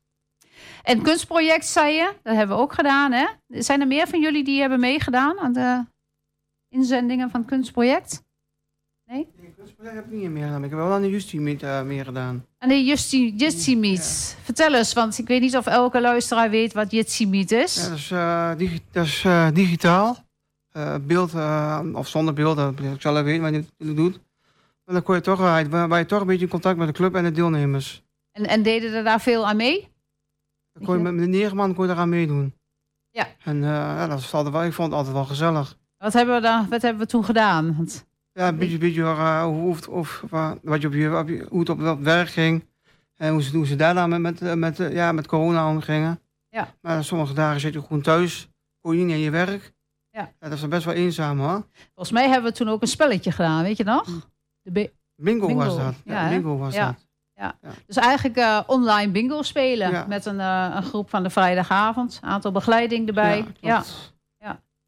En 0.83 1.01
kunstproject, 1.01 1.65
zei 1.65 1.93
je, 1.95 2.13
dat 2.23 2.35
hebben 2.35 2.55
we 2.55 2.61
ook 2.61 2.73
gedaan. 2.73 3.11
Hè? 3.11 3.25
Zijn 3.47 3.81
er 3.81 3.87
meer 3.87 4.07
van 4.07 4.21
jullie 4.21 4.43
die 4.43 4.59
hebben 4.59 4.79
meegedaan 4.79 5.39
aan 5.39 5.53
de 5.53 5.85
inzendingen 6.69 7.29
van 7.29 7.39
het 7.39 7.49
kunstproject? 7.49 8.23
Nee? 9.05 9.27
Dat 9.77 9.93
heb 9.93 10.05
ik 10.05 10.11
niet 10.11 10.29
meer 10.29 10.43
gedaan. 10.45 10.63
Ik 10.63 10.69
heb 10.69 10.79
wel 10.79 10.91
aan 10.91 11.01
de 11.01 11.09
Justie 11.09 11.39
meet, 11.41 11.63
eh, 11.63 11.81
meer 11.81 12.05
gedaan. 12.05 12.45
En 12.57 12.69
de 12.69 12.83
Jitsi 12.83 13.77
Meet. 13.77 14.37
Vertel 14.43 14.73
eens, 14.73 14.93
want 14.93 15.17
ik 15.17 15.27
weet 15.27 15.41
niet 15.41 15.57
of 15.57 15.65
elke 15.65 16.01
luisteraar 16.01 16.49
weet 16.49 16.73
wat 16.73 16.91
Jitsi 16.91 17.27
Meet 17.27 17.51
is. 17.51 17.75
Ja, 17.75 17.89
dat 17.89 17.97
is, 17.97 18.67
digi- 18.67 18.83
dat 18.91 19.05
is 19.05 19.25
digitaal. 19.53 20.24
Eh, 20.75 20.95
beeld 21.01 21.33
eh, 21.33 21.79
of 21.93 22.07
zonder 22.07 22.33
beeld, 22.33 22.57
dat 22.57 22.79
ik 22.79 23.01
zelf 23.01 23.21
weet 23.23 23.41
wat 23.41 23.53
je 23.53 23.63
het 23.77 23.95
doet. 23.95 24.19
Maar 24.85 24.95
dan 24.95 25.03
kon 25.03 25.15
je 25.15 25.21
toch, 25.21 25.39
uh, 25.39 25.61
waar 25.69 25.99
je 25.99 26.05
toch 26.05 26.21
een 26.21 26.27
beetje 26.27 26.43
in 26.45 26.51
contact 26.51 26.77
met 26.77 26.87
de 26.87 26.93
club 26.93 27.15
en 27.15 27.23
de 27.23 27.31
deelnemers. 27.31 28.03
En, 28.31 28.45
en 28.45 28.63
deden 28.63 28.93
er 28.93 29.03
daar 29.03 29.21
veel 29.21 29.47
aan 29.47 29.55
mee? 29.57 29.87
Dan 30.73 30.83
kon 30.83 30.97
je 30.97 31.03
met 31.03 31.17
de 31.17 31.27
neerman 31.27 31.73
kon 31.73 31.85
je 31.85 31.91
eraan 31.91 32.09
meedoen. 32.09 32.53
Ja. 33.09 33.27
En 33.43 33.61
ja, 33.61 34.07
dat 34.07 34.19
is 34.19 34.33
altijd 34.33 34.53
wel, 34.53 34.63
ik 34.63 34.73
vond 34.73 34.87
het 34.87 34.97
altijd 34.97 35.15
wel 35.15 35.25
gezellig. 35.25 35.77
Wat 35.97 36.13
hebben 36.13 36.35
we, 36.35 36.41
dan, 36.41 36.69
wat 36.69 36.81
hebben 36.81 37.01
we 37.01 37.07
toen 37.07 37.25
gedaan? 37.25 37.75
Want, 37.77 38.05
Ja, 38.33 38.47
een 38.47 38.57
beetje, 38.57 38.77
beetje 38.77 39.03
hoe, 39.43 39.69
of, 39.69 39.87
of, 39.87 40.23
wa- 40.29 40.57
wat 40.61 40.81
je 40.81 40.87
op 40.87 40.93
je, 40.93 41.45
hoe 41.49 41.59
het 41.59 41.69
op, 41.69 41.81
op 41.81 42.03
werk 42.03 42.29
ging. 42.29 42.65
En 43.15 43.31
hoe 43.31 43.41
ze, 43.41 43.55
hoe 43.55 43.65
ze 43.67 43.75
daar 43.75 43.93
dan 43.93 44.21
met, 44.21 44.39
met, 44.39 44.55
met, 44.55 44.77
ja, 44.77 45.11
met 45.11 45.27
corona 45.27 45.69
omgingen. 45.69 46.19
Ja. 46.49 46.73
Maar 46.81 47.03
sommige 47.03 47.33
dagen 47.33 47.59
zit 47.59 47.73
je 47.73 47.81
gewoon 47.81 48.01
thuis. 48.01 48.49
Kon 48.81 48.91
je 48.93 48.99
niet 48.99 49.07
naar 49.07 49.17
je 49.23 49.29
werk. 49.29 49.73
Ja. 50.15 50.31
dat 50.39 50.51
is 50.51 50.59
dan 50.61 50.69
best 50.69 50.85
wel 50.85 50.93
eenzaam 50.93 51.39
hoor. 51.39 51.65
volgens 51.85 52.11
mij 52.11 52.29
hebben 52.29 52.51
we 52.51 52.57
toen 52.57 52.69
ook 52.69 52.81
een 52.81 52.87
spelletje 52.87 53.31
gedaan, 53.31 53.63
weet 53.63 53.77
je 53.77 53.83
nog? 53.83 54.05
De 54.61 54.71
bi- 54.71 54.89
Bingo, 55.15 55.53
was 55.55 55.77
dat. 55.77 55.95
ja, 56.05 56.29
bingo 56.29 56.57
was 56.57 56.73
Ja. 56.73 56.85
dat. 56.85 57.05
Ja. 57.33 57.57
Dus 57.85 57.95
eigenlijk 57.95 58.37
eh, 58.37 58.61
online 58.67 59.11
bingo 59.11 59.41
spelen 59.41 60.07
met 60.07 60.25
een, 60.25 60.39
eh, 60.39 60.71
een 60.75 60.83
groep 60.83 61.09
van 61.09 61.23
de 61.23 61.29
vrijdagavond. 61.29 62.19
Aantal 62.21 62.51
begeleiding 62.51 63.07
erbij. 63.07 63.37
Ja, 63.37 63.45
Ja, 63.59 63.75
klopt. 63.81 64.13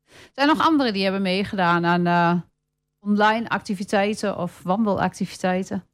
Er 0.10 0.32
zijn 0.34 0.48
nog 0.48 0.68
anderen 0.68 0.94
die 0.94 1.04
hebben 1.04 1.22
meegedaan 1.22 1.86
aan 1.86 2.06
eh, 2.08 2.42
online 3.00 3.50
activiteiten 3.50 4.38
of 4.38 4.62
wandelactiviteiten. 4.64 5.86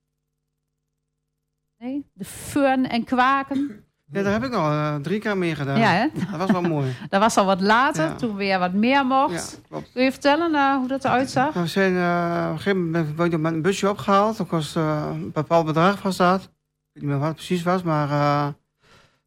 Nee? 1.77 2.05
De 2.13 2.25
fun 2.25 2.89
en 2.89 3.03
kwaken. 3.03 3.82
Ja, 4.13 4.23
daar 4.23 4.31
heb 4.31 4.43
ik 4.43 4.53
al 4.53 4.71
eh, 4.71 4.95
drie 4.95 5.19
keer 5.19 5.37
mee 5.37 5.55
gedaan. 5.55 5.79
Ja, 5.79 5.89
hè? 5.91 6.07
Dat 6.31 6.39
was 6.39 6.51
wel 6.51 6.61
mooi. 6.61 6.95
Dat 7.09 7.19
was 7.21 7.37
al 7.37 7.45
wat 7.45 7.61
later, 7.61 8.03
Ja. 8.05 8.15
toen 8.15 8.35
weer 8.35 8.59
wat 8.59 8.73
meer 8.73 9.05
mocht. 9.05 9.51
Ja, 9.61 9.67
klopt. 9.69 9.91
Kun 9.93 10.03
je 10.03 10.11
vertellen 10.11 10.55
eh, 10.55 10.75
hoe 10.75 10.87
dat 10.87 11.05
eruit 11.05 11.29
zag? 11.29 11.53
Nou, 11.53 11.65
we 11.65 11.71
zijn 11.71 11.95
eh, 11.95 12.45
op 12.45 12.51
een 12.51 12.57
gegeven 12.57 12.83
moment 12.85 13.15
ben 13.15 13.25
ik 13.31 13.39
met 13.39 13.53
een 13.53 13.61
busje 13.61 13.89
opgehaald. 13.89 14.37
Dat 14.37 14.47
kost 14.47 14.75
een 14.75 15.31
bepaald 15.33 15.65
bedrag 15.65 15.97
van 15.99 16.13
staat. 16.13 16.41
Ik 16.41 16.49
weet 16.93 17.03
niet 17.03 17.11
meer 17.11 17.19
wat 17.19 17.27
het 17.27 17.35
precies 17.35 17.63
was, 17.63 17.83
maar 17.83 18.07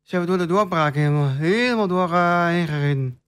zijn 0.02 0.20
we 0.22 0.26
door 0.28 0.38
de 0.38 0.46
doorbraak 0.46 0.94
helemaal, 0.94 1.28
helemaal 1.28 1.86
door 1.88 2.14
heen 2.46 2.66
gereden. 2.66 3.20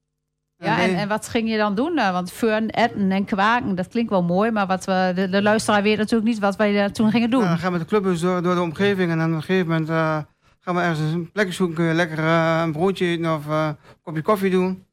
Ja, 0.56 0.78
en, 0.78 0.94
en 0.96 1.08
wat 1.08 1.28
ging 1.28 1.50
je 1.50 1.56
dan 1.56 1.74
doen? 1.74 1.94
Want 1.94 2.32
fun, 2.32 2.70
etten 2.70 3.10
en 3.10 3.24
kwaken, 3.24 3.74
dat 3.74 3.88
klinkt 3.88 4.10
wel 4.10 4.22
mooi. 4.22 4.50
Maar 4.50 4.66
wat 4.66 4.84
we, 4.84 5.12
de, 5.14 5.28
de 5.28 5.42
luisteraar 5.42 5.82
weet 5.82 5.98
natuurlijk 5.98 6.28
niet 6.30 6.38
wat 6.38 6.56
wij 6.56 6.90
toen 6.90 7.10
gingen 7.10 7.30
doen. 7.30 7.42
Ja, 7.42 7.48
dan 7.48 7.58
gaan 7.58 7.72
we 7.72 7.78
met 7.78 7.88
de 7.88 7.94
clubbus 7.96 8.20
door, 8.20 8.42
door 8.42 8.54
de 8.54 8.60
omgeving 8.60 9.10
en 9.10 9.18
dan 9.18 9.30
op 9.30 9.36
een 9.36 9.42
gegeven 9.42 9.68
moment 9.68 10.26
gaan 10.68 10.76
we 10.76 10.82
ergens 10.82 11.12
een 11.12 11.32
plekje 11.32 11.52
zoeken. 11.52 11.76
Kun 11.76 11.84
je 11.84 11.94
lekker 11.94 12.18
eh, 12.18 12.60
een 12.64 12.72
broodje 12.72 13.32
of 13.34 13.48
eh, 13.48 13.66
een 13.66 13.76
kopje 14.02 14.22
koffie 14.22 14.50
doen. 14.50 14.86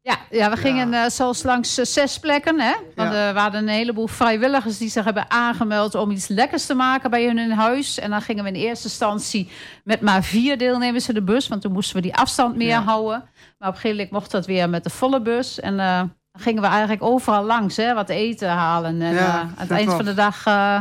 Ja, 0.00 0.18
ja 0.30 0.50
we 0.50 0.56
gingen 0.56 0.92
eh, 0.94 1.08
zelfs 1.08 1.42
langs 1.42 1.74
zes 1.74 2.18
plekken. 2.18 2.60
Hè? 2.60 2.72
Want 2.94 3.12
Ja. 3.12 3.28
er 3.28 3.34
waren 3.34 3.62
een 3.62 3.68
heleboel 3.68 4.06
vrijwilligers 4.06 4.78
die 4.78 4.88
zich 4.88 5.04
hebben 5.04 5.30
aangemeld 5.30 5.94
om 5.94 6.10
iets 6.10 6.28
lekkers 6.28 6.66
te 6.66 6.74
maken 6.74 7.10
bij 7.10 7.24
hun 7.26 7.38
in 7.38 7.50
huis. 7.50 7.98
En 7.98 8.10
dan 8.10 8.22
gingen 8.22 8.44
we 8.44 8.50
in 8.50 8.54
eerste 8.56 8.88
instantie 8.88 9.50
met 9.84 10.00
maar 10.00 10.22
vier 10.24 10.58
deelnemers 10.58 11.08
in 11.08 11.14
de 11.14 11.22
bus. 11.22 11.48
Want 11.48 11.62
toen 11.62 11.72
moesten 11.72 11.96
we 11.96 12.02
die 12.02 12.16
afstand 12.16 12.56
meer 12.56 12.68
Ja. 12.68 12.82
houden. 12.82 13.18
Maar 13.58 13.68
op 13.68 13.74
een 13.74 13.80
gegeven 13.80 13.96
moment 13.96 14.10
mocht 14.10 14.30
dat 14.30 14.46
weer 14.46 14.68
met 14.68 14.84
de 14.84 14.90
volle 14.90 15.22
bus. 15.22 15.60
En 15.60 15.76
gingen 16.38 16.62
we 16.62 16.68
eigenlijk 16.68 17.02
overal 17.02 17.44
langs, 17.44 17.76
hè, 17.76 17.94
wat 17.94 18.08
eten 18.08 18.48
halen. 18.48 19.02
En 19.02 19.14
Ja, 19.14 19.18
eh, 19.18 19.34
aan 19.34 19.52
het 19.56 19.70
eind 19.70 19.92
van 19.92 20.04
de 20.04 20.14
dag 20.14 20.46
eh, 20.46 20.80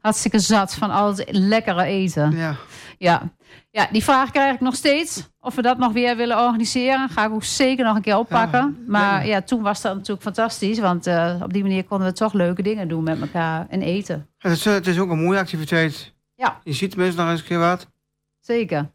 hartstikke 0.00 0.38
zat 0.38 0.74
van 0.74 0.90
al 0.90 1.08
het 1.08 1.24
lekkere 1.30 1.84
eten. 1.84 2.30
Ja. 2.36 2.54
Ja. 2.98 3.22
ja, 3.70 3.88
die 3.92 4.04
vraag 4.04 4.30
krijg 4.30 4.54
ik 4.54 4.60
nog 4.60 4.74
steeds. 4.74 5.28
Of 5.40 5.54
we 5.54 5.62
dat 5.62 5.78
nog 5.78 5.92
weer 5.92 6.16
willen 6.16 6.38
organiseren. 6.38 7.08
Ga 7.08 7.24
ik 7.24 7.32
ook 7.32 7.44
zeker 7.44 7.84
nog 7.84 7.96
een 7.96 8.02
keer 8.02 8.18
oppakken. 8.18 8.84
maar 8.86 9.26
ja, 9.26 9.42
toen 9.42 9.62
was 9.62 9.80
dat 9.80 9.94
natuurlijk 9.94 10.22
fantastisch. 10.22 10.78
Want 10.78 11.06
eh, 11.06 11.40
op 11.42 11.52
die 11.52 11.62
manier 11.62 11.84
konden 11.84 12.08
we 12.08 12.12
toch 12.12 12.32
leuke 12.32 12.62
dingen 12.62 12.88
doen 12.88 13.04
met 13.04 13.20
elkaar 13.20 13.66
en 13.68 13.82
eten. 13.82 14.28
Het 14.38 14.52
is, 14.52 14.64
het 14.64 14.86
is 14.86 14.98
ook 14.98 15.10
een 15.10 15.22
mooie 15.24 15.38
activiteit. 15.38 16.14
Ja. 16.34 16.60
Je 16.64 16.72
ziet 16.72 16.96
mensen 16.96 17.20
nog 17.20 17.30
eens 17.30 17.40
een 17.40 17.46
keer 17.46 17.58
wat. 17.58 17.88
Zeker. 18.40 18.90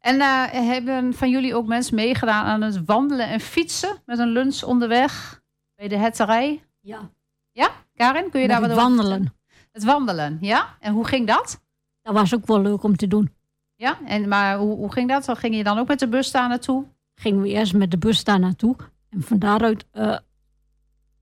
En 0.00 0.20
hebben 0.66 1.14
van 1.14 1.30
jullie 1.30 1.54
ook 1.54 1.66
mensen 1.66 1.94
meegedaan 1.94 2.44
aan 2.44 2.62
het 2.62 2.84
wandelen 2.84 3.28
en 3.28 3.40
fietsen 3.40 4.02
met 4.06 4.18
een 4.18 4.28
lunch 4.28 4.62
onderweg 4.62 5.42
bij 5.76 5.88
de 5.88 5.96
hetterij? 5.96 6.62
Ja. 6.80 7.10
Ja, 7.52 7.70
Karin, 7.94 8.30
kun 8.30 8.40
je 8.40 8.46
Met 8.46 8.56
daar 8.56 8.68
wat 8.68 8.78
over 8.78 8.82
wandelen. 8.82 9.34
Het 9.72 9.84
wandelen, 9.84 10.38
ja. 10.40 10.76
En 10.80 10.92
hoe 10.92 11.06
ging 11.06 11.26
dat? 11.26 11.60
Dat 12.02 12.14
was 12.14 12.34
ook 12.34 12.46
wel 12.46 12.60
leuk 12.60 12.82
om 12.82 12.96
te 12.96 13.06
doen. 13.06 13.34
Ja, 13.76 13.98
en 14.06 14.28
maar 14.28 14.56
hoe, 14.56 14.76
hoe 14.76 14.92
ging 14.92 15.08
dat? 15.08 15.38
Ging 15.38 15.56
je 15.56 15.64
dan 15.64 15.78
ook 15.78 15.88
met 15.88 15.98
de 15.98 16.08
bus 16.08 16.30
daar 16.30 16.48
naartoe? 16.48 16.84
Gingen 17.14 17.40
we 17.42 17.48
eerst 17.48 17.74
met 17.74 17.90
de 17.90 17.98
bus 17.98 18.24
daar 18.24 18.38
naartoe. 18.38 18.76
En 19.08 19.22
van 19.22 19.38
daaruit 19.38 19.86
eh, 19.90 20.16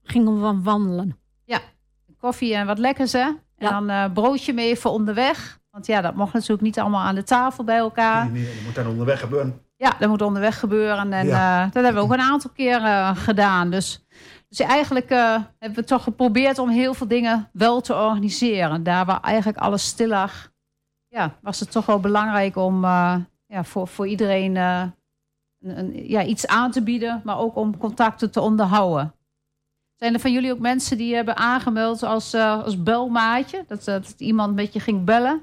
gingen 0.03 0.35
we 0.35 0.41
van 0.41 0.63
wandelen. 0.63 1.17
Koffie 2.19 2.55
en 2.55 2.67
wat 2.67 2.79
lekkers, 2.79 3.13
hè? 3.13 3.19
En 3.21 3.39
Ja. 3.57 3.71
dan 3.71 3.89
eh, 3.91 4.13
broodje 4.13 4.53
mee 4.53 4.77
voor 4.77 4.91
onderweg. 4.91 5.61
Want 5.71 5.87
ja, 5.87 6.01
dat 6.01 6.15
mocht 6.15 6.33
natuurlijk 6.33 6.61
niet 6.63 6.79
allemaal 6.79 7.01
aan 7.03 7.15
de 7.15 7.23
tafel 7.23 7.65
bij 7.65 7.77
elkaar. 7.77 8.31
Nee, 8.31 8.43
nee, 8.43 8.55
dat 8.55 8.65
moet 8.65 8.75
dan 8.75 8.87
onderweg 8.87 9.21
gebeuren. 9.21 9.61
Ja, 9.77 9.93
dat 9.99 10.09
moet 10.09 10.23
onderweg 10.23 10.59
gebeuren. 10.59 11.13
En 11.13 11.27
Ja. 11.27 11.65
eh, 11.65 11.73
dat 11.73 11.85
hebben 11.85 12.03
we 12.03 12.09
ook 12.09 12.15
een 12.15 12.25
aantal 12.25 12.51
keer 12.51 12.83
eh, 12.83 13.17
gedaan. 13.17 13.71
Dus, 13.71 14.05
dus 14.59 14.67
eigenlijk 14.67 15.11
eh, 15.11 15.43
hebben 15.59 15.79
we 15.79 15.85
toch 15.85 16.03
geprobeerd 16.03 16.59
om 16.59 16.69
heel 16.69 16.95
veel 16.95 17.09
dingen 17.09 17.49
wel 17.53 17.81
te 17.81 17.95
organiseren. 17.95 18.83
Daar 18.83 19.05
waar 19.07 19.21
eigenlijk 19.21 19.59
alles 19.59 19.87
stil 19.87 20.09
lag, 20.09 20.51
ja, 21.09 21.39
was 21.41 21.61
het 21.61 21.71
toch 21.71 21.87
wel 21.87 22.01
belangrijk 22.01 22.57
om 22.57 22.85
eh, 22.85 23.17
ja, 23.47 23.65
voor, 23.65 23.89
voor 23.89 24.07
iedereen 24.07 24.57
eh, 24.57 24.85
een, 25.61 25.79
een- 25.79 26.09
ja, 26.09 26.25
iets 26.25 26.47
aan 26.47 26.71
te 26.71 26.83
bieden, 26.83 27.21
maar 27.25 27.39
ook 27.39 27.57
om 27.57 27.77
contacten 27.79 28.31
te 28.31 28.41
onderhouden. 28.41 29.15
Zijn 29.95 30.15
er 30.15 30.21
van 30.21 30.33
jullie 30.33 30.53
ook 30.53 30.59
mensen 30.59 30.97
die 30.97 31.15
hebben 31.15 31.37
aangemeld 31.37 32.03
als, 32.03 32.33
eh, 32.33 32.63
als 32.63 32.83
belmaatje? 32.83 33.65
Dat, 33.67 33.85
dat 33.85 34.15
iemand 34.19 34.55
met 34.55 34.73
je 34.73 34.81
ging 34.81 35.05
bellen? 35.05 35.41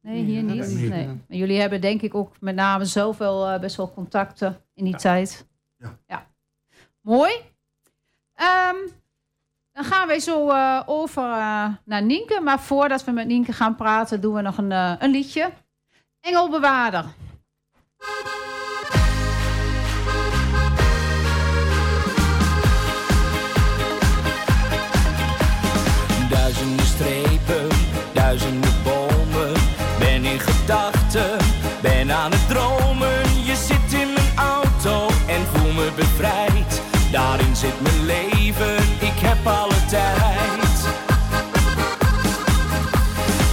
Nee, 0.00 0.22
hier 0.24 0.42
niet. 0.42 0.56
Nee. 0.90 1.06
Maar 1.06 1.36
jullie 1.38 1.60
hebben 1.60 1.80
denk 1.80 2.02
ik 2.02 2.14
ook 2.14 2.40
met 2.40 2.54
name 2.54 2.84
zelf 2.84 3.18
wel 3.18 3.48
eh, 3.48 3.60
best 3.60 3.76
wel 3.76 3.92
contacten 3.92 4.60
in 4.74 4.84
die 4.84 4.96
tijd. 4.96 5.46
Ja. 6.06 6.26
Mooi. 7.06 7.32
Ehm, 8.34 8.76
dan 9.72 9.84
gaan 9.84 10.06
wij 10.06 10.20
zo 10.20 10.50
eh, 10.50 10.82
over 10.86 11.22
eh, 11.22 11.66
naar 11.84 12.02
Nienke. 12.02 12.40
Maar 12.40 12.60
voordat 12.60 13.04
we 13.04 13.10
met 13.10 13.26
Nienke 13.26 13.52
gaan 13.52 13.74
praten, 13.74 14.20
doen 14.20 14.34
we 14.34 14.40
nog 14.40 14.58
een, 14.58 14.72
eh, 14.72 14.92
een 14.98 15.10
liedje. 15.10 15.50
Engelbewaarder. 16.20 17.04
Duizenden 26.30 26.86
strepen, 26.86 27.68
duizenden 28.14 28.82
bomen. 28.84 29.52
Ben 29.98 30.24
in 30.24 30.40
gedachten, 30.40 31.38
ben 31.82 32.10
aan 32.10 32.30
het 32.30 32.48
dromen. 32.48 33.25
Daarin 37.16 37.56
zit 37.56 37.80
mijn 37.80 38.06
leven, 38.06 38.76
ik 39.00 39.18
heb 39.18 39.46
alle 39.46 39.84
tijd. 39.88 40.78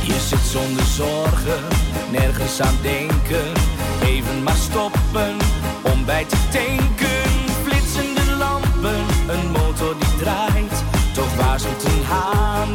Je 0.02 0.20
zit 0.28 0.40
zonder 0.40 0.86
zorgen, 0.86 1.64
nergens 2.12 2.62
aan 2.62 2.78
denken. 2.82 3.54
Even 4.02 4.44
maar 4.44 4.56
stoppen 4.56 5.38
om 5.82 6.06
bij 6.06 6.26
te 6.26 6.38
tanken. 6.52 7.32
Flitsende 7.64 8.36
lampen, 8.38 9.06
een 9.28 9.52
motor 9.52 9.96
die 10.00 10.16
draait. 10.18 10.84
Toch 11.14 11.36
waarschuwt 11.36 11.84
een 11.84 12.04
haan 12.04 12.74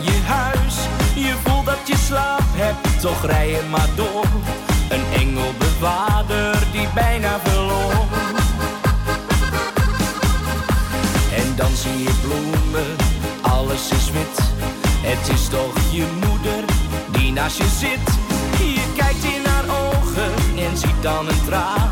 je 0.00 0.20
huis. 0.26 0.76
Je 1.14 1.34
voelt 1.44 1.66
dat 1.66 1.80
je 1.84 1.96
slaap 1.96 2.42
hebt, 2.52 3.00
toch 3.00 3.26
rij 3.26 3.48
je 3.50 3.62
maar 3.70 3.88
door. 3.96 4.24
Een 4.88 5.04
engelbewaarder 5.12 6.58
die 6.72 6.88
bijna 6.94 7.40
verloor. 7.42 8.06
En 11.34 11.56
dan 11.56 11.72
zie 11.76 12.02
je 12.02 12.14
bloemen, 12.22 12.96
alles 13.40 13.90
is 13.90 14.10
wit. 14.10 14.38
Het 15.02 15.28
is 15.34 15.48
toch 15.48 15.74
je 15.90 16.06
moeder 16.26 16.64
die 17.10 17.32
naast 17.32 17.56
je 17.56 17.68
zit. 17.78 18.06
Je 18.58 18.92
kijkt 18.96 19.24
in 19.24 19.44
haar 19.44 19.64
ogen 19.64 20.32
en 20.58 20.76
ziet 20.76 21.02
dan 21.02 21.28
een 21.28 21.44
traan. 21.46 21.90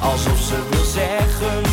Alsof 0.00 0.38
ze 0.40 0.56
wil 0.70 0.84
zeggen, 0.84 1.69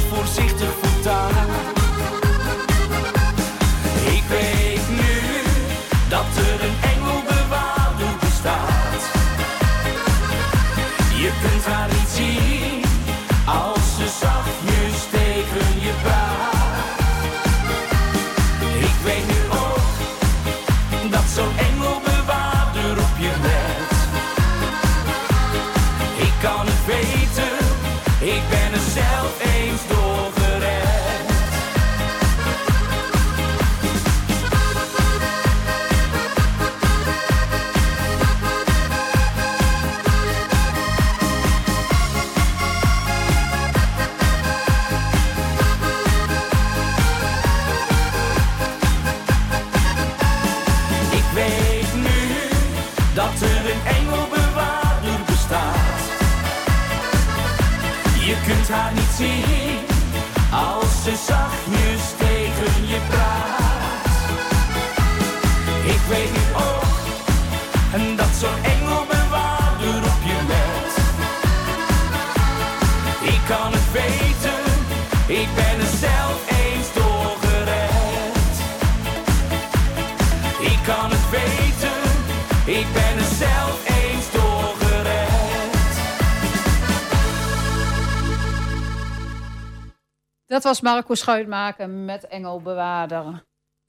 was 90.67 90.81
Marco 90.81 91.15
Schuitmaker 91.15 91.89
met 91.89 92.27
Engelbewaarder. 92.27 93.45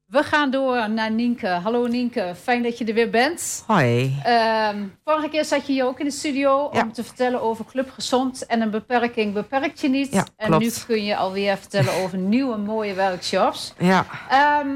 We 0.07 0.22
gaan 0.22 0.51
door 0.51 0.91
naar 0.91 1.11
Nienke. 1.11 1.47
Hallo 1.49 1.87
Nienke, 1.87 2.35
fijn 2.43 2.62
dat 2.62 2.79
je 2.79 2.85
er 2.85 2.95
weer 2.95 3.11
bent. 3.11 3.64
Hoi. 3.66 4.16
Ehm, 4.24 4.76
vorige 5.05 5.29
keer 5.29 5.45
zat 5.45 5.66
je 5.66 5.72
hier 5.72 5.85
ook 5.85 5.99
in 5.99 6.05
de 6.05 6.11
studio 6.11 6.68
Ja. 6.72 6.83
om 6.83 6.93
te 6.93 7.05
vertellen 7.05 7.43
over 7.43 7.64
Club 7.64 7.91
Gezond 7.91 8.47
en 8.47 8.61
een 8.61 8.70
beperking 8.70 9.33
beperkt 9.35 9.81
je 9.81 9.89
niet. 9.89 10.12
Ja, 10.12 10.26
en 10.37 10.47
klopt. 10.49 10.64
nu 10.64 10.70
kun 10.95 11.05
je 11.05 11.16
alweer 11.16 11.57
vertellen 11.57 11.93
over 12.03 12.18
nieuwe 12.18 12.57
mooie 12.57 12.95
workshops. 12.95 13.74
Ja, 13.79 14.07
Ehm, 14.31 14.68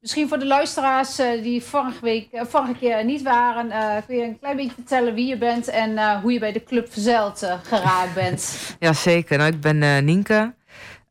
misschien 0.00 0.28
voor 0.28 0.38
de 0.38 0.46
luisteraars 0.46 1.18
eh, 1.18 1.42
die 1.42 1.62
vorige, 1.62 2.00
week, 2.00 2.32
eh, 2.32 2.42
vorige 2.48 2.74
keer 2.74 2.92
er 2.96 3.04
niet 3.04 3.22
waren, 3.22 3.70
eh, 3.70 3.96
kun 4.06 4.16
je 4.16 4.22
een 4.24 4.38
klein 4.38 4.56
beetje 4.56 4.74
vertellen 4.74 5.14
wie 5.14 5.26
je 5.26 5.36
bent 5.38 5.68
en 5.68 6.20
hoe 6.20 6.32
je 6.32 6.38
bij 6.38 6.52
de 6.52 6.64
Club 6.64 6.92
Verzeld 6.92 7.46
geraakt 7.62 8.14
bent. 8.14 8.58
ja 8.80 8.92
zeker. 8.92 9.38
Nou, 9.38 9.52
ik 9.52 9.60
ben 9.60 10.04
Nienke. 10.04 10.56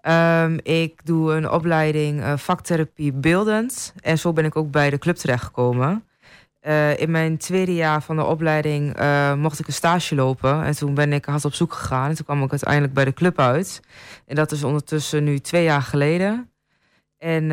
Ehm, 0.07 0.57
ik 0.63 1.05
doe 1.05 1.33
een 1.33 1.49
opleiding 1.49 2.21
eh, 2.21 2.37
vaktherapie 2.37 3.13
beeldend. 3.13 3.93
En 4.01 4.17
zo 4.17 4.33
ben 4.33 4.45
ik 4.45 4.55
ook 4.55 4.71
bij 4.71 4.89
de 4.89 4.97
club 4.97 5.15
terechtgekomen. 5.15 6.03
Eh, 6.59 6.99
in 6.99 7.11
mijn 7.11 7.37
tweede 7.37 7.73
jaar 7.73 8.01
van 8.01 8.15
de 8.15 8.23
opleiding 8.23 8.95
eh, 8.95 9.33
mocht 9.33 9.59
ik 9.59 9.67
een 9.67 9.73
stage 9.73 10.15
lopen. 10.15 10.63
En 10.63 10.75
toen 10.75 10.93
ben 10.93 11.13
ik 11.13 11.25
hard 11.25 11.45
op 11.45 11.53
zoek 11.53 11.73
gegaan. 11.73 12.09
En 12.09 12.15
toen 12.15 12.25
kwam 12.25 12.43
ik 12.43 12.51
uiteindelijk 12.51 12.93
bij 12.93 13.05
de 13.05 13.13
club 13.13 13.39
uit. 13.39 13.81
En 14.25 14.35
dat 14.35 14.51
is 14.51 14.63
ondertussen 14.63 15.23
nu 15.23 15.39
twee 15.39 15.63
jaar 15.63 15.81
geleden. 15.81 16.51
En 17.17 17.47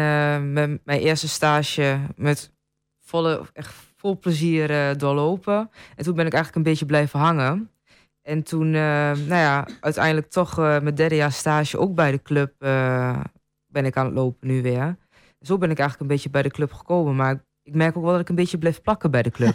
met 0.53 0.81
mijn 0.85 1.01
eerste 1.01 1.29
stage 1.29 1.99
met 2.17 2.53
volle, 3.01 3.43
echt 3.53 3.75
vol 3.97 4.19
plezier 4.19 4.99
doorlopen. 4.99 5.71
En 5.97 6.05
toen 6.05 6.15
ben 6.15 6.27
ik 6.27 6.33
eigenlijk 6.33 6.65
een 6.65 6.73
beetje 6.73 6.87
blijven 6.87 7.21
hangen. 7.21 7.71
En 8.25 8.43
toen, 8.43 8.67
eh, 8.67 9.13
nou 9.13 9.35
ja, 9.35 9.69
uiteindelijk 9.81 10.31
toch 10.31 10.59
eh 10.59 10.81
mijn 10.81 10.95
derde 10.95 11.15
jaar 11.15 11.33
stage 11.33 11.79
ook 11.79 11.95
bij 11.95 12.11
de 12.11 12.23
club 12.23 12.63
eh, 12.63 13.21
ben 13.67 13.85
ik 13.85 13.97
aan 13.97 14.05
het 14.05 14.15
lopen 14.15 14.49
nu 14.49 14.63
weer. 14.63 14.97
Zo 15.41 15.59
ben 15.59 15.71
ik 15.71 15.79
eigenlijk 15.79 16.01
een 16.01 16.17
beetje 16.17 16.31
bij 16.31 16.43
de 16.43 16.51
club 16.51 16.73
gekomen. 16.73 17.17
Maar 17.17 17.45
ik, 17.65 17.75
merk 17.75 17.97
ook 17.97 18.03
wel 18.03 18.13
dat 18.13 18.21
ik 18.21 18.29
een 18.29 18.35
beetje 18.35 18.59
blijf 18.59 18.83
plakken 18.83 19.11
bij 19.11 19.23
de 19.23 19.31
club. 19.31 19.55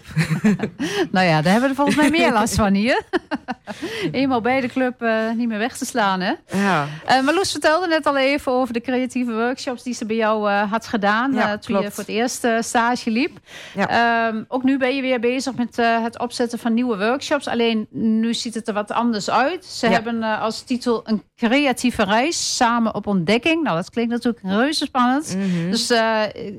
nou 1.11 1.25
ja, 1.25 1.41
daar 1.41 1.51
hebben 1.51 1.61
we 1.61 1.67
er 1.67 1.75
volgens 1.75 1.95
mij 1.95 2.09
meer 2.09 2.31
last 2.31 2.55
van 2.55 2.73
hier. 2.73 3.01
Eenmaal 4.11 4.41
bij 4.41 4.61
de 4.61 4.67
club 4.67 5.01
eh, 5.01 5.31
niet 5.35 5.47
meer 5.47 5.57
weg 5.57 5.77
te 5.77 5.85
slaan, 5.85 6.19
hè? 6.21 6.33
ja, 6.47 6.87
Eh 7.05 7.21
Marloes 7.23 7.51
vertelde 7.51 7.87
net 7.87 8.05
al 8.05 8.17
even 8.17 8.51
over 8.51 8.73
de 8.73 8.81
creatieve 8.81 9.31
workshops 9.33 9.83
die 9.83 9.93
ze 9.93 10.05
bij 10.05 10.15
jou 10.15 10.49
eh, 10.49 10.71
had 10.71 10.87
gedaan. 10.87 11.33
Ja, 11.33 11.57
toen 11.57 11.81
je 11.81 11.91
voor 11.91 12.03
het 12.03 12.13
eerst 12.13 12.43
eh, 12.43 12.61
stage 12.61 13.11
liep. 13.11 13.37
Ja. 13.75 14.27
Ehm, 14.27 14.43
ook 14.47 14.63
nu 14.63 14.77
ben 14.77 14.95
je 14.95 15.01
weer 15.01 15.19
bezig 15.19 15.55
met 15.55 15.75
het 15.75 16.19
opzetten 16.19 16.59
van 16.59 16.73
nieuwe 16.73 16.97
workshops. 16.97 17.47
Alleen 17.47 17.87
nu 17.91 18.33
ziet 18.33 18.53
het 18.53 18.67
er 18.67 18.73
wat 18.73 18.91
anders 18.91 19.29
uit. 19.29 19.65
Ze 19.65 19.85
Ja. 19.87 19.91
hebben 19.93 20.23
als 20.23 20.61
titel 20.61 21.01
een 21.03 21.23
creatieve 21.35 22.03
reis 22.03 22.55
samen 22.55 22.95
op 22.95 23.07
ontdekking. 23.07 23.63
Nou, 23.63 23.75
dat 23.75 23.89
klinkt 23.89 24.11
natuurlijk 24.11 24.43
reuze 24.43 24.85
spannend. 24.85 25.35
Mhm. 25.37 25.69
Dus 25.69 25.87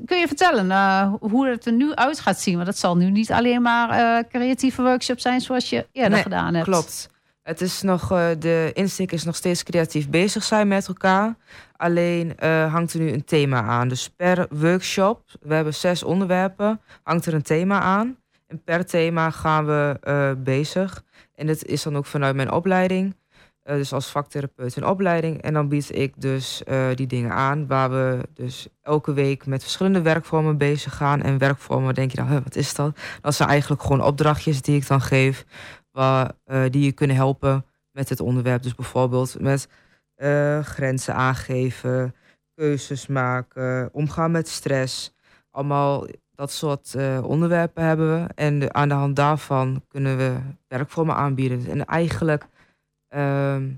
kun 0.05 0.17
je 0.17 0.27
vertellen 0.27 0.71
eh, 0.71 1.13
hoe 1.41 1.51
het 1.51 1.65
er 1.65 1.71
nu 1.71 1.93
uit 1.93 2.19
gaat 2.19 2.39
zien? 2.39 2.55
Want 2.55 2.67
het 2.67 2.77
zal 2.77 2.97
nu 2.97 3.09
niet 3.09 3.31
alleen 3.31 3.61
maar 3.61 3.89
eh, 3.89 4.29
creatieve 4.29 4.81
workshops 4.81 5.21
zijn 5.21 5.41
zoals 5.41 5.69
je 5.69 5.87
eerder 5.91 6.11
Nee, 6.11 6.21
gedaan 6.21 6.53
hebt. 6.53 6.65
Klopt. 6.65 7.09
Het 7.43 7.61
is 7.61 7.81
nog, 7.81 8.11
eh, 8.11 8.27
de 8.39 8.71
insteek 8.73 9.11
is 9.11 9.23
nog 9.23 9.35
steeds 9.35 9.63
creatief 9.63 10.09
bezig 10.09 10.43
zijn 10.43 10.67
met 10.67 10.87
elkaar. 10.87 11.35
Alleen 11.75 12.37
eh, 12.37 12.73
hangt 12.73 12.93
er 12.93 12.99
nu 12.99 13.11
een 13.11 13.25
thema 13.25 13.61
aan. 13.61 13.87
Dus 13.87 14.09
per 14.09 14.47
workshop, 14.49 15.21
we 15.41 15.53
hebben 15.53 15.73
zes 15.73 16.03
onderwerpen, 16.03 16.81
hangt 17.03 17.25
er 17.25 17.33
een 17.33 17.41
thema 17.41 17.79
aan. 17.79 18.17
En 18.47 18.63
per 18.63 18.85
thema 18.85 19.29
gaan 19.29 19.65
we 19.65 20.35
bezig. 20.43 21.03
En 21.35 21.47
dit 21.47 21.65
is 21.65 21.83
dan 21.83 21.97
ook 21.97 22.05
vanuit 22.05 22.35
mijn 22.35 22.51
opleiding. 22.51 23.15
Eh, 23.71 23.77
dus 23.77 23.93
als 23.93 24.07
vaktherapeut 24.07 24.75
in 24.75 24.85
opleiding. 24.85 25.41
En 25.41 25.53
dan 25.53 25.67
bied 25.67 25.95
ik 25.95 26.13
dus 26.17 26.63
eh, 26.63 26.87
die 26.95 27.07
dingen 27.07 27.31
aan. 27.31 27.67
Waar 27.67 27.89
we 27.89 28.19
dus 28.33 28.67
elke 28.81 29.13
week 29.13 29.45
met 29.45 29.61
verschillende 29.61 30.01
werkvormen 30.01 30.57
bezig 30.57 30.95
gaan. 30.95 31.21
En 31.21 31.37
werkvormen 31.37 31.93
denk 31.93 32.11
je 32.11 32.17
dan, 32.17 32.27
"Huh, 32.27 32.43
wat 32.43 32.55
is 32.55 32.73
dat? 32.73 32.97
Dat 33.21 33.35
zijn 33.35 33.49
eigenlijk 33.49 33.81
gewoon 33.81 34.03
opdrachtjes 34.03 34.61
die 34.61 34.75
ik 34.75 34.87
dan 34.87 35.01
geef 35.01 35.45
waar, 35.91 36.31
eh, 36.43 36.63
die 36.69 36.83
je 36.85 36.91
kunnen 36.91 37.15
helpen 37.15 37.65
met 37.91 38.09
het 38.09 38.19
onderwerp. 38.19 38.63
Dus 38.63 38.75
bijvoorbeeld 38.75 39.39
met 39.39 39.67
grenzen 40.61 41.15
aangeven, 41.15 42.15
keuzes 42.55 43.07
maken, 43.07 43.89
omgaan 43.93 44.31
met 44.31 44.47
stress. 44.47 45.13
Allemaal 45.51 46.07
dat 46.35 46.51
soort 46.51 46.95
onderwerpen 47.23 47.83
hebben 47.83 48.13
we. 48.13 48.27
En 48.35 48.73
aan 48.73 48.89
de 48.89 48.93
hand 48.95 49.15
daarvan 49.15 49.83
kunnen 49.87 50.17
we 50.17 50.37
werkvormen 50.67 51.15
aanbieden. 51.15 51.65
En 51.69 51.85
eigenlijk 51.85 52.47
ehm, 53.11 53.69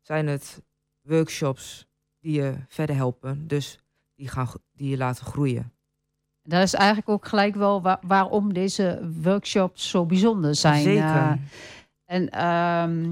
zijn 0.00 0.26
het 0.26 0.62
workshops 1.02 1.86
die 2.20 2.32
je 2.42 2.54
verder 2.68 2.96
helpen. 2.96 3.46
Dus 3.46 3.78
die, 4.14 4.28
gaan, 4.28 4.48
die 4.72 4.88
je 4.90 4.96
laten 4.96 5.24
groeien. 5.26 5.72
Dat 6.42 6.62
is 6.62 6.74
eigenlijk 6.74 7.08
ook 7.08 7.26
gelijk 7.28 7.54
wel 7.54 7.82
wa- 7.82 8.00
waarom 8.02 8.52
deze 8.52 9.10
workshops 9.22 9.90
zo 9.90 10.06
bijzonder 10.06 10.54
zijn. 10.54 10.82
Zeker. 10.82 11.04
Eh, 11.04 11.32
en 12.04 12.28
ehm, 12.30 13.08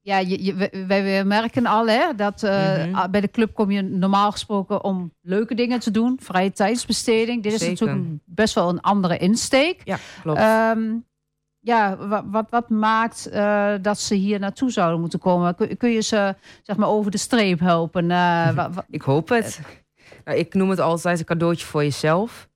ja, 0.00 0.18
je, 0.18 0.44
je- 0.44 0.84
wij- 0.86 1.24
merken 1.24 1.66
al 1.66 1.88
hè, 1.88 2.14
dat 2.14 2.42
eh, 2.42 2.84
Mhm. 2.86 2.94
ah, 2.94 3.10
bij 3.10 3.20
de 3.20 3.30
club 3.30 3.54
kom 3.54 3.70
je 3.70 3.82
normaal 3.82 4.30
gesproken 4.32 4.84
om 4.84 5.12
leuke 5.20 5.54
dingen 5.54 5.80
te 5.80 5.90
doen, 5.90 6.18
vrije 6.20 6.52
tijdsbesteding. 6.52 7.42
Dit 7.42 7.52
is 7.52 7.58
Zeker. 7.58 7.86
natuurlijk 7.86 8.18
best 8.24 8.54
wel 8.54 8.68
een 8.68 8.80
andere 8.80 9.18
insteek. 9.18 9.80
Ja, 9.84 9.98
klopt. 10.22 10.38
Ehm, 10.38 10.94
ja, 11.62 11.96
wa- 11.96 12.24
wat, 12.26 12.46
wat 12.50 12.68
maakt 12.70 13.26
eh, 13.28 13.72
dat 13.82 13.98
ze 13.98 14.14
hier 14.14 14.38
naartoe 14.38 14.70
zouden 14.70 15.00
moeten 15.00 15.18
komen? 15.18 15.54
Kun, 15.54 15.76
kun 15.76 15.90
je 15.90 16.00
ze 16.00 16.34
zeg 16.62 16.76
maar 16.76 16.88
over 16.88 17.10
de 17.10 17.18
streep 17.18 17.60
helpen? 17.60 18.10
Eh, 18.10 18.48
Ik 18.90 19.02
hoop 19.02 19.28
het. 19.28 19.60
Nou, 20.24 20.38
ik 20.38 20.54
noem 20.54 20.70
het 20.70 20.80
altijd 20.80 21.18
een 21.18 21.24
cadeautje 21.24 21.66
voor 21.66 21.82
jezelf. 21.82 22.48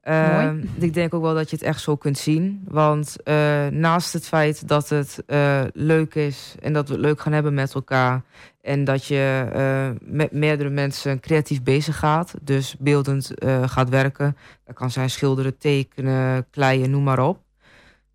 Ehm, 0.00 0.64
ik 0.78 0.94
denk 0.94 1.14
ook 1.14 1.22
wel 1.22 1.34
dat 1.34 1.50
je 1.50 1.56
het 1.56 1.64
echt 1.64 1.80
zo 1.80 1.96
kunt 1.96 2.18
zien. 2.18 2.64
Want 2.68 3.22
eh, 3.22 3.66
naast 3.66 4.12
het 4.12 4.26
feit 4.26 4.68
dat 4.68 4.88
het 4.88 5.22
eh, 5.26 5.60
leuk 5.72 6.14
is 6.14 6.54
en 6.62 6.72
dat 6.72 6.88
we 6.88 6.94
het 6.94 7.02
leuk 7.02 7.20
gaan 7.20 7.32
hebben 7.32 7.54
met 7.54 7.74
elkaar. 7.74 8.22
En 8.60 8.84
dat 8.84 9.04
je 9.04 9.48
eh, 9.52 10.08
met 10.10 10.32
meerdere 10.32 10.68
mensen 10.70 11.20
creatief 11.20 11.62
bezig 11.62 11.98
gaat. 11.98 12.34
Dus 12.42 12.76
beeldend 12.78 13.38
eh, 13.38 13.68
gaat 13.68 13.88
werken. 13.88 14.36
Dat 14.64 14.74
kan 14.74 14.90
zijn 14.90 15.10
schilderen, 15.10 15.58
tekenen, 15.58 16.46
kleien, 16.50 16.90
noem 16.90 17.02
maar 17.02 17.18
op. 17.26 17.38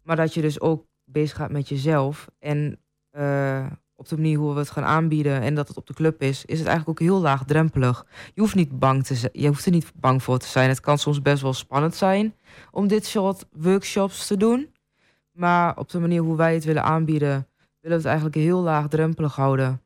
Maar 0.06 0.16
dat 0.16 0.34
je 0.34 0.42
dus 0.42 0.60
ook 0.60 0.86
bezig 1.04 1.38
gaat 1.38 1.52
met 1.52 1.70
jezelf. 1.70 2.28
En 2.40 2.80
eh, 3.10 3.66
op 3.96 4.08
de 4.08 4.16
manier 4.16 4.38
hoe 4.38 4.54
we 4.54 4.60
het 4.60 4.70
gaan 4.70 4.84
aanbieden 4.84 5.42
en 5.42 5.56
dat 5.56 5.68
het 5.68 5.78
op 5.78 5.88
de 5.88 5.94
club 5.94 6.22
is, 6.22 6.46
is 6.46 6.60
het 6.60 6.68
eigenlijk 6.68 6.90
ook 6.90 7.08
heel 7.08 7.22
laagdrempelig. 7.22 8.06
Je 8.34 8.42
hoeft 8.42 8.56
niet 8.56 8.80
bang 8.80 9.06
te. 9.06 9.30
Je 9.34 9.48
hoeft 9.48 9.66
er 9.66 9.72
niet 9.72 9.92
bang 9.96 10.24
voor 10.24 10.38
te 10.38 10.48
zijn. 10.48 10.70
Het 10.70 10.80
kan 10.80 10.98
soms 10.98 11.22
best 11.22 11.42
wel 11.42 11.54
spannend 11.54 11.96
zijn 11.96 12.36
om 12.72 12.88
dit 12.88 13.06
soort 13.06 13.46
workshops 13.52 14.28
te 14.28 14.38
doen. 14.38 14.74
Maar 15.32 15.78
op 15.78 15.90
de 15.90 16.00
manier 16.00 16.22
hoe 16.22 16.36
wij 16.36 16.54
het 16.54 16.64
willen 16.64 16.84
aanbieden, 16.84 17.48
willen 17.80 17.98
we 17.98 18.04
het 18.04 18.06
eigenlijk 18.06 18.36
heel 18.36 18.62
laagdrempelig 18.62 19.36
houden. 19.36 19.82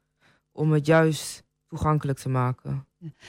Om 0.52 0.72
het 0.72 0.86
juist 0.86 1.44
toegankelijk 1.70 2.20
te 2.20 2.30
maken. 2.30 2.84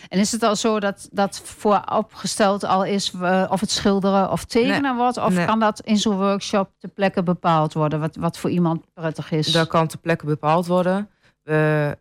En 0.08 0.18
is 0.18 0.32
het 0.32 0.42
al 0.42 0.56
zo 0.56 0.80
dat 0.80 1.08
dat 1.12 1.40
vooropgesteld 1.44 2.64
al 2.64 2.84
is 2.84 3.12
eh, 3.20 3.46
of 3.48 3.60
het 3.60 3.70
schilderen 3.70 4.30
of 4.30 4.44
tekenen 4.44 4.82
Nee. 4.82 4.94
wordt? 4.94 5.16
Of 5.16 5.34
Nee. 5.34 5.46
kan 5.46 5.60
dat 5.60 5.80
in 5.80 5.96
zo'n 5.96 6.16
workshop 6.16 6.70
ter 6.78 6.88
plekke 6.88 7.22
bepaald 7.22 7.72
worden? 7.72 8.00
Wat, 8.00 8.16
wat 8.16 8.38
voor 8.38 8.50
iemand 8.50 8.84
prettig 8.94 9.30
is? 9.30 9.52
Dat 9.52 9.68
kan 9.68 9.86
ter 9.86 9.98
plekke 9.98 10.26
bepaald 10.26 10.66
worden. 10.66 11.08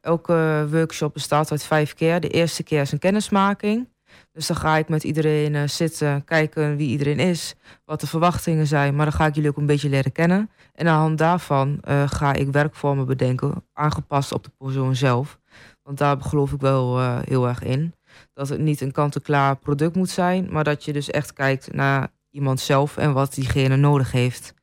Elke 0.01 0.67
workshop 0.71 1.13
bestaat 1.13 1.51
uit 1.51 1.63
vijf 1.63 1.93
keer. 1.93 2.19
De 2.19 2.29
eerste 2.29 2.63
keer 2.63 2.81
is 2.81 2.91
een 2.91 2.99
kennismaking. 2.99 3.87
Dus 4.31 4.47
dan 4.47 4.57
ga 4.57 4.77
ik 4.77 4.89
met 4.89 5.03
iedereen 5.03 5.55
eh, 5.55 5.67
zitten, 5.67 6.23
kijken 6.25 6.75
wie 6.75 6.89
iedereen 6.89 7.19
is, 7.19 7.55
wat 7.85 7.99
de 8.01 8.07
verwachtingen 8.07 8.67
zijn. 8.67 8.95
Maar 8.95 9.05
dan 9.05 9.13
ga 9.13 9.25
ik 9.25 9.35
jullie 9.35 9.49
ook 9.49 9.57
een 9.57 9.65
beetje 9.65 9.89
leren 9.89 10.11
kennen. 10.11 10.49
En 10.73 10.87
aan 10.87 10.93
de 10.93 10.99
hand 10.99 11.17
daarvan 11.17 11.77
eh, 11.81 12.03
ga 12.07 12.33
ik 12.33 12.51
werkvormen 12.51 13.05
bedenken, 13.05 13.65
aangepast 13.73 14.31
op 14.31 14.43
de 14.43 14.51
persoon 14.57 14.95
zelf. 14.95 15.38
Want 15.89 16.01
daar 16.01 16.21
geloof 16.21 16.51
ik 16.51 16.61
wel 16.61 16.99
eh, 16.99 17.19
heel 17.23 17.47
erg 17.47 17.63
in. 17.63 17.93
Dat 18.33 18.49
het 18.49 18.59
niet 18.59 18.81
een 18.81 18.91
kant-en-klaar 18.91 19.57
product 19.57 19.95
moet 19.95 20.09
zijn, 20.09 20.51
maar 20.51 20.63
dat 20.63 20.85
je 20.85 20.93
dus 20.93 21.09
echt 21.09 21.33
kijkt 21.33 21.73
naar 21.73 22.11
iemand 22.29 22.59
zelf 22.59 22.97
en 22.97 23.13
wat 23.13 23.33
diegene 23.33 23.75
nodig 23.75 24.11
heeft. 24.11 24.53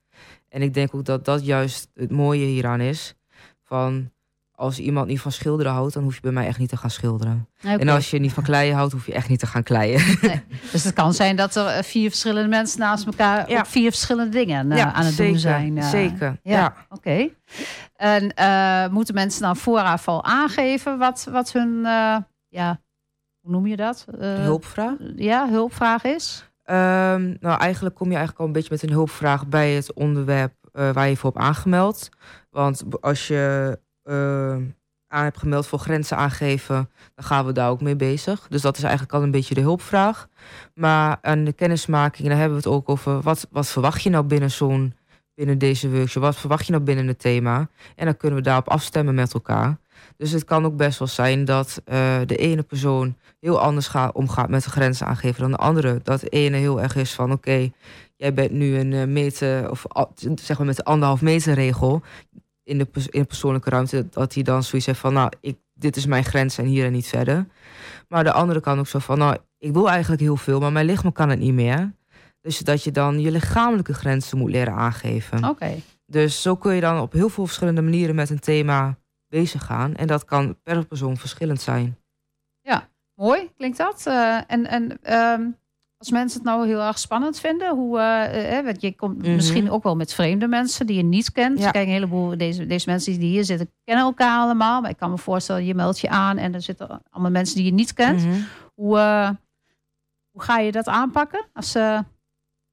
En 0.49 0.63
ik 0.63 0.75
denk 0.75 0.95
ook 0.95 1.05
dat 1.05 1.25
dat 1.25 1.47
juist 1.47 1.91
het 1.95 2.11
mooie 2.11 2.47
hieraan 2.47 2.81
is. 2.81 3.15
Van 3.63 4.11
als 4.57 4.79
iemand 4.79 5.07
niet 5.07 5.21
van 5.21 5.33
schilderen 5.33 5.73
houdt, 5.73 5.95
dan 5.95 6.03
hoef 6.03 6.15
je 6.15 6.21
bij 6.21 6.33
mij 6.33 6.47
echt 6.47 6.59
niet 6.59 6.69
te 6.69 6.77
gaan 6.77 6.91
schilderen. 6.91 7.49
En 7.63 7.89
als 7.89 8.11
je 8.11 8.19
niet 8.19 8.33
van 8.33 8.43
kleien 8.43 8.75
houdt, 8.75 8.93
hoef 8.93 9.07
je 9.07 9.13
echt 9.13 9.29
niet 9.29 9.39
te 9.39 9.47
gaan 9.47 9.63
kleien. 9.63 10.01
Dus 10.73 10.85
het 10.85 10.95
kan 10.95 11.15
zijn 11.15 11.37
dat 11.37 11.55
er 11.57 11.67
eh, 11.67 11.83
vier 11.83 12.09
verschillende 12.09 12.49
mensen 12.49 12.81
naast 12.81 13.07
elkaar 13.07 13.51
Ja. 13.51 13.59
ook 13.59 13.67
vier 13.67 13.91
verschillende 13.91 14.31
dingen 14.37 14.73
eh, 14.73 14.79
Ja, 14.79 14.93
aan 14.93 15.05
het 15.05 15.15
zeker, 15.15 15.33
doen 15.33 15.41
zijn. 15.41 15.79
eh. 15.79 15.89
zeker, 15.89 16.39
Ja, 16.43 16.53
ja. 16.59 16.75
oké. 16.89 17.29
En 17.97 18.33
moeten 18.93 19.15
mensen 19.15 19.43
dan 19.43 19.57
vooraf 19.57 20.09
al 20.09 20.25
aangeven 20.25 20.99
wat, 20.99 21.27
wat 21.31 21.53
hun, 21.53 21.81
ja, 22.49 22.81
hoe 23.41 23.51
noem 23.53 23.67
je 23.67 23.77
dat? 23.77 24.07
Eh, 24.21 24.35
Hulpvraag? 24.35 24.95
Ja, 25.17 25.49
hulpvraag 25.49 26.05
is. 26.05 26.51
Ehm, 26.65 27.35
nou, 27.41 27.61
eigenlijk 27.61 27.95
kom 27.95 28.07
je 28.07 28.13
eigenlijk 28.17 28.41
al 28.41 28.47
een 28.47 28.53
beetje 28.53 28.69
met 28.73 28.83
een 28.83 28.91
hulpvraag 28.91 29.47
bij 29.47 29.73
het 29.73 29.93
onderwerp 29.93 30.53
waar 30.73 31.09
je 31.09 31.17
voor 31.17 31.31
hebt 31.33 31.45
aangemeld. 31.45 32.09
Want 32.51 32.85
als 33.01 33.27
je, 33.27 33.79
aan 35.09 35.25
heb 35.25 35.37
gemeld 35.37 35.67
voor 35.67 35.79
grenzen 35.79 36.17
aangeven, 36.17 36.91
dan 37.15 37.25
gaan 37.25 37.47
we 37.47 37.53
daar 37.53 37.71
ook 37.71 37.81
mee 37.81 37.97
bezig. 37.97 38.47
Dus 38.49 38.63
dat 38.63 38.77
is 38.77 38.83
eigenlijk 38.83 39.13
al 39.15 39.23
een 39.23 39.31
beetje 39.31 39.55
de 39.55 39.61
hulpvraag. 39.61 40.29
Maar 40.75 41.19
aan 41.23 41.45
de 41.45 41.53
kennismaking, 41.53 42.29
daar 42.29 42.39
hebben 42.39 42.59
we 42.59 42.65
het 42.65 42.75
ook 42.75 42.89
over 42.89 43.21
wat, 43.21 43.47
wat 43.51 43.67
verwacht 43.67 44.03
je 44.03 44.11
nou 44.11 44.25
binnen 44.25 44.51
zo'n 44.51 44.95
binnen 45.35 45.59
deze 45.59 45.91
workshop? 45.91 46.23
Wat 46.23 46.37
verwacht 46.37 46.67
je 46.67 46.73
nou 46.73 46.85
binnen 46.85 47.07
het 47.07 47.19
thema? 47.19 47.69
En 47.97 48.05
dan 48.05 48.17
kunnen 48.17 48.39
we 48.39 48.45
daarop 48.45 48.69
afstemmen 48.69 49.15
met 49.15 49.35
elkaar. 49.35 49.79
Dus 50.17 50.31
het 50.31 50.45
kan 50.45 50.65
ook 50.65 50.77
best 50.77 50.99
wel 50.99 51.09
zijn 51.09 51.45
dat 51.45 51.83
eh, 51.85 52.17
de 52.27 52.37
ene 52.37 52.63
persoon 52.63 53.17
heel 53.41 53.61
anders 53.61 53.89
gaat, 53.89 54.15
omgaat 54.15 54.49
met 54.49 54.65
de 54.65 54.71
grenzen 54.71 55.07
aangeven 55.07 55.41
dan 55.41 55.51
de 55.51 55.57
andere. 55.57 56.01
Dat 56.03 56.21
de 56.21 56.29
ene 56.29 56.57
heel 56.57 56.81
erg 56.83 56.97
is 56.97 57.13
van 57.13 57.33
oké, 57.33 57.71
jij 58.17 58.35
bent 58.35 58.51
nu 58.51 58.79
een 58.79 58.93
eh, 58.93 59.07
meter, 59.07 59.71
of 59.71 59.87
zeg 60.35 60.59
maar 60.59 60.67
met 60.67 60.77
de 60.77 60.85
anderhalf 60.85 61.21
meter 61.21 61.55
regel 61.55 62.03
in 62.67 62.79
de, 62.79 62.87
in 62.93 63.21
de 63.21 63.25
persoonlijke 63.25 63.71
ruimte, 63.71 64.09
dat 64.11 64.35
hij 64.35 64.43
dan 64.43 64.63
zoiets 64.63 64.87
heeft 64.87 64.99
van 64.99 65.13
nou, 65.13 65.33
ik, 65.41 65.59
dit 65.75 65.97
is 65.97 66.07
mijn 66.07 66.25
grens 66.25 66.59
en 66.59 66.65
hier 66.65 66.85
en 66.85 66.93
niet 66.93 67.07
verder. 67.07 67.47
Maar 68.09 68.25
de 68.25 68.33
andere 68.33 68.61
kan 68.61 68.79
ook 68.79 68.87
zo 68.87 68.99
van 68.99 69.19
nou, 69.19 69.37
ik 69.59 69.73
wil 69.73 69.91
eigenlijk 69.91 70.23
heel 70.23 70.37
veel, 70.37 70.61
maar 70.61 70.73
mijn 70.73 70.87
lichaam 70.87 71.13
kan 71.13 71.29
het 71.29 71.39
niet 71.39 71.55
meer. 71.55 71.93
Dus 72.41 72.59
dat 72.59 72.85
je 72.85 72.91
dan 72.91 73.21
je 73.21 73.31
lichamelijke 73.31 73.95
grenzen 73.95 74.39
moet 74.39 74.51
leren 74.51 74.75
aangeven. 74.75 75.45
Oké. 75.45 75.75
Dus 76.07 76.43
zo 76.43 76.57
kun 76.57 76.75
je 76.75 76.81
dan 76.81 77.01
op 77.01 77.13
heel 77.13 77.29
veel 77.29 77.47
verschillende 77.47 77.83
manieren 77.83 78.15
met 78.15 78.31
een 78.31 78.41
thema 78.41 78.99
bezig 79.29 79.65
gaan. 79.65 79.95
En 79.95 80.07
dat 80.07 80.25
kan 80.25 80.59
per 80.63 80.87
persoon 80.87 81.17
verschillend 81.17 81.61
zijn. 81.61 81.99
Ja, 82.61 82.89
mooi 83.15 83.51
klinkt 83.57 83.77
dat. 83.77 84.07
Eh, 84.07 84.41
en 84.47 84.67
en 84.67 84.99
ehm, 85.03 85.51
als 85.99 86.11
mensen 86.11 86.39
het 86.41 86.49
nou 86.49 86.67
heel 86.67 86.81
erg 86.81 86.99
spannend 86.99 87.41
vinden, 87.41 87.75
hoe, 87.77 87.99
eh, 88.01 88.65
want 88.65 88.81
je 88.81 88.95
komt 88.97 89.19
Mhm. 89.19 89.35
misschien 89.35 89.71
ook 89.71 89.83
wel 89.83 89.97
met 89.97 90.15
vreemde 90.15 90.47
mensen 90.49 90.87
die 90.87 90.97
je 90.97 91.03
niet 91.03 91.33
kent. 91.33 91.59
Ja. 91.59 91.71
Kijk, 91.71 91.87
een 91.87 91.93
heleboel 91.93 92.37
deze, 92.37 92.67
deze 92.67 92.91
mensen 92.91 93.19
die 93.19 93.31
hier 93.31 93.45
zitten 93.45 93.71
kennen 93.85 94.05
elkaar 94.05 94.39
allemaal. 94.41 94.81
Maar 94.81 94.91
ik 94.91 94.97
kan 94.97 95.11
me 95.11 95.19
voorstellen, 95.19 95.65
je 95.65 95.75
meldt 95.75 96.01
je 96.01 96.09
aan 96.09 96.37
en 96.37 96.55
er 96.55 96.63
zitten 96.63 97.03
allemaal 97.11 97.31
mensen 97.31 97.57
die 97.57 97.65
je 97.65 97.73
niet 97.73 97.93
kent. 97.93 98.25
Mhm. 98.25 98.41
Hoe, 98.75 98.99
hoe 100.31 100.43
ga 100.43 100.59
je 100.59 100.73
dat 100.73 100.87
aanpakken? 100.87 101.47
Als 101.53 101.71
ze, 101.71 101.81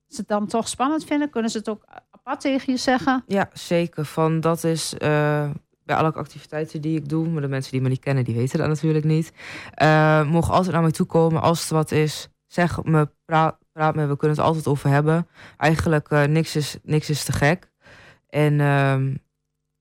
als 0.08 0.16
ze 0.16 0.20
het 0.20 0.28
dan 0.28 0.48
toch 0.48 0.68
spannend 0.68 1.04
vinden, 1.06 1.30
kunnen 1.30 1.52
ze 1.52 1.58
het 1.58 1.70
ook 1.70 1.86
apart 2.12 2.42
tegen 2.42 2.74
je 2.74 2.80
zeggen? 2.80 3.24
Ja, 3.28 3.50
zeker. 3.54 4.06
Van 4.06 4.40
dat 4.40 4.64
is 4.64 4.94
bij 5.86 5.96
alle 5.96 6.14
activiteiten 6.14 6.82
die 6.82 6.98
ik 6.98 7.10
doe, 7.10 7.28
maar 7.30 7.42
de 7.42 7.48
mensen 7.48 7.72
die 7.72 7.82
me 7.82 7.90
niet 7.90 8.00
kennen, 8.00 8.24
die 8.24 8.36
weten 8.36 8.60
dat 8.60 8.68
natuurlijk 8.68 9.06
niet. 9.06 9.32
mogen 10.32 10.54
altijd 10.54 10.74
naar 10.74 10.82
mij 10.82 10.92
toe 10.92 11.06
komen 11.06 11.42
als 11.42 11.60
het 11.60 11.70
wat 11.70 11.92
is. 11.92 12.28
Zeg 12.54 12.84
me, 12.84 13.10
praat, 13.26 13.58
praat 13.72 13.96
me, 13.96 14.06
we 14.06 14.18
kunnen 14.18 14.38
het 14.38 14.46
altijd 14.46 14.68
over 14.68 14.90
hebben. 14.90 15.28
Eigenlijk 15.58 16.10
eh, 16.10 16.24
niks, 16.24 16.56
is, 16.56 16.78
niks 16.84 17.10
is 17.10 17.24
te 17.24 17.32
gek. 17.32 17.72
En 18.30 18.60
ehm, 18.60 19.14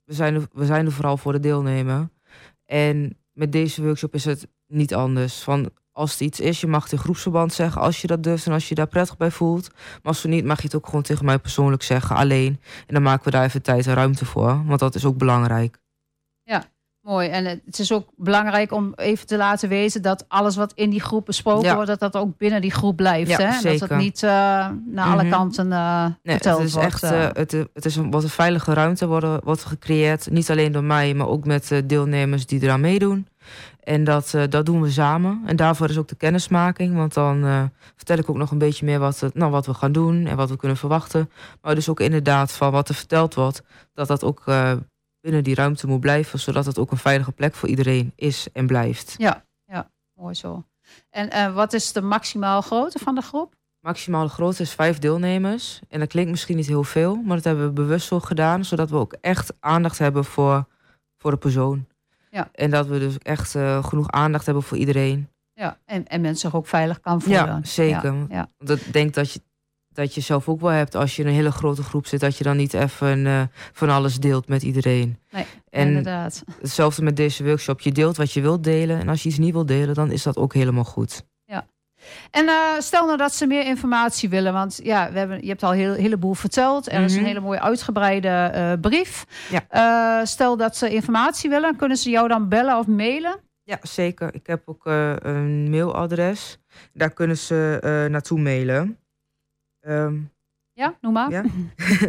we, 0.03 0.13
zijn 0.13 0.35
er, 0.35 0.47
we 0.51 0.65
zijn 0.65 0.85
er 0.85 0.91
vooral 0.91 1.17
voor 1.17 1.31
de 1.31 1.39
deelnemer. 1.39 2.09
En 2.65 3.17
met 3.33 3.51
deze 3.51 3.83
workshop 3.83 4.13
is 4.13 4.25
het 4.25 4.47
niet 4.67 4.93
anders. 4.93 5.43
Van 5.43 5.69
als 5.91 6.11
het 6.11 6.19
iets 6.19 6.39
is, 6.39 6.61
je 6.61 6.67
mag 6.67 6.83
het 6.83 6.91
in 6.91 6.97
groepsverband 6.97 7.53
zeggen 7.53 7.81
als 7.81 8.01
je 8.01 8.07
dat 8.07 8.23
durft 8.23 8.45
en 8.45 8.53
als 8.53 8.69
je 8.69 8.75
daar 8.75 8.87
prettig 8.87 9.17
bij 9.17 9.31
voelt. 9.31 9.69
Maar 9.73 10.01
als 10.03 10.21
zo 10.21 10.29
niet, 10.29 10.45
mag 10.45 10.57
je 10.57 10.63
het 10.63 10.75
ook 10.75 10.85
gewoon 10.85 11.01
tegen 11.01 11.25
mij 11.25 11.39
persoonlijk 11.39 11.83
zeggen, 11.83 12.15
alleen. 12.15 12.59
En 12.87 12.93
dan 12.93 13.03
maken 13.03 13.25
we 13.25 13.31
daar 13.31 13.45
even 13.45 13.61
tijd 13.61 13.87
en 13.87 13.93
ruimte 13.93 14.25
voor, 14.25 14.65
want 14.65 14.79
dat 14.79 14.95
is 14.95 15.05
ook 15.05 15.17
belangrijk. 15.17 15.82
Mooi. 17.03 17.29
En 17.29 17.45
het 17.45 17.79
is 17.79 17.91
ook 17.91 18.07
belangrijk 18.15 18.71
om 18.71 18.93
even 18.95 19.27
te 19.27 19.37
laten 19.37 19.69
weten 19.69 20.01
dat 20.01 20.25
alles 20.27 20.55
wat 20.55 20.71
in 20.75 20.89
die 20.89 21.01
groep 21.01 21.25
besproken 21.25 21.65
Ja. 21.67 21.73
wordt, 21.73 21.89
dat 21.89 21.99
dat 21.99 22.15
ook 22.15 22.37
binnen 22.37 22.61
die 22.61 22.71
groep 22.71 22.95
blijft. 22.95 23.29
Ja, 23.29 23.37
hè? 23.37 23.43
Dat 23.45 23.63
het 23.63 23.79
zeker. 23.79 23.97
niet 23.97 24.23
eh, 24.23 24.29
naar 24.85 25.07
alle 25.11 25.23
Mhm. 25.23 25.31
kanten 25.31 25.71
eh 25.71 26.05
Nee, 26.05 26.15
verteld 26.35 26.57
het 26.57 26.67
is 26.67 26.73
wordt. 26.73 26.87
echt 26.87 27.03
eh. 27.03 27.27
het, 27.33 27.51
het 27.73 27.85
is 27.85 27.95
een, 27.95 28.11
wordt 28.11 28.25
een 28.25 28.31
veilige 28.31 28.73
ruimte 28.73 29.07
worden, 29.07 29.41
wordt 29.43 29.63
gecreëerd. 29.65 30.31
Niet 30.31 30.51
alleen 30.51 30.71
door 30.71 30.83
mij, 30.83 31.13
maar 31.13 31.27
ook 31.27 31.45
met 31.45 31.81
deelnemers 31.85 32.45
die 32.45 32.61
eraan 32.63 32.81
meedoen. 32.81 33.27
En 33.83 34.03
dat, 34.03 34.33
dat 34.49 34.65
doen 34.65 34.81
we 34.81 34.91
samen. 34.91 35.41
En 35.45 35.55
daarvoor 35.55 35.89
is 35.89 35.97
ook 35.97 36.07
de 36.07 36.15
kennismaking. 36.15 36.95
Want 36.95 37.13
dan 37.13 37.69
vertel 37.95 38.17
ik 38.17 38.29
ook 38.29 38.37
nog 38.37 38.51
een 38.51 38.57
beetje 38.57 38.85
meer 38.85 38.99
wat, 38.99 39.23
nou, 39.33 39.51
wat 39.51 39.65
we 39.65 39.73
gaan 39.73 39.91
doen 39.91 40.25
en 40.25 40.35
wat 40.37 40.49
we 40.49 40.55
kunnen 40.57 40.77
verwachten. 40.77 41.29
Maar 41.61 41.75
dus 41.75 41.89
ook 41.89 41.99
inderdaad 41.99 42.51
van 42.51 42.71
wat 42.71 42.89
er 42.89 42.95
verteld 42.95 43.33
wordt, 43.33 43.61
dat 43.93 44.07
dat 44.07 44.23
ook 44.23 44.43
binnen 45.23 45.43
die 45.43 45.55
ruimte 45.55 45.87
moet 45.87 45.99
blijven. 45.99 46.39
Zodat 46.39 46.65
het 46.65 46.79
ook 46.79 46.91
een 46.91 46.97
veilige 46.97 47.31
plek 47.31 47.55
voor 47.55 47.69
iedereen 47.69 48.13
is 48.15 48.47
en 48.53 48.67
blijft. 48.67 49.15
Ja, 49.17 49.45
ja, 49.65 49.89
mooi 50.13 50.33
zo. 50.33 50.65
En 51.09 51.29
eh, 51.29 51.53
wat 51.53 51.73
is 51.73 51.91
de 51.91 52.01
maximaal 52.01 52.61
grootte 52.61 52.99
van 52.99 53.15
de 53.15 53.21
groep? 53.21 53.55
Maximale 53.79 54.29
grootte 54.29 54.61
is 54.61 54.73
vijf 54.73 54.99
deelnemers. 54.99 55.81
En 55.89 55.99
dat 55.99 56.07
klinkt 56.07 56.31
misschien 56.31 56.55
niet 56.55 56.67
heel 56.67 56.83
veel, 56.83 57.15
maar 57.15 57.35
dat 57.35 57.45
hebben 57.45 57.65
we 57.65 57.71
bewust 57.71 58.07
zo 58.07 58.19
gedaan, 58.19 58.65
zodat 58.65 58.89
we 58.89 58.95
ook 58.95 59.13
echt 59.21 59.53
aandacht 59.59 59.97
hebben 59.97 60.25
voor, 60.25 60.67
voor 61.17 61.31
de 61.31 61.37
persoon. 61.37 61.87
Ja. 62.29 62.49
En 62.51 62.69
dat 62.69 62.87
we 62.87 62.99
dus 62.99 63.17
echt 63.17 63.55
eh, 63.55 63.83
genoeg 63.83 64.11
aandacht 64.11 64.45
hebben 64.45 64.63
voor 64.63 64.77
iedereen. 64.77 65.29
Ja, 65.53 65.77
en, 65.85 66.07
en 66.07 66.21
mensen 66.21 66.49
zich 66.49 66.59
ook 66.59 66.67
veilig 66.67 66.99
kan 66.99 67.21
voelen. 67.21 67.45
Ja, 67.45 67.59
zeker. 67.63 68.13
Ja, 68.13 68.25
ja. 68.29 68.49
Want 68.57 68.85
ik 68.85 68.93
denk 68.93 69.13
dat 69.13 69.31
je, 69.31 69.41
dat 69.95 70.13
je 70.15 70.21
zelf 70.21 70.49
ook 70.49 70.61
wel 70.61 70.69
hebt 70.69 70.95
als 70.95 71.15
je 71.15 71.21
in 71.21 71.27
een 71.27 71.33
hele 71.33 71.51
grote 71.51 71.83
groep 71.83 72.07
zit, 72.07 72.19
dat 72.19 72.37
je 72.37 72.43
dan 72.43 72.57
niet 72.57 72.73
even 72.73 73.25
eh, 73.25 73.41
van 73.73 73.89
alles 73.89 74.17
deelt 74.17 74.47
met 74.47 74.63
iedereen. 74.63 75.17
Nee, 75.31 75.45
En 75.69 75.87
inderdaad. 75.87 76.43
hetzelfde 76.61 77.01
met 77.03 77.15
deze 77.15 77.43
workshop. 77.43 77.81
Je 77.81 77.91
deelt 77.91 78.17
wat 78.17 78.31
je 78.31 78.41
wilt 78.41 78.63
delen. 78.63 78.99
En 78.99 79.09
als 79.09 79.23
je 79.23 79.29
iets 79.29 79.37
niet 79.37 79.53
wilt 79.53 79.67
delen, 79.67 79.93
dan 79.95 80.11
is 80.11 80.23
dat 80.23 80.37
ook 80.37 80.53
helemaal 80.53 80.83
goed. 80.83 81.23
Ja. 81.45 81.65
En 82.31 82.47
eh, 82.47 82.55
stel 82.79 83.05
nou 83.05 83.17
dat 83.17 83.33
ze 83.33 83.47
meer 83.47 83.65
informatie 83.65 84.29
willen, 84.29 84.53
want 84.53 84.79
ja, 84.83 85.11
we 85.11 85.17
hebben, 85.19 85.41
je 85.41 85.47
hebt 85.47 85.63
al 85.63 85.71
een 85.71 85.77
heel, 85.79 85.93
heleboel 85.93 86.33
verteld. 86.33 86.91
Er 86.91 87.01
is 87.03 87.11
een 87.13 87.17
Mhm. 87.19 87.27
hele 87.27 87.39
mooie 87.39 87.61
uitgebreide 87.61 88.27
eh, 88.27 88.71
brief. 88.81 89.25
Ja. 89.49 90.25
Stel 90.25 90.57
dat 90.57 90.77
ze 90.77 90.89
informatie 90.93 91.49
willen, 91.49 91.75
kunnen 91.75 91.97
ze 91.97 92.09
jou 92.09 92.27
dan 92.27 92.49
bellen 92.49 92.77
of 92.77 92.87
mailen? 92.87 93.39
Ja, 93.65 93.77
zeker. 93.81 94.33
Ik 94.33 94.47
heb 94.47 94.61
ook 94.65 94.85
een 94.85 95.69
mailadres. 95.69 96.57
Daar 96.93 97.09
kunnen 97.13 97.37
ze 97.37 97.77
naartoe 98.11 98.39
mailen. 98.39 98.97
Ehm, 99.83 100.19
Ja, 100.73 100.97
noem 101.01 101.13
maar. 101.13 101.31
ja. 101.31 101.43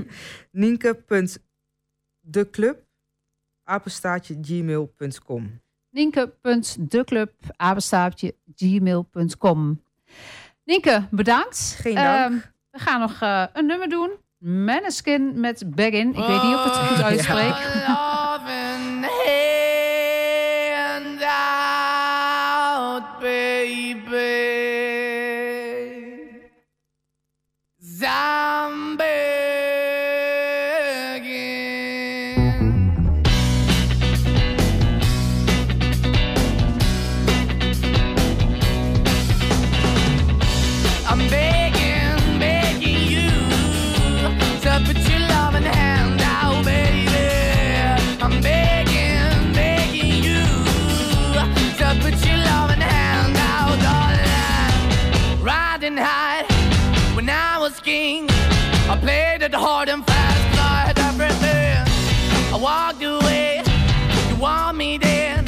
Nienke.declub 0.50 2.78
apenstaartje 3.64 4.38
gmail.com 4.42 5.60
Nienke.declub, 5.90 7.32
apenstaartje, 7.56 8.34
gmail.com. 8.54 9.82
Nienke, 10.64 11.06
bedankt. 11.10 11.76
Geen 11.80 11.94
dank. 11.94 12.30
Ehm, 12.32 12.38
we 12.70 12.78
gaan 12.78 13.00
nog 13.00 13.20
eh, 13.20 13.46
een 13.52 13.66
nummer 13.66 13.88
doen. 13.88 14.10
Maneskin 14.38 15.40
met 15.40 15.70
Baggin. 15.74 16.08
Ik 16.08 16.14
weet 16.26 16.42
niet 16.42 16.54
of 16.54 16.66
ik 16.66 16.72
het 16.72 16.76
goed 16.76 16.98
Oh, 16.98 17.04
uitspreek. 17.04 17.54
Want 64.45 64.76
me 64.76 64.99
then, 64.99 65.42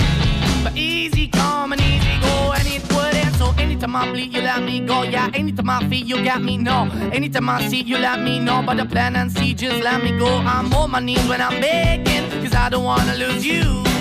but 0.65 0.75
easy 0.75 1.29
come 1.29 1.73
and 1.73 1.81
easy 1.83 2.15
go, 2.27 2.53
and 2.57 2.67
it 2.67 2.83
wouldn't. 2.95 3.35
So 3.37 3.53
anytime 3.59 3.95
I 3.95 4.11
bleed, 4.11 4.33
you 4.33 4.41
let 4.41 4.63
me 4.63 4.81
go. 4.81 5.03
Yeah, 5.03 5.31
anytime 5.35 5.69
I 5.69 5.87
feel, 5.89 6.07
you 6.11 6.25
got 6.25 6.41
me. 6.43 6.57
No, 6.57 6.89
anytime 7.13 7.51
I 7.51 7.69
see, 7.69 7.83
you 7.83 7.99
let 7.99 8.21
me 8.21 8.39
know. 8.39 8.63
But 8.67 8.79
the 8.79 8.87
plan 8.87 9.15
and 9.17 9.31
see, 9.31 9.53
just 9.53 9.85
let 9.85 10.03
me 10.03 10.19
go. 10.19 10.31
I'm 10.55 10.73
on 10.73 10.91
my 10.93 11.01
knees 11.01 11.27
when 11.29 11.43
I'm 11.43 11.61
begging, 11.61 12.25
cause 12.43 12.55
I 12.55 12.71
don't 12.71 12.85
wanna 12.85 13.15
lose 13.17 13.45
you. 13.45 13.96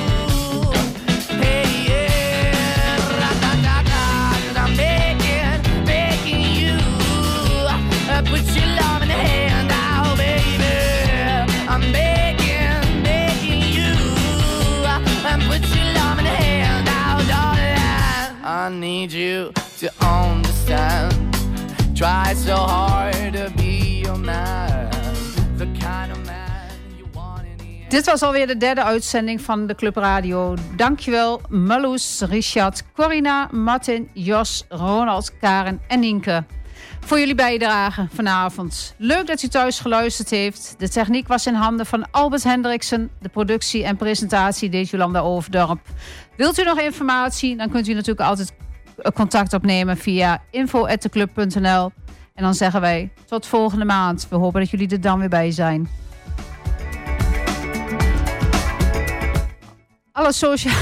Need 18.70 19.12
you 19.12 19.52
to 19.80 19.90
understand. 20.00 21.14
Try 21.94 22.34
so 22.36 22.56
hard 22.56 23.34
to 23.34 23.52
be 23.56 24.02
your 24.02 24.18
man, 24.18 24.90
the 25.58 25.66
kind 25.80 26.12
of 26.12 26.26
man 26.26 26.72
you 26.98 27.06
want 27.14 27.46
in. 27.60 27.86
Dit 27.90 28.06
was 28.06 28.22
alweer 28.22 28.48
de 28.48 28.58
derde 28.58 28.84
uitzending 28.84 29.42
van 29.42 29.68
de 29.68 29.76
Club 29.76 29.96
Radio. 29.96 30.56
Dankjewel 30.76 31.42
Marloes, 31.50 32.22
Richard, 32.22 32.84
Corina, 32.94 33.48
Martin, 33.52 34.10
Jos, 34.14 34.66
Ronald, 34.70 35.38
Karen 35.38 35.82
en 35.88 36.00
Nienke. 36.00 36.44
Voor 37.06 37.20
jullie 37.20 37.36
bijdrage 37.36 38.08
vanavond. 38.14 38.96
Leuk 38.98 39.28
dat 39.28 39.44
u 39.44 39.48
thuis 39.48 39.80
geluisterd 39.80 40.30
heeft. 40.30 40.76
De 40.78 40.90
techniek 40.90 41.28
was 41.28 41.48
in 41.48 41.54
handen 41.54 41.86
van 41.86 42.12
Albert 42.12 42.44
Hendriksen. 42.44 43.10
De 43.20 43.30
productie 43.30 43.84
en 43.84 43.98
presentatie 43.98 44.70
deed 44.70 44.90
Jolanda 44.90 45.20
Overdorp. 45.20 45.80
Wilt 46.38 46.60
u 46.60 46.64
nog 46.64 46.80
informatie? 46.80 47.56
Dan 47.56 47.70
kunt 47.70 47.88
u 47.88 47.94
natuurlijk 47.94 48.28
altijd 48.30 48.54
contact 49.14 49.54
opnemen 49.54 49.98
via 49.98 50.44
info.theclub.nl. 50.52 51.92
En 52.34 52.44
dan 52.44 52.54
zeggen 52.54 52.82
wij 52.82 53.12
tot 53.26 53.46
volgende 53.46 53.86
maand. 53.86 54.28
We 54.30 54.36
hopen 54.36 54.60
dat 54.60 54.70
jullie 54.70 54.90
er 54.90 55.02
dan 55.02 55.20
weer 55.20 55.30
bij 55.30 55.52
zijn. 55.52 55.90
Alle 60.12 60.34
social... 60.34 60.74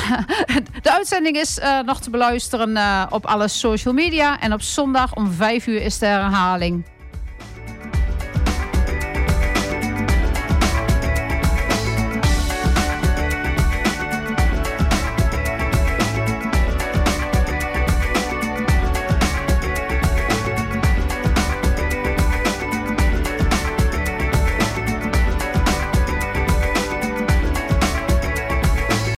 De 0.82 0.92
uitzending 0.92 1.36
is 1.36 1.60
eh, 1.60 1.80
nog 1.80 2.02
te 2.02 2.10
beluisteren 2.10 2.78
eh, 2.78 3.06
op 3.10 3.26
alle 3.26 3.48
social 3.48 3.94
media. 3.94 4.40
En 4.40 4.54
op 4.54 4.62
zondag 4.62 5.16
om 5.16 5.32
5 5.32 5.68
uur 5.68 5.82
is 5.82 6.00
de 6.00 6.06
herhaling. 6.06 6.86